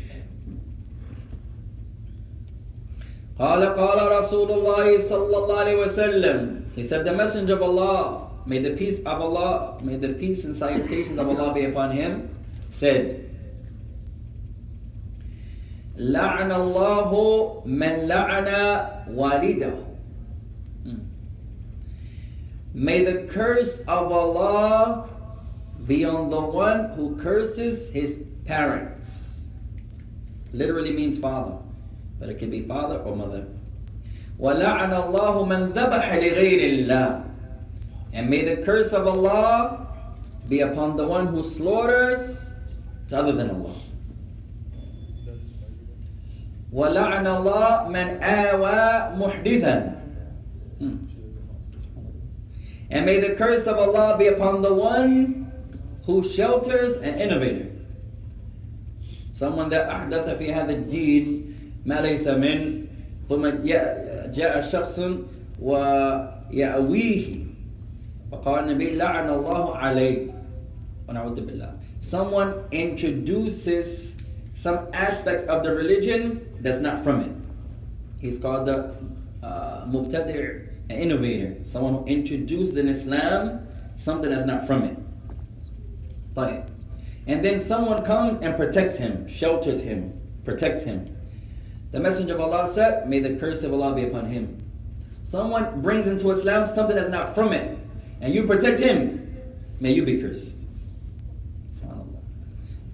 قال 3.38 3.62
قال 3.74 3.98
رسول 4.22 4.50
الله 4.50 4.98
صلى 5.10 5.36
الله 5.36 5.58
عليه 5.58 5.76
وسلم 5.82 6.62
He 6.76 6.82
said 6.82 7.04
the 7.04 7.12
messenger 7.12 7.54
of 7.54 7.62
Allah 7.62 8.30
may 8.46 8.58
the 8.60 8.70
peace 8.76 8.98
of 9.00 9.18
Allah 9.20 9.78
may 9.82 9.96
the 9.96 10.14
peace 10.14 10.44
and 10.44 10.54
salutations 10.54 11.18
of 11.18 11.28
Allah 11.28 11.52
be 11.54 11.64
upon 11.64 11.90
him 11.90 12.33
said 12.73 13.29
لعن 15.99 16.51
الله 16.51 17.11
من 17.65 18.07
لعن 18.07 18.47
والده. 19.11 19.75
Hmm. 20.85 20.99
May 22.73 23.03
the 23.03 23.27
curse 23.27 23.79
of 23.79 24.11
Allah 24.11 25.09
be 25.85 26.05
on 26.05 26.29
the 26.29 26.39
one 26.39 26.91
who 26.91 27.17
curses 27.17 27.89
his 27.89 28.17
parents. 28.45 29.27
Literally 30.53 30.93
means 30.93 31.17
father, 31.17 31.57
but 32.17 32.29
it 32.29 32.39
can 32.39 32.49
be 32.49 32.63
father 32.63 32.99
or 32.99 33.15
mother. 33.15 33.45
وَلَعَنَ 34.39 34.93
اللَّهُ 34.95 35.35
مَنْ 35.47 35.73
ذَبَحَ 35.73 36.05
لِغَيْرِ 36.15 36.87
اللَّهِ 36.87 37.29
And 38.13 38.29
may 38.29 38.45
the 38.45 38.63
curse 38.63 38.93
of 38.93 39.05
Allah 39.05 39.85
be 40.47 40.61
upon 40.61 40.95
the 40.95 41.05
one 41.05 41.27
who 41.27 41.43
slaughters 41.43 42.37
to 43.08 43.16
other 43.18 43.32
than 43.32 43.50
Allah. 43.50 43.74
وَلَعَنَ 46.74 47.26
اللَّهُ 47.26 47.88
مَنْ 47.88 48.08
آوَى 48.20 49.14
مُحْدِثًا 49.14 49.94
Hmm. 50.78 51.06
And 52.90 53.06
may 53.06 53.20
the 53.20 53.34
curse 53.34 53.66
of 53.66 53.78
Allah 53.78 54.18
be 54.18 54.26
upon 54.26 54.60
the 54.62 54.74
one 54.74 55.52
who 56.04 56.22
shelters 56.26 56.96
an 56.98 57.14
innovator. 57.20 57.70
Someone 59.32 59.68
that 59.70 59.88
أحدث 59.88 60.38
في 60.38 60.52
هذا 60.52 60.72
الدين 60.72 61.54
ما 61.86 62.00
ليس 62.00 62.26
من 62.26 62.86
ثم 63.28 63.46
جاء 64.34 64.60
شخص 64.60 65.00
ويأويه 65.60 67.26
فقال 68.32 68.58
النبي 68.64 68.94
لعن 68.96 69.30
الله 69.30 69.76
عليه 69.76 70.26
ونعوذ 71.08 71.40
بالله 71.40 71.73
someone 72.04 72.64
introduces 72.70 74.14
some 74.52 74.88
aspects 74.92 75.44
of 75.44 75.62
the 75.62 75.74
religion 75.74 76.46
that's 76.60 76.80
not 76.80 77.02
from 77.02 77.20
it. 77.22 77.32
He's 78.20 78.38
called 78.38 78.66
the 78.66 78.94
uh, 79.42 79.86
an 79.86 80.70
innovator, 80.90 81.56
someone 81.62 81.94
who 81.94 82.04
introduces 82.04 82.76
in 82.76 82.88
Islam 82.88 83.66
something 83.96 84.30
that's 84.30 84.46
not 84.46 84.66
from 84.66 84.84
it. 84.84 84.98
And 87.26 87.44
then 87.44 87.58
someone 87.58 88.04
comes 88.04 88.36
and 88.42 88.54
protects 88.56 88.96
him, 88.96 89.26
shelters 89.26 89.80
him, 89.80 90.12
protects 90.44 90.82
him. 90.82 91.16
The 91.92 92.00
Messenger 92.00 92.34
of 92.34 92.40
Allah 92.40 92.72
said, 92.72 93.08
May 93.08 93.20
the 93.20 93.36
curse 93.36 93.62
of 93.62 93.72
Allah 93.72 93.94
be 93.94 94.04
upon 94.04 94.26
him. 94.26 94.60
Someone 95.22 95.80
brings 95.80 96.06
into 96.06 96.30
Islam 96.32 96.66
something 96.66 96.96
that's 96.96 97.08
not 97.08 97.34
from 97.34 97.52
it, 97.52 97.78
and 98.20 98.34
you 98.34 98.46
protect 98.46 98.78
him, 98.78 99.34
may 99.80 99.92
you 99.92 100.04
be 100.04 100.20
cursed. 100.20 100.53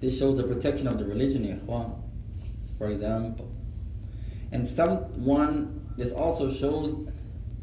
This 0.00 0.18
shows 0.18 0.36
the 0.36 0.42
protection 0.44 0.86
of 0.86 0.98
the 0.98 1.04
religion, 1.04 1.44
ikhwan, 1.44 1.94
for 2.78 2.88
example. 2.88 3.50
And 4.52 4.66
someone, 4.66 5.80
this 5.96 6.12
also 6.12 6.52
shows 6.52 6.94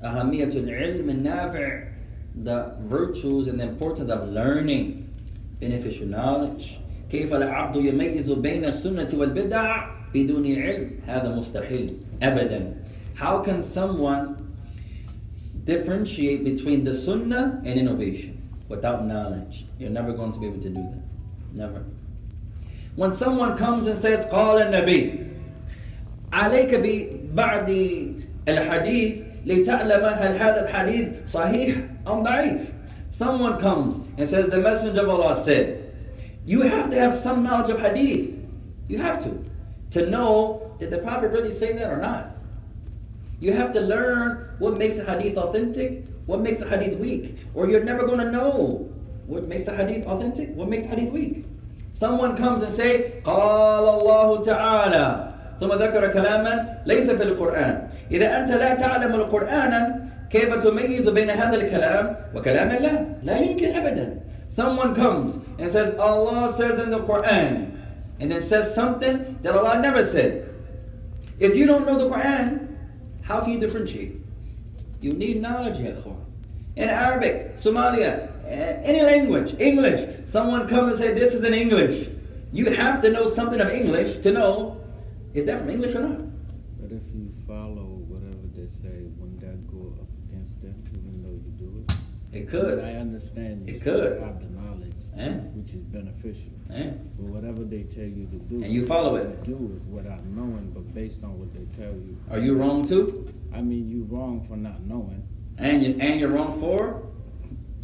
ahamiyatul 0.04 0.68
ilm 0.68 1.22
nafi' 1.22 1.89
the 2.36 2.76
virtues 2.82 3.48
and 3.48 3.60
the 3.60 3.64
importance 3.64 4.10
of 4.10 4.30
learning 4.30 5.10
beneficial 5.60 6.08
knowledge 6.08 6.80
كيف 7.12 7.34
العبد 7.34 7.76
يميز 7.76 8.32
بين 8.32 8.64
السنة 8.64 9.08
والبدع 9.14 9.89
بدون 10.14 10.46
علم 10.56 10.89
هذا 11.06 11.36
مستحيل 11.36 11.98
أبدا 12.24 12.74
How 13.16 13.44
can 13.44 13.62
someone 13.62 14.36
differentiate 15.66 16.44
between 16.44 16.84
the 16.84 16.94
sunnah 16.94 17.62
and 17.64 17.80
innovation 17.80 18.41
without 18.68 19.06
knowledge? 19.06 19.66
You're 19.78 19.91
never 19.91 20.14
going 20.14 20.32
to 20.32 20.39
be 20.39 20.48
able 20.48 20.62
to 20.62 20.70
do 20.70 20.82
that. 20.82 21.04
Never. 21.54 21.86
When 22.98 23.14
someone 23.14 23.58
comes 23.58 23.88
and 23.88 23.98
says 23.98 24.26
قال 24.26 24.62
النبي 24.62 25.20
عليك 26.34 26.76
ببعض 26.76 27.70
الحديث 28.48 29.22
لتعلم 29.46 30.06
هل 30.06 30.38
هذا 30.38 30.70
الحديث 30.70 31.08
صحيح 31.28 31.78
أم 32.08 32.24
ضعيف 32.24 32.74
Someone 33.10 33.60
comes 33.60 34.00
and 34.18 34.28
says 34.28 34.50
the 34.50 34.58
Messenger 34.58 35.02
of 35.02 35.10
Allah 35.10 35.44
said, 35.44 35.84
you 36.46 36.62
have 36.62 36.89
to 36.89 37.00
have 37.00 37.16
some 37.16 37.44
knowledge 37.44 37.70
of 37.70 37.80
hadith. 37.80 38.36
You 38.88 38.98
have 38.98 39.24
to. 39.24 39.46
To 39.91 40.10
know 40.10 40.76
did 40.80 40.89
the 40.89 40.98
Prophet 40.98 41.32
really 41.32 41.52
say 41.52 41.74
that 41.74 41.91
or 41.91 41.98
not. 41.98 42.32
You 43.39 43.54
have 43.54 43.72
to 43.74 43.82
learn 43.82 44.56
what 44.60 44.78
makes 44.78 44.98
a 44.98 45.06
hadith 45.06 45.38
authentic, 45.38 46.06
what 46.26 46.41
makes 46.41 46.62
a 46.62 46.68
hadith 46.68 46.98
weak. 47.00 47.38
Or 47.54 47.70
you're 47.70 47.84
never 47.84 48.06
going 48.06 48.20
to 48.20 48.32
know 48.32 48.89
what 49.26 49.48
makes 49.48 49.68
a 49.68 49.76
hadith 49.76 50.06
authentic, 50.06 50.50
what 50.56 50.68
makes 50.68 50.86
a 50.86 50.89
hadith 50.89 51.12
weak. 51.12 51.46
Someone 51.98 52.36
comes 52.36 52.64
and 52.64 52.74
say, 52.74 53.22
قال 53.24 53.86
الله 54.02 54.41
تعالى 54.41 55.34
ثم 55.60 55.72
ذكر 55.74 56.08
كلاما 56.08 56.84
ليس 56.86 57.10
في 57.10 57.24
القرآن 57.24 57.88
إذا 58.12 58.39
أنت 58.39 58.52
لا 58.52 58.74
تعلم 58.76 59.16
القرآن 59.16 59.74
كيف 60.30 60.64
تميز 60.64 61.10
بين 61.10 61.30
هذا 61.30 61.56
الكلام 61.56 62.16
وكلام 62.36 62.72
الله 62.72 63.06
لا 63.24 63.38
يمكن 63.38 63.70
أبدا 63.76 64.20
Someone 64.50 64.94
comes 64.94 65.39
and 65.58 65.72
says 65.72 65.98
Allah 65.98 66.54
says 66.58 66.80
in 66.80 66.91
the 66.91 67.00
Quran 67.00 67.74
and 68.20 68.32
then 68.32 68.41
says 68.41 68.74
something 68.76 69.39
that 69.41 69.56
Allah 69.56 69.82
never 69.82 70.04
said. 70.04 70.48
If 71.39 71.56
you 71.56 71.66
don't 71.66 71.88
know 71.88 71.98
the 71.98 72.08
Quran, 72.14 72.68
how 73.24 73.41
can 73.41 73.54
you 73.54 73.60
differentiate? 73.60 74.22
You 75.02 75.12
need 75.14 75.41
knowledge, 75.41 75.80
ya 75.80 75.91
In 76.76 76.88
Arabic, 76.89 77.56
Somalia, 77.58 78.30
any 78.49 79.03
language, 79.03 79.55
English, 79.61 80.09
someone 80.27 80.69
comes 80.69 80.93
and 80.93 80.99
says 80.99 81.15
this 81.19 81.35
is 81.35 81.45
in 81.45 81.55
English. 81.55 82.09
You 82.53 82.67
have 82.71 83.01
to 83.03 83.11
know 83.11 83.29
something 83.31 83.61
of 83.61 83.69
English 83.71 84.19
to 84.23 84.33
know 84.33 84.81
is 85.35 85.45
that 85.45 85.61
from 85.61 85.71
English 85.71 85.95
or 85.95 86.01
not? 86.01 86.21
But 86.81 86.93
if 86.93 87.03
you 87.15 87.31
follow 87.47 87.85
whatever 88.09 88.43
they 88.57 88.67
say, 88.67 89.05
wouldn't 89.19 89.41
that 89.41 89.67
go 89.71 89.93
up 90.01 90.09
against 90.31 90.61
them, 90.63 90.75
even 90.93 91.23
though 91.23 91.37
you 91.45 91.53
do 91.59 91.85
it? 91.87 91.95
It 92.33 92.49
could. 92.49 92.77
But 92.81 92.85
I 92.87 92.95
understand 92.95 93.69
It 93.69 93.83
could. 93.83 94.21
have 94.21 94.41
the 94.41 94.49
knowledge, 94.59 94.95
Eh? 95.19 95.33
which 95.55 95.75
is 95.75 95.83
beneficial. 95.83 96.53
Eh? 96.73 96.91
But 97.19 97.27
whatever 97.27 97.63
they 97.65 97.83
tell 97.83 98.05
you 98.05 98.27
to 98.27 98.37
do, 98.37 98.57
And 98.65 98.73
you 98.73 98.87
follow 98.87 99.17
it. 99.17 99.45
Do 99.45 99.53
it 99.77 99.83
without 99.93 100.25
knowing, 100.25 100.71
but 100.75 100.93
based 100.95 101.23
on 101.25 101.39
what 101.39 101.53
they 101.53 101.67
tell 101.81 101.93
you. 101.93 102.17
Are 102.31 102.39
you 102.39 102.55
wrong 102.57 102.87
too? 102.87 103.33
I 103.53 103.61
mean, 103.61 103.89
you're 103.91 104.07
wrong 104.07 104.45
for 104.49 104.57
not 104.57 104.81
knowing, 104.83 105.23
And 105.59 105.83
you 105.83 105.97
and 106.01 106.19
you're 106.19 106.31
wrong 106.31 106.59
for? 106.59 107.03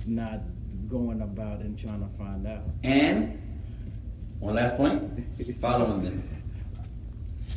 not 0.06 0.40
going 0.88 1.22
about 1.22 1.60
and 1.60 1.78
trying 1.78 2.00
to 2.00 2.18
find 2.18 2.46
out. 2.46 2.64
And 2.82 3.40
one 4.38 4.54
last 4.54 4.76
point, 4.76 5.24
following 5.60 6.02
them. 6.02 6.28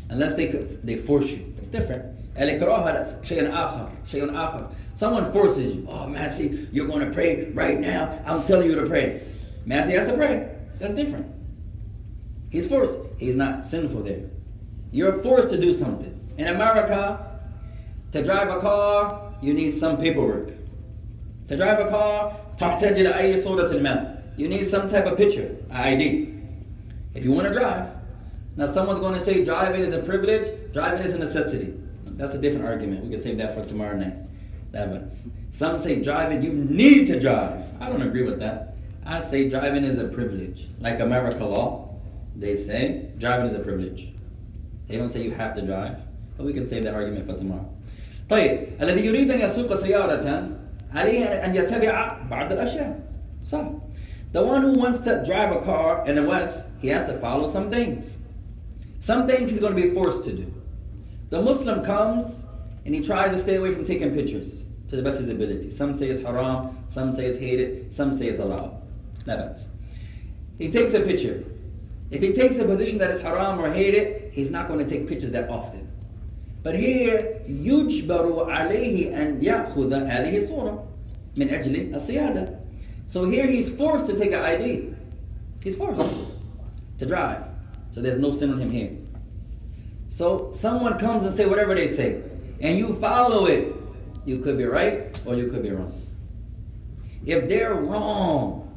Unless 0.09 0.35
they 0.35 0.47
they 0.83 0.97
force 0.97 1.25
you, 1.27 1.53
it's 1.57 1.67
different. 1.67 2.15
Someone 4.93 5.31
forces 5.31 5.75
you. 5.75 5.87
Oh, 5.89 6.07
Massey, 6.07 6.67
you're 6.71 6.87
going 6.87 7.05
to 7.07 7.13
pray 7.13 7.51
right 7.51 7.79
now. 7.79 8.19
I'm 8.25 8.43
telling 8.43 8.67
you 8.67 8.75
to 8.75 8.85
pray. 8.85 9.21
Massey 9.65 9.93
has 9.93 10.07
to 10.07 10.15
pray. 10.15 10.55
That's 10.79 10.93
different. 10.93 11.33
He's 12.49 12.67
forced. 12.67 12.97
He's 13.17 13.35
not 13.35 13.65
sinful 13.65 14.03
there. 14.03 14.21
You're 14.91 15.21
forced 15.21 15.49
to 15.49 15.59
do 15.59 15.73
something. 15.73 16.13
In 16.37 16.49
America, 16.49 17.39
to 18.11 18.23
drive 18.23 18.49
a 18.49 18.59
car, 18.61 19.33
you 19.41 19.53
need 19.53 19.77
some 19.77 19.97
paperwork. 19.97 20.51
To 21.47 21.57
drive 21.57 21.79
a 21.79 21.89
car, 21.89 22.37
تحتاج 22.58 22.98
إلى 22.98 23.18
أي 23.18 23.42
صورة 23.42 23.78
ما. 23.80 24.22
You 24.36 24.48
need 24.48 24.66
some 24.68 24.88
type 24.88 25.06
of 25.06 25.16
picture, 25.16 25.56
ID. 25.70 26.34
If 27.14 27.24
you 27.24 27.32
want 27.32 27.46
to 27.48 27.52
drive. 27.52 27.88
Now 28.56 28.66
someone's 28.66 29.00
going 29.00 29.14
to 29.14 29.24
say 29.24 29.44
driving 29.44 29.82
is 29.82 29.94
a 29.94 29.98
privilege, 29.98 30.46
driving 30.72 31.06
is 31.06 31.14
a 31.14 31.18
necessity. 31.18 31.74
That's 32.04 32.34
a 32.34 32.38
different 32.38 32.66
argument. 32.66 33.04
We 33.04 33.10
can 33.10 33.22
save 33.22 33.38
that 33.38 33.54
for 33.54 33.66
tomorrow 33.66 33.96
night. 33.96 34.16
That 34.72 34.88
was. 34.88 35.28
Some 35.50 35.78
say 35.78 36.02
driving, 36.02 36.42
you 36.42 36.52
need 36.52 37.06
to 37.06 37.20
drive. 37.20 37.62
I 37.80 37.88
don't 37.88 38.02
agree 38.02 38.22
with 38.22 38.38
that. 38.40 38.74
I 39.04 39.20
say 39.20 39.48
driving 39.48 39.84
is 39.84 39.98
a 39.98 40.04
privilege. 40.04 40.68
Like 40.80 41.00
America 41.00 41.44
law, 41.44 41.94
they 42.36 42.54
say 42.56 43.10
driving 43.18 43.50
is 43.50 43.54
a 43.54 43.60
privilege. 43.60 44.12
They 44.88 44.96
don't 44.96 45.10
say 45.10 45.22
you 45.22 45.32
have 45.32 45.54
to 45.56 45.62
drive. 45.62 45.98
But 46.36 46.46
we 46.46 46.52
can 46.52 46.66
save 46.66 46.84
that 46.84 46.94
argument 46.94 47.26
for 47.26 47.36
tomorrow. 47.36 47.68
طيب 48.28 48.80
الذي 48.80 49.06
يريد 49.06 49.30
أن 49.30 49.40
يسوق 49.40 49.74
سيارة 49.74 50.48
عليه 50.94 51.44
أن 51.44 51.54
يتبع 51.54 52.28
بعض 52.30 52.52
الأشياء. 52.52 53.00
So, 53.42 53.82
the 54.32 54.42
one 54.42 54.62
who 54.62 54.74
wants 54.74 54.98
to 55.00 55.22
drive 55.24 55.54
a 55.54 55.60
car 55.62 56.06
in 56.06 56.16
the 56.16 56.22
West, 56.22 56.66
he 56.80 56.88
has 56.88 57.06
to 57.08 57.18
follow 57.18 57.50
some 57.50 57.70
things. 57.70 58.16
Some 59.00 59.26
things 59.26 59.50
he's 59.50 59.60
going 59.60 59.74
to 59.74 59.82
be 59.82 59.90
forced 59.90 60.24
to 60.24 60.32
do. 60.32 60.52
The 61.30 61.42
Muslim 61.42 61.84
comes 61.84 62.44
and 62.84 62.94
he 62.94 63.00
tries 63.00 63.32
to 63.32 63.38
stay 63.38 63.56
away 63.56 63.72
from 63.72 63.84
taking 63.84 64.14
pictures 64.14 64.64
to 64.88 64.96
the 64.96 65.02
best 65.02 65.18
of 65.18 65.24
his 65.24 65.34
ability. 65.34 65.74
Some 65.74 65.94
say 65.94 66.08
it's 66.08 66.22
haram, 66.22 66.78
some 66.88 67.12
say 67.12 67.26
it's 67.26 67.38
hated, 67.38 67.92
some 67.94 68.16
say 68.16 68.28
it's 68.28 68.38
allowed. 68.38 68.80
That 69.24 69.58
He 70.58 70.70
takes 70.70 70.94
a 70.94 71.00
picture. 71.00 71.44
If 72.10 72.20
he 72.22 72.32
takes 72.32 72.56
a 72.56 72.64
position 72.64 72.98
that 72.98 73.10
is 73.10 73.20
haram 73.20 73.60
or 73.60 73.72
hated, 73.72 74.32
he's 74.32 74.50
not 74.50 74.68
going 74.68 74.80
to 74.80 74.86
take 74.86 75.08
pictures 75.08 75.32
that 75.32 75.48
often. 75.48 75.85
But 76.66 76.76
here, 76.76 77.40
يجبر 77.48 78.50
عليه 78.50 79.12
أن 79.14 79.42
يأخذ 79.42 79.92
هذه 79.92 80.36
الصورة 80.36 80.84
من 81.36 81.48
أجل 81.48 81.94
السيادة. 81.94 82.58
So 83.08 83.24
here 83.24 83.46
he's 83.46 83.68
forced 83.70 84.06
to 84.06 84.16
take 84.16 84.32
an 84.32 84.42
ID. 84.42 84.94
He's 85.62 85.76
forced 85.76 86.14
to 86.98 87.06
drive. 87.06 87.44
So 87.90 88.00
there's 88.00 88.18
no 88.18 88.32
sin 88.32 88.52
on 88.52 88.60
him 88.60 88.70
here. 88.70 88.90
So 90.08 90.50
someone 90.52 90.98
comes 90.98 91.24
and 91.24 91.32
say 91.32 91.46
whatever 91.46 91.74
they 91.74 91.88
say, 91.88 92.22
and 92.60 92.78
you 92.78 92.94
follow 92.94 93.46
it, 93.46 93.74
you 94.24 94.38
could 94.38 94.56
be 94.56 94.64
right 94.64 95.18
or 95.26 95.34
you 95.34 95.50
could 95.50 95.62
be 95.62 95.70
wrong. 95.70 95.92
If 97.26 97.48
they're 97.48 97.74
wrong, 97.74 98.72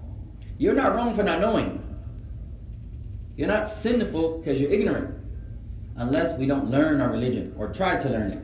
you're 0.58 0.74
not 0.74 0.96
wrong 0.96 1.16
for 1.16 1.24
not 1.24 1.40
knowing. 1.40 1.82
You're 3.38 3.48
not 3.48 3.68
sinful 3.68 4.40
because 4.40 4.60
you're 4.60 4.72
ignorant. 4.72 5.14
Unless 6.01 6.39
we 6.39 6.47
don't 6.47 6.71
learn 6.71 6.99
our 7.03 7.11
religion 7.11 7.55
or 7.59 7.69
try 7.69 7.99
to 7.99 8.09
learn 8.09 8.33
it. 8.33 8.43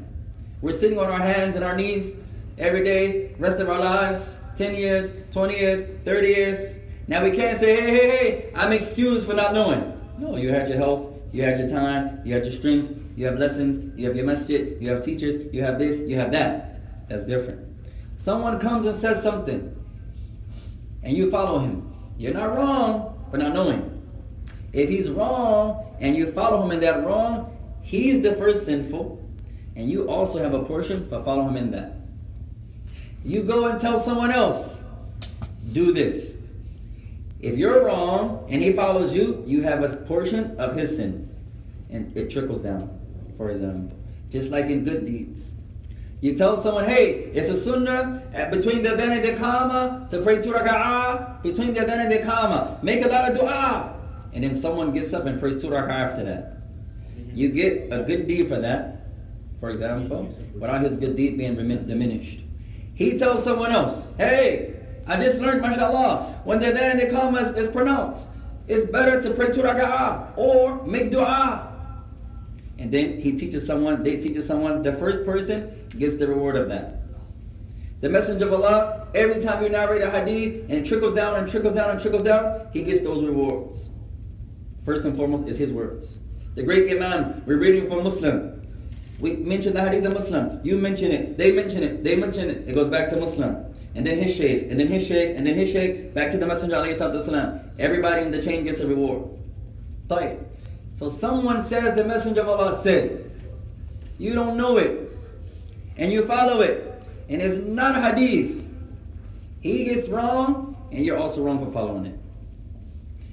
We're 0.61 0.75
sitting 0.75 0.99
on 0.99 1.07
our 1.07 1.19
hands 1.19 1.57
and 1.57 1.65
our 1.65 1.75
knees 1.75 2.15
every 2.59 2.85
day, 2.85 3.35
rest 3.39 3.61
of 3.61 3.71
our 3.71 3.79
lives, 3.79 4.37
10 4.57 4.75
years, 4.75 5.11
20 5.33 5.59
years, 5.59 5.99
30 6.05 6.29
years. 6.29 6.77
Now 7.09 7.25
we 7.25 7.31
can't 7.31 7.59
say, 7.59 7.77
hey, 7.77 7.91
hey, 7.91 8.11
hey, 8.11 8.51
I'm 8.55 8.73
excused 8.73 9.27
for 9.27 9.33
not 9.33 9.55
knowing. 9.55 9.99
No, 10.19 10.37
you 10.37 10.51
had 10.51 10.69
your 10.69 10.77
health, 10.77 11.15
you 11.33 11.45
had 11.45 11.59
your 11.59 11.67
time, 11.67 12.21
you 12.27 12.35
had 12.35 12.45
your 12.45 12.53
strength, 12.53 12.95
you 13.17 13.25
have 13.25 13.39
lessons, 13.39 13.99
you 13.99 14.07
have 14.07 14.17
your 14.17 14.27
masjid, 14.27 14.77
you 14.79 14.91
have 14.91 15.03
teachers, 15.03 15.51
you 15.51 15.63
have 15.63 15.79
this, 15.79 15.99
you 16.01 16.17
have 16.17 16.33
that. 16.33 17.09
That's 17.09 17.25
different. 17.25 17.67
Someone 18.19 18.61
comes 18.61 18.85
and 18.85 18.95
says 18.95 19.23
something, 19.23 19.75
and 21.03 21.17
you 21.17 21.31
follow 21.31 21.61
him. 21.61 21.91
You're 22.19 22.35
not 22.35 22.55
wrong 22.55 23.27
for 23.31 23.39
not 23.39 23.55
knowing. 23.55 23.96
If 24.77 24.91
he's 24.91 25.09
wrong 25.09 25.87
and 26.01 26.15
you 26.15 26.31
follow 26.33 26.63
him 26.63 26.71
in 26.71 26.81
that 26.81 27.03
wrong, 27.03 27.57
he's 27.81 28.23
the 28.23 28.37
first 28.37 28.67
sinful, 28.67 29.19
and 29.75 29.91
you 29.91 30.11
also 30.11 30.39
have 30.39 30.53
a 30.53 30.63
portion 30.65 31.09
for 31.09 31.25
follow 31.25 31.49
him 31.49 31.57
in 31.57 31.71
that. 31.71 31.95
You 33.25 33.43
go 33.43 33.69
and 33.69 33.81
tell 33.81 33.99
someone 33.99 34.31
else, 34.31 34.79
do 35.73 35.93
this. 35.93 36.35
If 37.41 37.57
you're 37.57 37.87
wrong 37.87 38.47
and 38.51 38.63
he 38.63 38.75
follows 38.75 39.15
you, 39.15 39.43
you 39.47 39.63
have 39.63 39.83
a 39.83 39.97
portion 40.05 40.55
of 40.59 40.77
his 40.77 40.95
sin. 40.95 41.27
And 41.89 42.15
it 42.15 42.31
trickles 42.31 42.61
down, 42.61 43.01
for 43.39 43.51
example. 43.51 43.97
Just 44.31 44.51
like 44.51 44.67
in 44.67 44.85
good 44.85 45.07
deeds. 45.07 45.53
You 46.21 46.37
tell 46.37 46.55
someone, 46.55 46.85
hey, 46.85 47.31
it's 47.33 47.49
a 47.49 47.57
sunnah 47.57 48.23
uh, 48.35 48.51
between 48.51 48.83
the 48.83 48.91
adhan 48.91 49.17
and 49.17 49.25
the 49.25 49.33
iqama 49.33 50.11
to 50.11 50.21
pray 50.21 50.43
two 50.43 50.51
raka'ah, 50.51 51.43
between 51.43 51.73
the 51.73 51.81
adhan 51.81 52.01
and 52.01 52.13
the 52.13 52.19
iqama. 52.19 52.83
Make 52.83 53.05
a 53.05 53.09
lot 53.09 53.31
of 53.31 53.39
dua. 53.39 53.96
And 54.37 54.45
then 54.45 54.55
someone 54.55 54.93
gets 54.93 55.15
up 55.15 55.25
and 55.25 55.41
prays 55.41 55.63
two 55.63 55.69
raka'ah 55.69 56.11
after 56.11 56.23
that. 56.25 56.59
Mm-hmm. 57.17 57.39
You 57.39 57.49
get 57.49 57.89
a 57.91 58.03
good 58.03 58.29
deed 58.29 58.49
for 58.49 58.61
that, 58.61 59.07
for 59.61 59.71
example, 59.71 60.29
without 60.55 60.83
his 60.83 60.95
good 60.95 61.17
deed 61.17 61.39
being 61.39 61.57
diminished. 61.57 62.45
He 62.93 63.17
tells 63.17 63.43
someone 63.43 63.73
else, 63.73 64.13
hey, 64.19 64.77
I 65.07 65.17
just 65.17 65.39
learned, 65.39 65.63
mashallah, 65.63 66.43
when 66.45 66.59
the 66.59 66.67
adhan 66.67 66.91
and 66.91 67.01
the 67.01 67.07
iqama 67.07 67.49
is, 67.49 67.57
is 67.57 67.69
pronounced, 67.73 68.21
it's 68.69 68.85
better 68.91 69.23
to 69.23 69.31
pray 69.31 69.53
two 69.53 69.63
raka'ah 69.63 70.37
or 70.37 70.85
make 70.85 71.11
dua. 71.11 71.73
And 72.77 72.93
then 72.93 73.19
he 73.19 73.33
teaches 73.33 73.67
someone, 73.67 74.03
they 74.03 74.19
teach 74.19 74.39
someone, 74.43 74.83
the 74.83 74.93
first 74.99 75.25
person 75.25 75.89
gets 75.99 76.17
the 76.17 76.27
reward 76.27 76.57
of 76.57 76.69
that. 76.69 77.01
The 78.03 78.11
Messenger 78.11 78.49
of 78.49 78.53
Allah, 78.53 79.09
every 79.15 79.43
time 79.43 79.63
you 79.63 79.71
narrate 79.71 80.03
a 80.03 80.11
hadith 80.11 80.65
and 80.65 80.73
it 80.73 80.85
trickles 80.85 81.15
down 81.15 81.37
and 81.37 81.49
trickles 81.49 81.75
down 81.75 81.89
and 81.89 81.99
trickles 81.99 82.25
down, 82.25 82.69
he 82.75 82.83
gets 82.83 83.01
those 83.01 83.25
rewards 83.25 83.93
First 84.86 85.06
and 85.06 85.16
foremost 85.16 85.48
is 85.48 85.58
his 85.58 85.72
words. 85.72 86.18
The 86.56 86.64
great 86.64 86.92
Imams, 86.92 87.46
we're 87.46 87.58
reading 87.58 87.88
from 87.88 88.04
Muslim. 88.04 88.68
We 89.20 89.36
mention 89.36 89.74
the 89.74 89.82
hadith 89.82 90.06
of 90.06 90.14
Muslim. 90.14 90.60
You 90.64 90.78
mention 90.78 91.12
it, 91.12 91.38
they 91.38 91.52
mention 91.52 91.84
it, 91.84 92.04
they 92.04 92.16
mention 92.16 92.50
it. 92.50 92.68
It 92.68 92.74
goes 92.74 92.90
back 92.90 93.10
to 93.10 93.18
Muslim. 93.18 93.56
And 93.94 94.06
then 94.06 94.18
his 94.18 94.36
shaykh, 94.36 94.70
and 94.70 94.80
then 94.80 94.88
his 94.88 95.06
shaykh, 95.06 95.38
and 95.38 95.46
then 95.46 95.56
his 95.56 95.72
shaykh, 95.72 96.14
back 96.14 96.32
to 96.32 96.38
the 96.38 96.48
Messenger 96.48 96.78
of 96.78 97.80
Everybody 97.80 98.24
in 98.24 98.32
the 98.32 98.42
chain 98.42 98.64
gets 98.64 98.80
a 98.80 98.88
reward. 98.88 99.30
طيب. 100.08 100.40
So 100.96 101.10
someone 101.10 101.64
says 101.64 101.96
the 101.96 102.04
Messenger 102.04 102.42
of 102.42 102.50
Allah 102.50 102.80
said, 102.82 103.32
you 104.18 104.34
don't 104.34 104.56
know 104.56 104.78
it, 104.78 105.12
and 105.98 106.12
you 106.12 106.26
follow 106.26 106.62
it, 106.62 107.02
and 107.28 107.42
it's 107.42 107.58
not 107.58 107.96
a 107.96 108.02
hadith. 108.02 108.68
He 109.62 109.86
gets 109.86 110.08
wrong, 110.08 110.76
and 110.92 111.06
you're 111.06 111.18
also 111.18 111.44
wrong 111.44 111.64
for 111.64 111.72
following 111.72 112.06
it. 112.06 112.20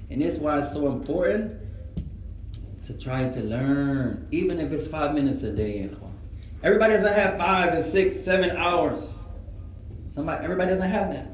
And 0.09 0.21
that's 0.21 0.37
why 0.37 0.59
it's 0.59 0.73
so 0.73 0.87
important 0.87 1.53
to 2.85 2.93
try 2.93 3.29
to 3.29 3.39
learn, 3.41 4.27
even 4.31 4.59
if 4.59 4.71
it's 4.71 4.87
five 4.87 5.13
minutes 5.13 5.43
a 5.43 5.51
day. 5.51 5.89
Everybody 6.63 6.93
doesn't 6.93 7.13
have 7.13 7.37
five 7.37 7.73
and 7.73 7.83
six, 7.83 8.19
seven 8.19 8.57
hours. 8.57 9.01
Somebody, 10.15 10.43
everybody 10.43 10.71
doesn't 10.71 10.89
have 10.89 11.11
that. 11.11 11.27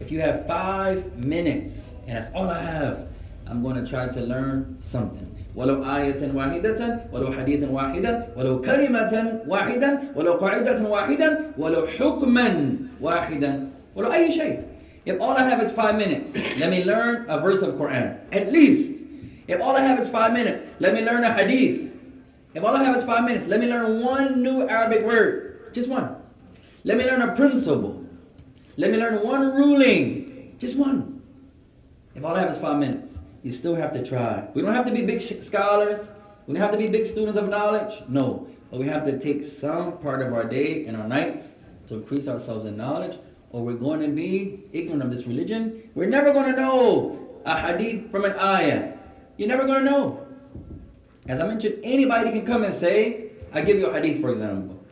If 0.00 0.12
you 0.12 0.20
have 0.20 0.46
five 0.46 1.24
minutes, 1.24 1.90
and 2.06 2.16
that's 2.16 2.32
all 2.34 2.48
I 2.48 2.62
have, 2.62 3.08
I'm 3.46 3.62
going 3.62 3.82
to 3.82 3.90
try 3.90 4.08
to 4.08 4.20
learn 4.20 4.78
something. 4.80 5.34
ولو 5.56 5.84
آية 5.84 6.32
واحدة 6.34 7.00
ولو 7.12 7.32
حديثا 7.32 7.68
واحدا 7.70 8.26
ولو 8.36 8.60
كلمة 8.60 9.40
واحدا 9.48 10.00
ولو 10.16 10.32
قاعدة 10.32 10.88
واحدا 10.88 11.52
ولو 11.58 11.86
حكما 11.86 12.76
واحدا 13.00 13.68
ولو 13.96 14.12
أي 14.12 14.32
شيء 14.32 14.62
if 15.05 15.19
all 15.19 15.31
I 15.31 15.43
have 15.43 15.61
is 15.61 15.71
five 15.71 15.95
minutes, 15.95 16.33
let 16.57 16.69
me 16.69 16.83
learn 16.83 17.29
a 17.29 17.39
verse 17.39 17.61
of 17.61 17.75
Quran. 17.75 18.19
At 18.31 18.51
least. 18.51 19.01
If 19.47 19.59
all 19.61 19.75
I 19.75 19.81
have 19.81 19.99
is 19.99 20.07
five 20.07 20.31
minutes, 20.31 20.63
let 20.79 20.93
me 20.93 21.01
learn 21.01 21.23
a 21.23 21.33
hadith. 21.33 21.91
If 22.53 22.63
all 22.63 22.75
I 22.75 22.83
have 22.83 22.95
is 22.95 23.03
five 23.03 23.25
minutes, 23.25 23.45
let 23.47 23.59
me 23.59 23.67
learn 23.67 24.01
one 24.01 24.41
new 24.41 24.67
Arabic 24.67 25.03
word. 25.03 25.73
Just 25.73 25.89
one. 25.89 26.15
Let 26.85 26.97
me 26.97 27.03
learn 27.03 27.21
a 27.21 27.35
principle. 27.35 28.05
Let 28.77 28.91
me 28.91 28.97
learn 28.97 29.21
one 29.25 29.53
ruling. 29.53 30.55
Just 30.59 30.77
one. 30.77 31.21
If 32.15 32.23
all 32.23 32.35
I 32.35 32.39
have 32.39 32.51
is 32.51 32.57
five 32.57 32.77
minutes, 32.77 33.19
you 33.41 33.51
still 33.51 33.75
have 33.75 33.91
to 33.93 34.05
try. 34.05 34.47
We 34.53 34.61
don't 34.61 34.73
have 34.73 34.85
to 34.85 34.91
be 34.91 35.01
big 35.01 35.21
scholars. 35.41 36.09
We 36.47 36.53
don't 36.53 36.61
have 36.61 36.71
to 36.71 36.77
be 36.77 36.87
big 36.87 37.05
students 37.05 37.37
of 37.37 37.49
knowledge. 37.49 38.03
No. 38.07 38.47
But 38.71 38.79
we 38.79 38.87
have 38.87 39.05
to 39.05 39.19
take 39.19 39.43
some 39.43 39.97
part 39.97 40.21
of 40.21 40.33
our 40.33 40.45
day 40.45 40.85
and 40.85 40.95
our 40.95 41.07
nights 41.07 41.49
to 41.87 41.95
increase 41.95 42.27
ourselves 42.27 42.65
in 42.65 42.77
knowledge, 42.77 43.17
or 43.53 43.63
we're 43.63 43.75
going 43.75 44.01
to 44.01 44.09
be 44.09 44.63
ignorant 44.73 45.03
of 45.03 45.11
this 45.11 45.25
religion. 45.25 45.89
We're 45.95 46.09
never 46.09 46.33
going 46.33 46.51
to 46.53 46.59
know 46.59 47.19
a 47.45 47.55
hadith 47.55 48.11
from 48.11 48.25
an 48.25 48.33
ayah. 48.33 48.97
You're 49.37 49.47
never 49.47 49.65
going 49.65 49.85
to 49.85 49.89
know. 49.89 50.27
As 51.27 51.41
I 51.41 51.47
mentioned, 51.47 51.79
anybody 51.83 52.31
can 52.31 52.45
come 52.45 52.63
and 52.63 52.73
say, 52.73 53.29
I 53.53 53.61
give 53.61 53.77
you 53.77 53.85
a 53.85 53.93
hadith, 53.93 54.21
for 54.21 54.31
example. 54.31 54.83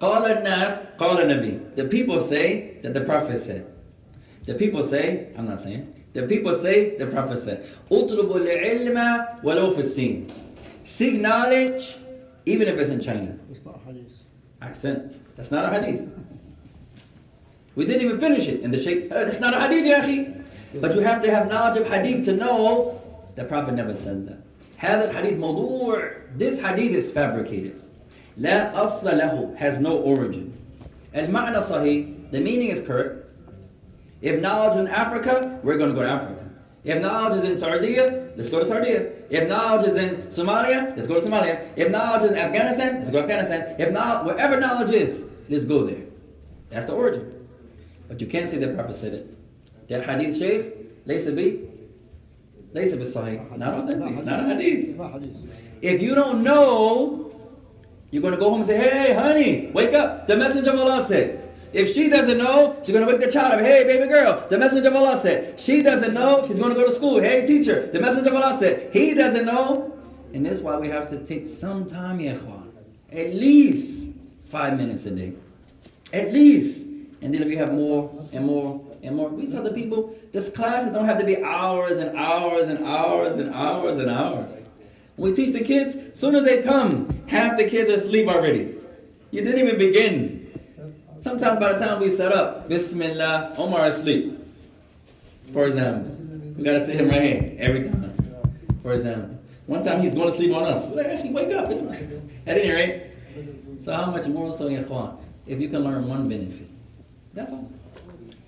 Qala 0.00 0.42
nas, 0.42 0.78
qala 0.98 1.24
nabi. 1.24 1.74
The 1.74 1.84
people 1.84 2.20
say 2.20 2.78
that 2.82 2.92
the 2.92 3.00
Prophet 3.00 3.38
said. 3.38 3.72
The 4.44 4.54
people 4.54 4.82
say, 4.82 5.32
I'm 5.36 5.48
not 5.48 5.60
saying. 5.60 5.92
The 6.12 6.24
people 6.24 6.54
say, 6.54 6.96
the 6.96 7.06
Prophet 7.06 7.38
said. 7.38 7.66
Utlubu 7.90 8.44
ilma 8.46 9.40
walau. 9.42 10.30
Seek 10.84 11.20
knowledge, 11.20 11.96
even 12.44 12.68
if 12.68 12.78
it's 12.78 12.90
in 12.90 13.00
China. 13.00 13.38
It's 13.50 13.64
not 13.64 13.80
a 13.82 13.86
hadith. 13.86 14.12
Accent. 14.60 15.36
That's 15.36 15.50
not 15.50 15.64
a 15.64 15.70
hadith. 15.70 16.08
We 17.75 17.85
didn't 17.85 18.03
even 18.03 18.19
finish 18.19 18.47
it. 18.47 18.61
And 18.63 18.73
the 18.73 18.81
Shaykh, 18.81 19.07
oh, 19.11 19.25
that's 19.25 19.39
not 19.39 19.53
a 19.53 19.59
hadith, 19.59 19.85
ya 19.85 20.01
akhi. 20.01 20.81
But 20.81 20.95
you 20.95 21.01
have 21.01 21.21
to 21.23 21.31
have 21.31 21.49
knowledge 21.49 21.81
of 21.81 21.87
hadith 21.87 22.25
to 22.25 22.33
know 22.33 23.01
the 23.35 23.45
Prophet 23.45 23.73
never 23.73 23.93
said 23.93 24.27
that. 24.27 24.37
هذا 24.79 25.11
الحديث 25.11 25.37
موضوع. 25.37 26.37
This 26.37 26.59
hadith 26.59 26.91
is 26.91 27.09
fabricated. 27.11 27.81
لا 28.39 28.73
أصل 28.73 29.05
له 29.05 29.55
has 29.57 29.79
no 29.79 29.97
origin. 29.97 30.53
المعنى 31.15 31.61
صحيح. 31.61 32.31
The 32.31 32.39
meaning 32.39 32.69
is 32.69 32.85
correct. 32.85 33.25
If 34.21 34.39
knowledge 34.41 34.73
is 34.73 34.79
in 34.81 34.87
Africa, 34.87 35.59
we're 35.63 35.77
going 35.77 35.89
to 35.89 35.95
go 35.95 36.03
to 36.03 36.09
Africa. 36.09 36.49
If 36.83 37.01
knowledge 37.01 37.43
is 37.43 37.49
in 37.49 37.57
Sardinia, 37.57 38.29
let's 38.35 38.49
go 38.49 38.59
to 38.59 38.65
Sardinia. 38.65 39.11
If 39.29 39.47
knowledge 39.47 39.87
is 39.87 39.95
in 39.97 40.15
Somalia, 40.27 40.95
let's 40.95 41.07
go 41.07 41.19
to 41.19 41.21
Somalia. 41.21 41.67
If 41.75 41.91
knowledge 41.91 42.23
is 42.23 42.31
in 42.31 42.37
Afghanistan, 42.37 42.99
let's 42.99 43.11
go 43.11 43.17
to 43.17 43.23
Afghanistan. 43.23 43.75
If 43.79 43.91
knowledge, 43.91 44.27
wherever 44.27 44.59
knowledge 44.59 44.91
is, 44.91 45.25
let's 45.49 45.65
go 45.65 45.83
there. 45.85 46.03
That's 46.69 46.85
the 46.85 46.93
origin. 46.93 47.34
But 48.08 48.20
you 48.20 48.26
can't 48.26 48.48
say 48.48 48.58
the 48.58 48.68
Prophet 48.68 48.94
said 48.94 49.14
it. 49.14 49.88
That 49.88 50.04
hadith, 50.04 50.38
Shaykh, 50.38 51.06
laysa 51.06 51.34
bi, 51.34 51.58
laysa 52.78 52.98
bi 52.98 53.04
sahih. 53.04 53.58
Not 53.58 53.74
authentic, 53.74 54.18
it's 54.18 54.22
not 54.22 54.40
a 54.40 54.54
hadith. 54.54 54.96
If 55.82 56.02
you 56.02 56.14
don't 56.14 56.42
know, 56.42 57.32
you're 58.10 58.22
going 58.22 58.34
to 58.34 58.40
go 58.40 58.50
home 58.50 58.60
and 58.60 58.66
say, 58.66 58.76
hey, 58.76 59.14
honey, 59.14 59.70
wake 59.72 59.94
up. 59.94 60.26
The 60.26 60.36
Messenger 60.36 60.70
of 60.70 60.80
Allah 60.80 61.06
said. 61.06 61.42
If 61.72 61.92
she 61.92 62.08
doesn't 62.08 62.38
know, 62.38 62.76
she's 62.82 62.94
going 62.94 63.06
to 63.06 63.12
wake 63.12 63.20
the 63.20 63.30
child 63.30 63.54
up. 63.54 63.60
Hey, 63.60 63.84
baby 63.84 64.06
girl, 64.06 64.46
the 64.48 64.56
Messenger 64.56 64.88
of 64.88 64.96
Allah 64.96 65.20
said. 65.20 65.60
She 65.60 65.82
doesn't 65.82 66.14
know, 66.14 66.44
she's 66.46 66.58
going 66.58 66.70
to 66.70 66.74
go 66.74 66.86
to 66.86 66.94
school. 66.94 67.20
Hey, 67.20 67.44
teacher, 67.44 67.90
the 67.92 68.00
Messenger 68.00 68.30
of 68.30 68.36
Allah 68.36 68.56
said. 68.56 68.90
He 68.92 69.12
doesn't 69.12 69.44
know. 69.44 69.92
And 70.32 70.46
that's 70.46 70.60
why 70.60 70.78
we 70.78 70.88
have 70.88 71.10
to 71.10 71.24
take 71.24 71.46
some 71.46 71.86
time, 71.86 72.18
Yahwan. 72.18 72.68
At 73.12 73.34
least 73.34 74.10
five 74.46 74.78
minutes 74.78 75.04
a 75.06 75.10
day. 75.10 75.34
At 76.12 76.32
least 76.32 76.85
and 77.26 77.34
then 77.34 77.42
if 77.42 77.48
you 77.48 77.58
have 77.58 77.74
more 77.74 78.08
and 78.32 78.46
more 78.46 78.80
and 79.02 79.16
more, 79.16 79.28
we 79.28 79.48
tell 79.48 79.64
the 79.64 79.72
people, 79.72 80.14
this 80.32 80.48
classes 80.48 80.92
don't 80.92 81.06
have 81.06 81.18
to 81.18 81.24
be 81.24 81.42
hours 81.42 81.98
and 81.98 82.16
hours 82.16 82.68
and 82.68 82.84
hours 82.86 83.36
and 83.38 83.52
hours 83.52 83.98
and 83.98 84.08
hours. 84.08 84.52
When 85.16 85.32
we 85.32 85.36
teach 85.36 85.52
the 85.52 85.64
kids, 85.64 85.96
as 85.96 86.20
soon 86.20 86.36
as 86.36 86.44
they 86.44 86.62
come, 86.62 87.24
half 87.26 87.56
the 87.56 87.64
kids 87.64 87.90
are 87.90 87.94
asleep 87.94 88.28
already. 88.28 88.76
You 89.32 89.42
didn't 89.42 89.58
even 89.58 89.76
begin. 89.76 90.52
Sometimes 91.18 91.58
by 91.58 91.72
the 91.72 91.84
time 91.84 92.00
we 92.00 92.10
set 92.10 92.30
up, 92.30 92.68
Bismillah, 92.68 93.54
Omar 93.58 93.88
is 93.88 93.96
asleep. 93.96 94.38
For 95.52 95.66
example. 95.66 96.14
We 96.56 96.62
gotta 96.62 96.86
sit 96.86 96.94
him 96.94 97.08
right 97.08 97.22
here 97.22 97.56
every 97.58 97.82
time. 97.82 98.14
For 98.84 98.92
example. 98.92 99.36
One 99.66 99.82
time 99.82 100.00
he's 100.00 100.14
going 100.14 100.30
to 100.30 100.36
sleep 100.36 100.54
on 100.54 100.62
us. 100.62 100.88
Like, 100.94 101.08
"Akhi, 101.08 101.32
wake 101.32 101.52
up. 101.52 101.68
At 102.46 102.56
any 102.56 102.70
rate, 102.70 103.02
so 103.80 103.92
how 103.92 104.12
much 104.12 104.28
more 104.28 104.52
so, 104.52 104.68
ikhwan, 104.68 105.16
if 105.48 105.60
you 105.60 105.68
can 105.68 105.82
learn 105.82 106.06
one 106.06 106.28
benefit? 106.28 106.68
That's 107.36 107.52
all. 107.52 107.70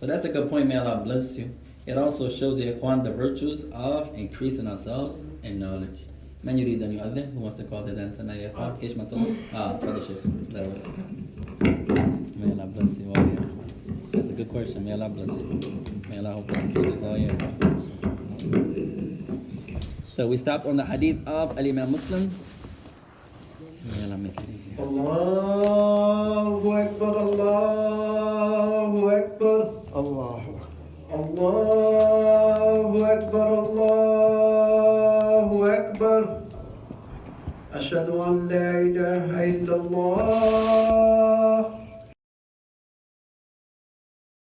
So 0.01 0.07
that's 0.07 0.25
a 0.25 0.31
good 0.31 0.49
point. 0.49 0.67
May 0.67 0.79
Allah 0.79 1.03
bless 1.05 1.37
you. 1.37 1.55
It 1.85 1.99
also 1.99 2.31
shows 2.31 2.57
the 2.57 2.73
ikhwan 2.73 3.05
the 3.05 3.13
virtues 3.13 3.67
of 3.71 4.15
increasing 4.15 4.67
ourselves 4.67 5.25
in 5.43 5.59
knowledge. 5.59 6.01
Man, 6.43 6.57
you 6.57 6.65
read 6.65 6.81
the 6.81 6.87
new 6.89 6.99
يؤذن؟ 6.99 7.35
Who 7.35 7.41
wants 7.41 7.59
to 7.59 7.65
call 7.65 7.83
the 7.83 7.93
adhan 7.93 8.17
tonight 8.17 8.41
يا 8.41 8.51
إخوان؟ 8.55 8.81
إيش 8.81 8.97
ما 8.97 9.05
May 12.39 12.51
Allah 12.53 12.67
bless 12.67 12.97
you 12.97 13.13
all 13.15 13.25
That's 14.13 14.29
a 14.31 14.33
good 14.33 14.49
question. 14.49 14.85
May 14.87 14.93
Allah 14.93 15.11
bless 15.11 15.29
you. 15.37 15.61
May 16.09 16.19
Allah 16.19 16.33
help 16.41 16.51
us 16.51 16.63
teach 16.73 16.87
us 16.87 17.03
all 17.03 17.19
So 20.17 20.27
we 20.29 20.37
stopped 20.39 20.65
on 20.65 20.77
the 20.77 20.85
hadith 20.85 21.27
of 21.29 21.59
Al-Imam 21.59 21.93
Muslim. 21.93 22.31
الله 24.79 26.61
أكبر 26.83 27.15
الله 27.23 28.93
أكبر. 29.19 29.59
الله 29.97 30.41
الله 31.15 33.13
أكبر 33.13 33.49
الله 33.65 35.49
أكبر. 35.79 36.23
أشهد 37.75 38.09
أن 38.11 38.49
لا 38.49 38.71
إله 38.81 39.45
إلا 39.45 39.75
الله. 39.77 41.65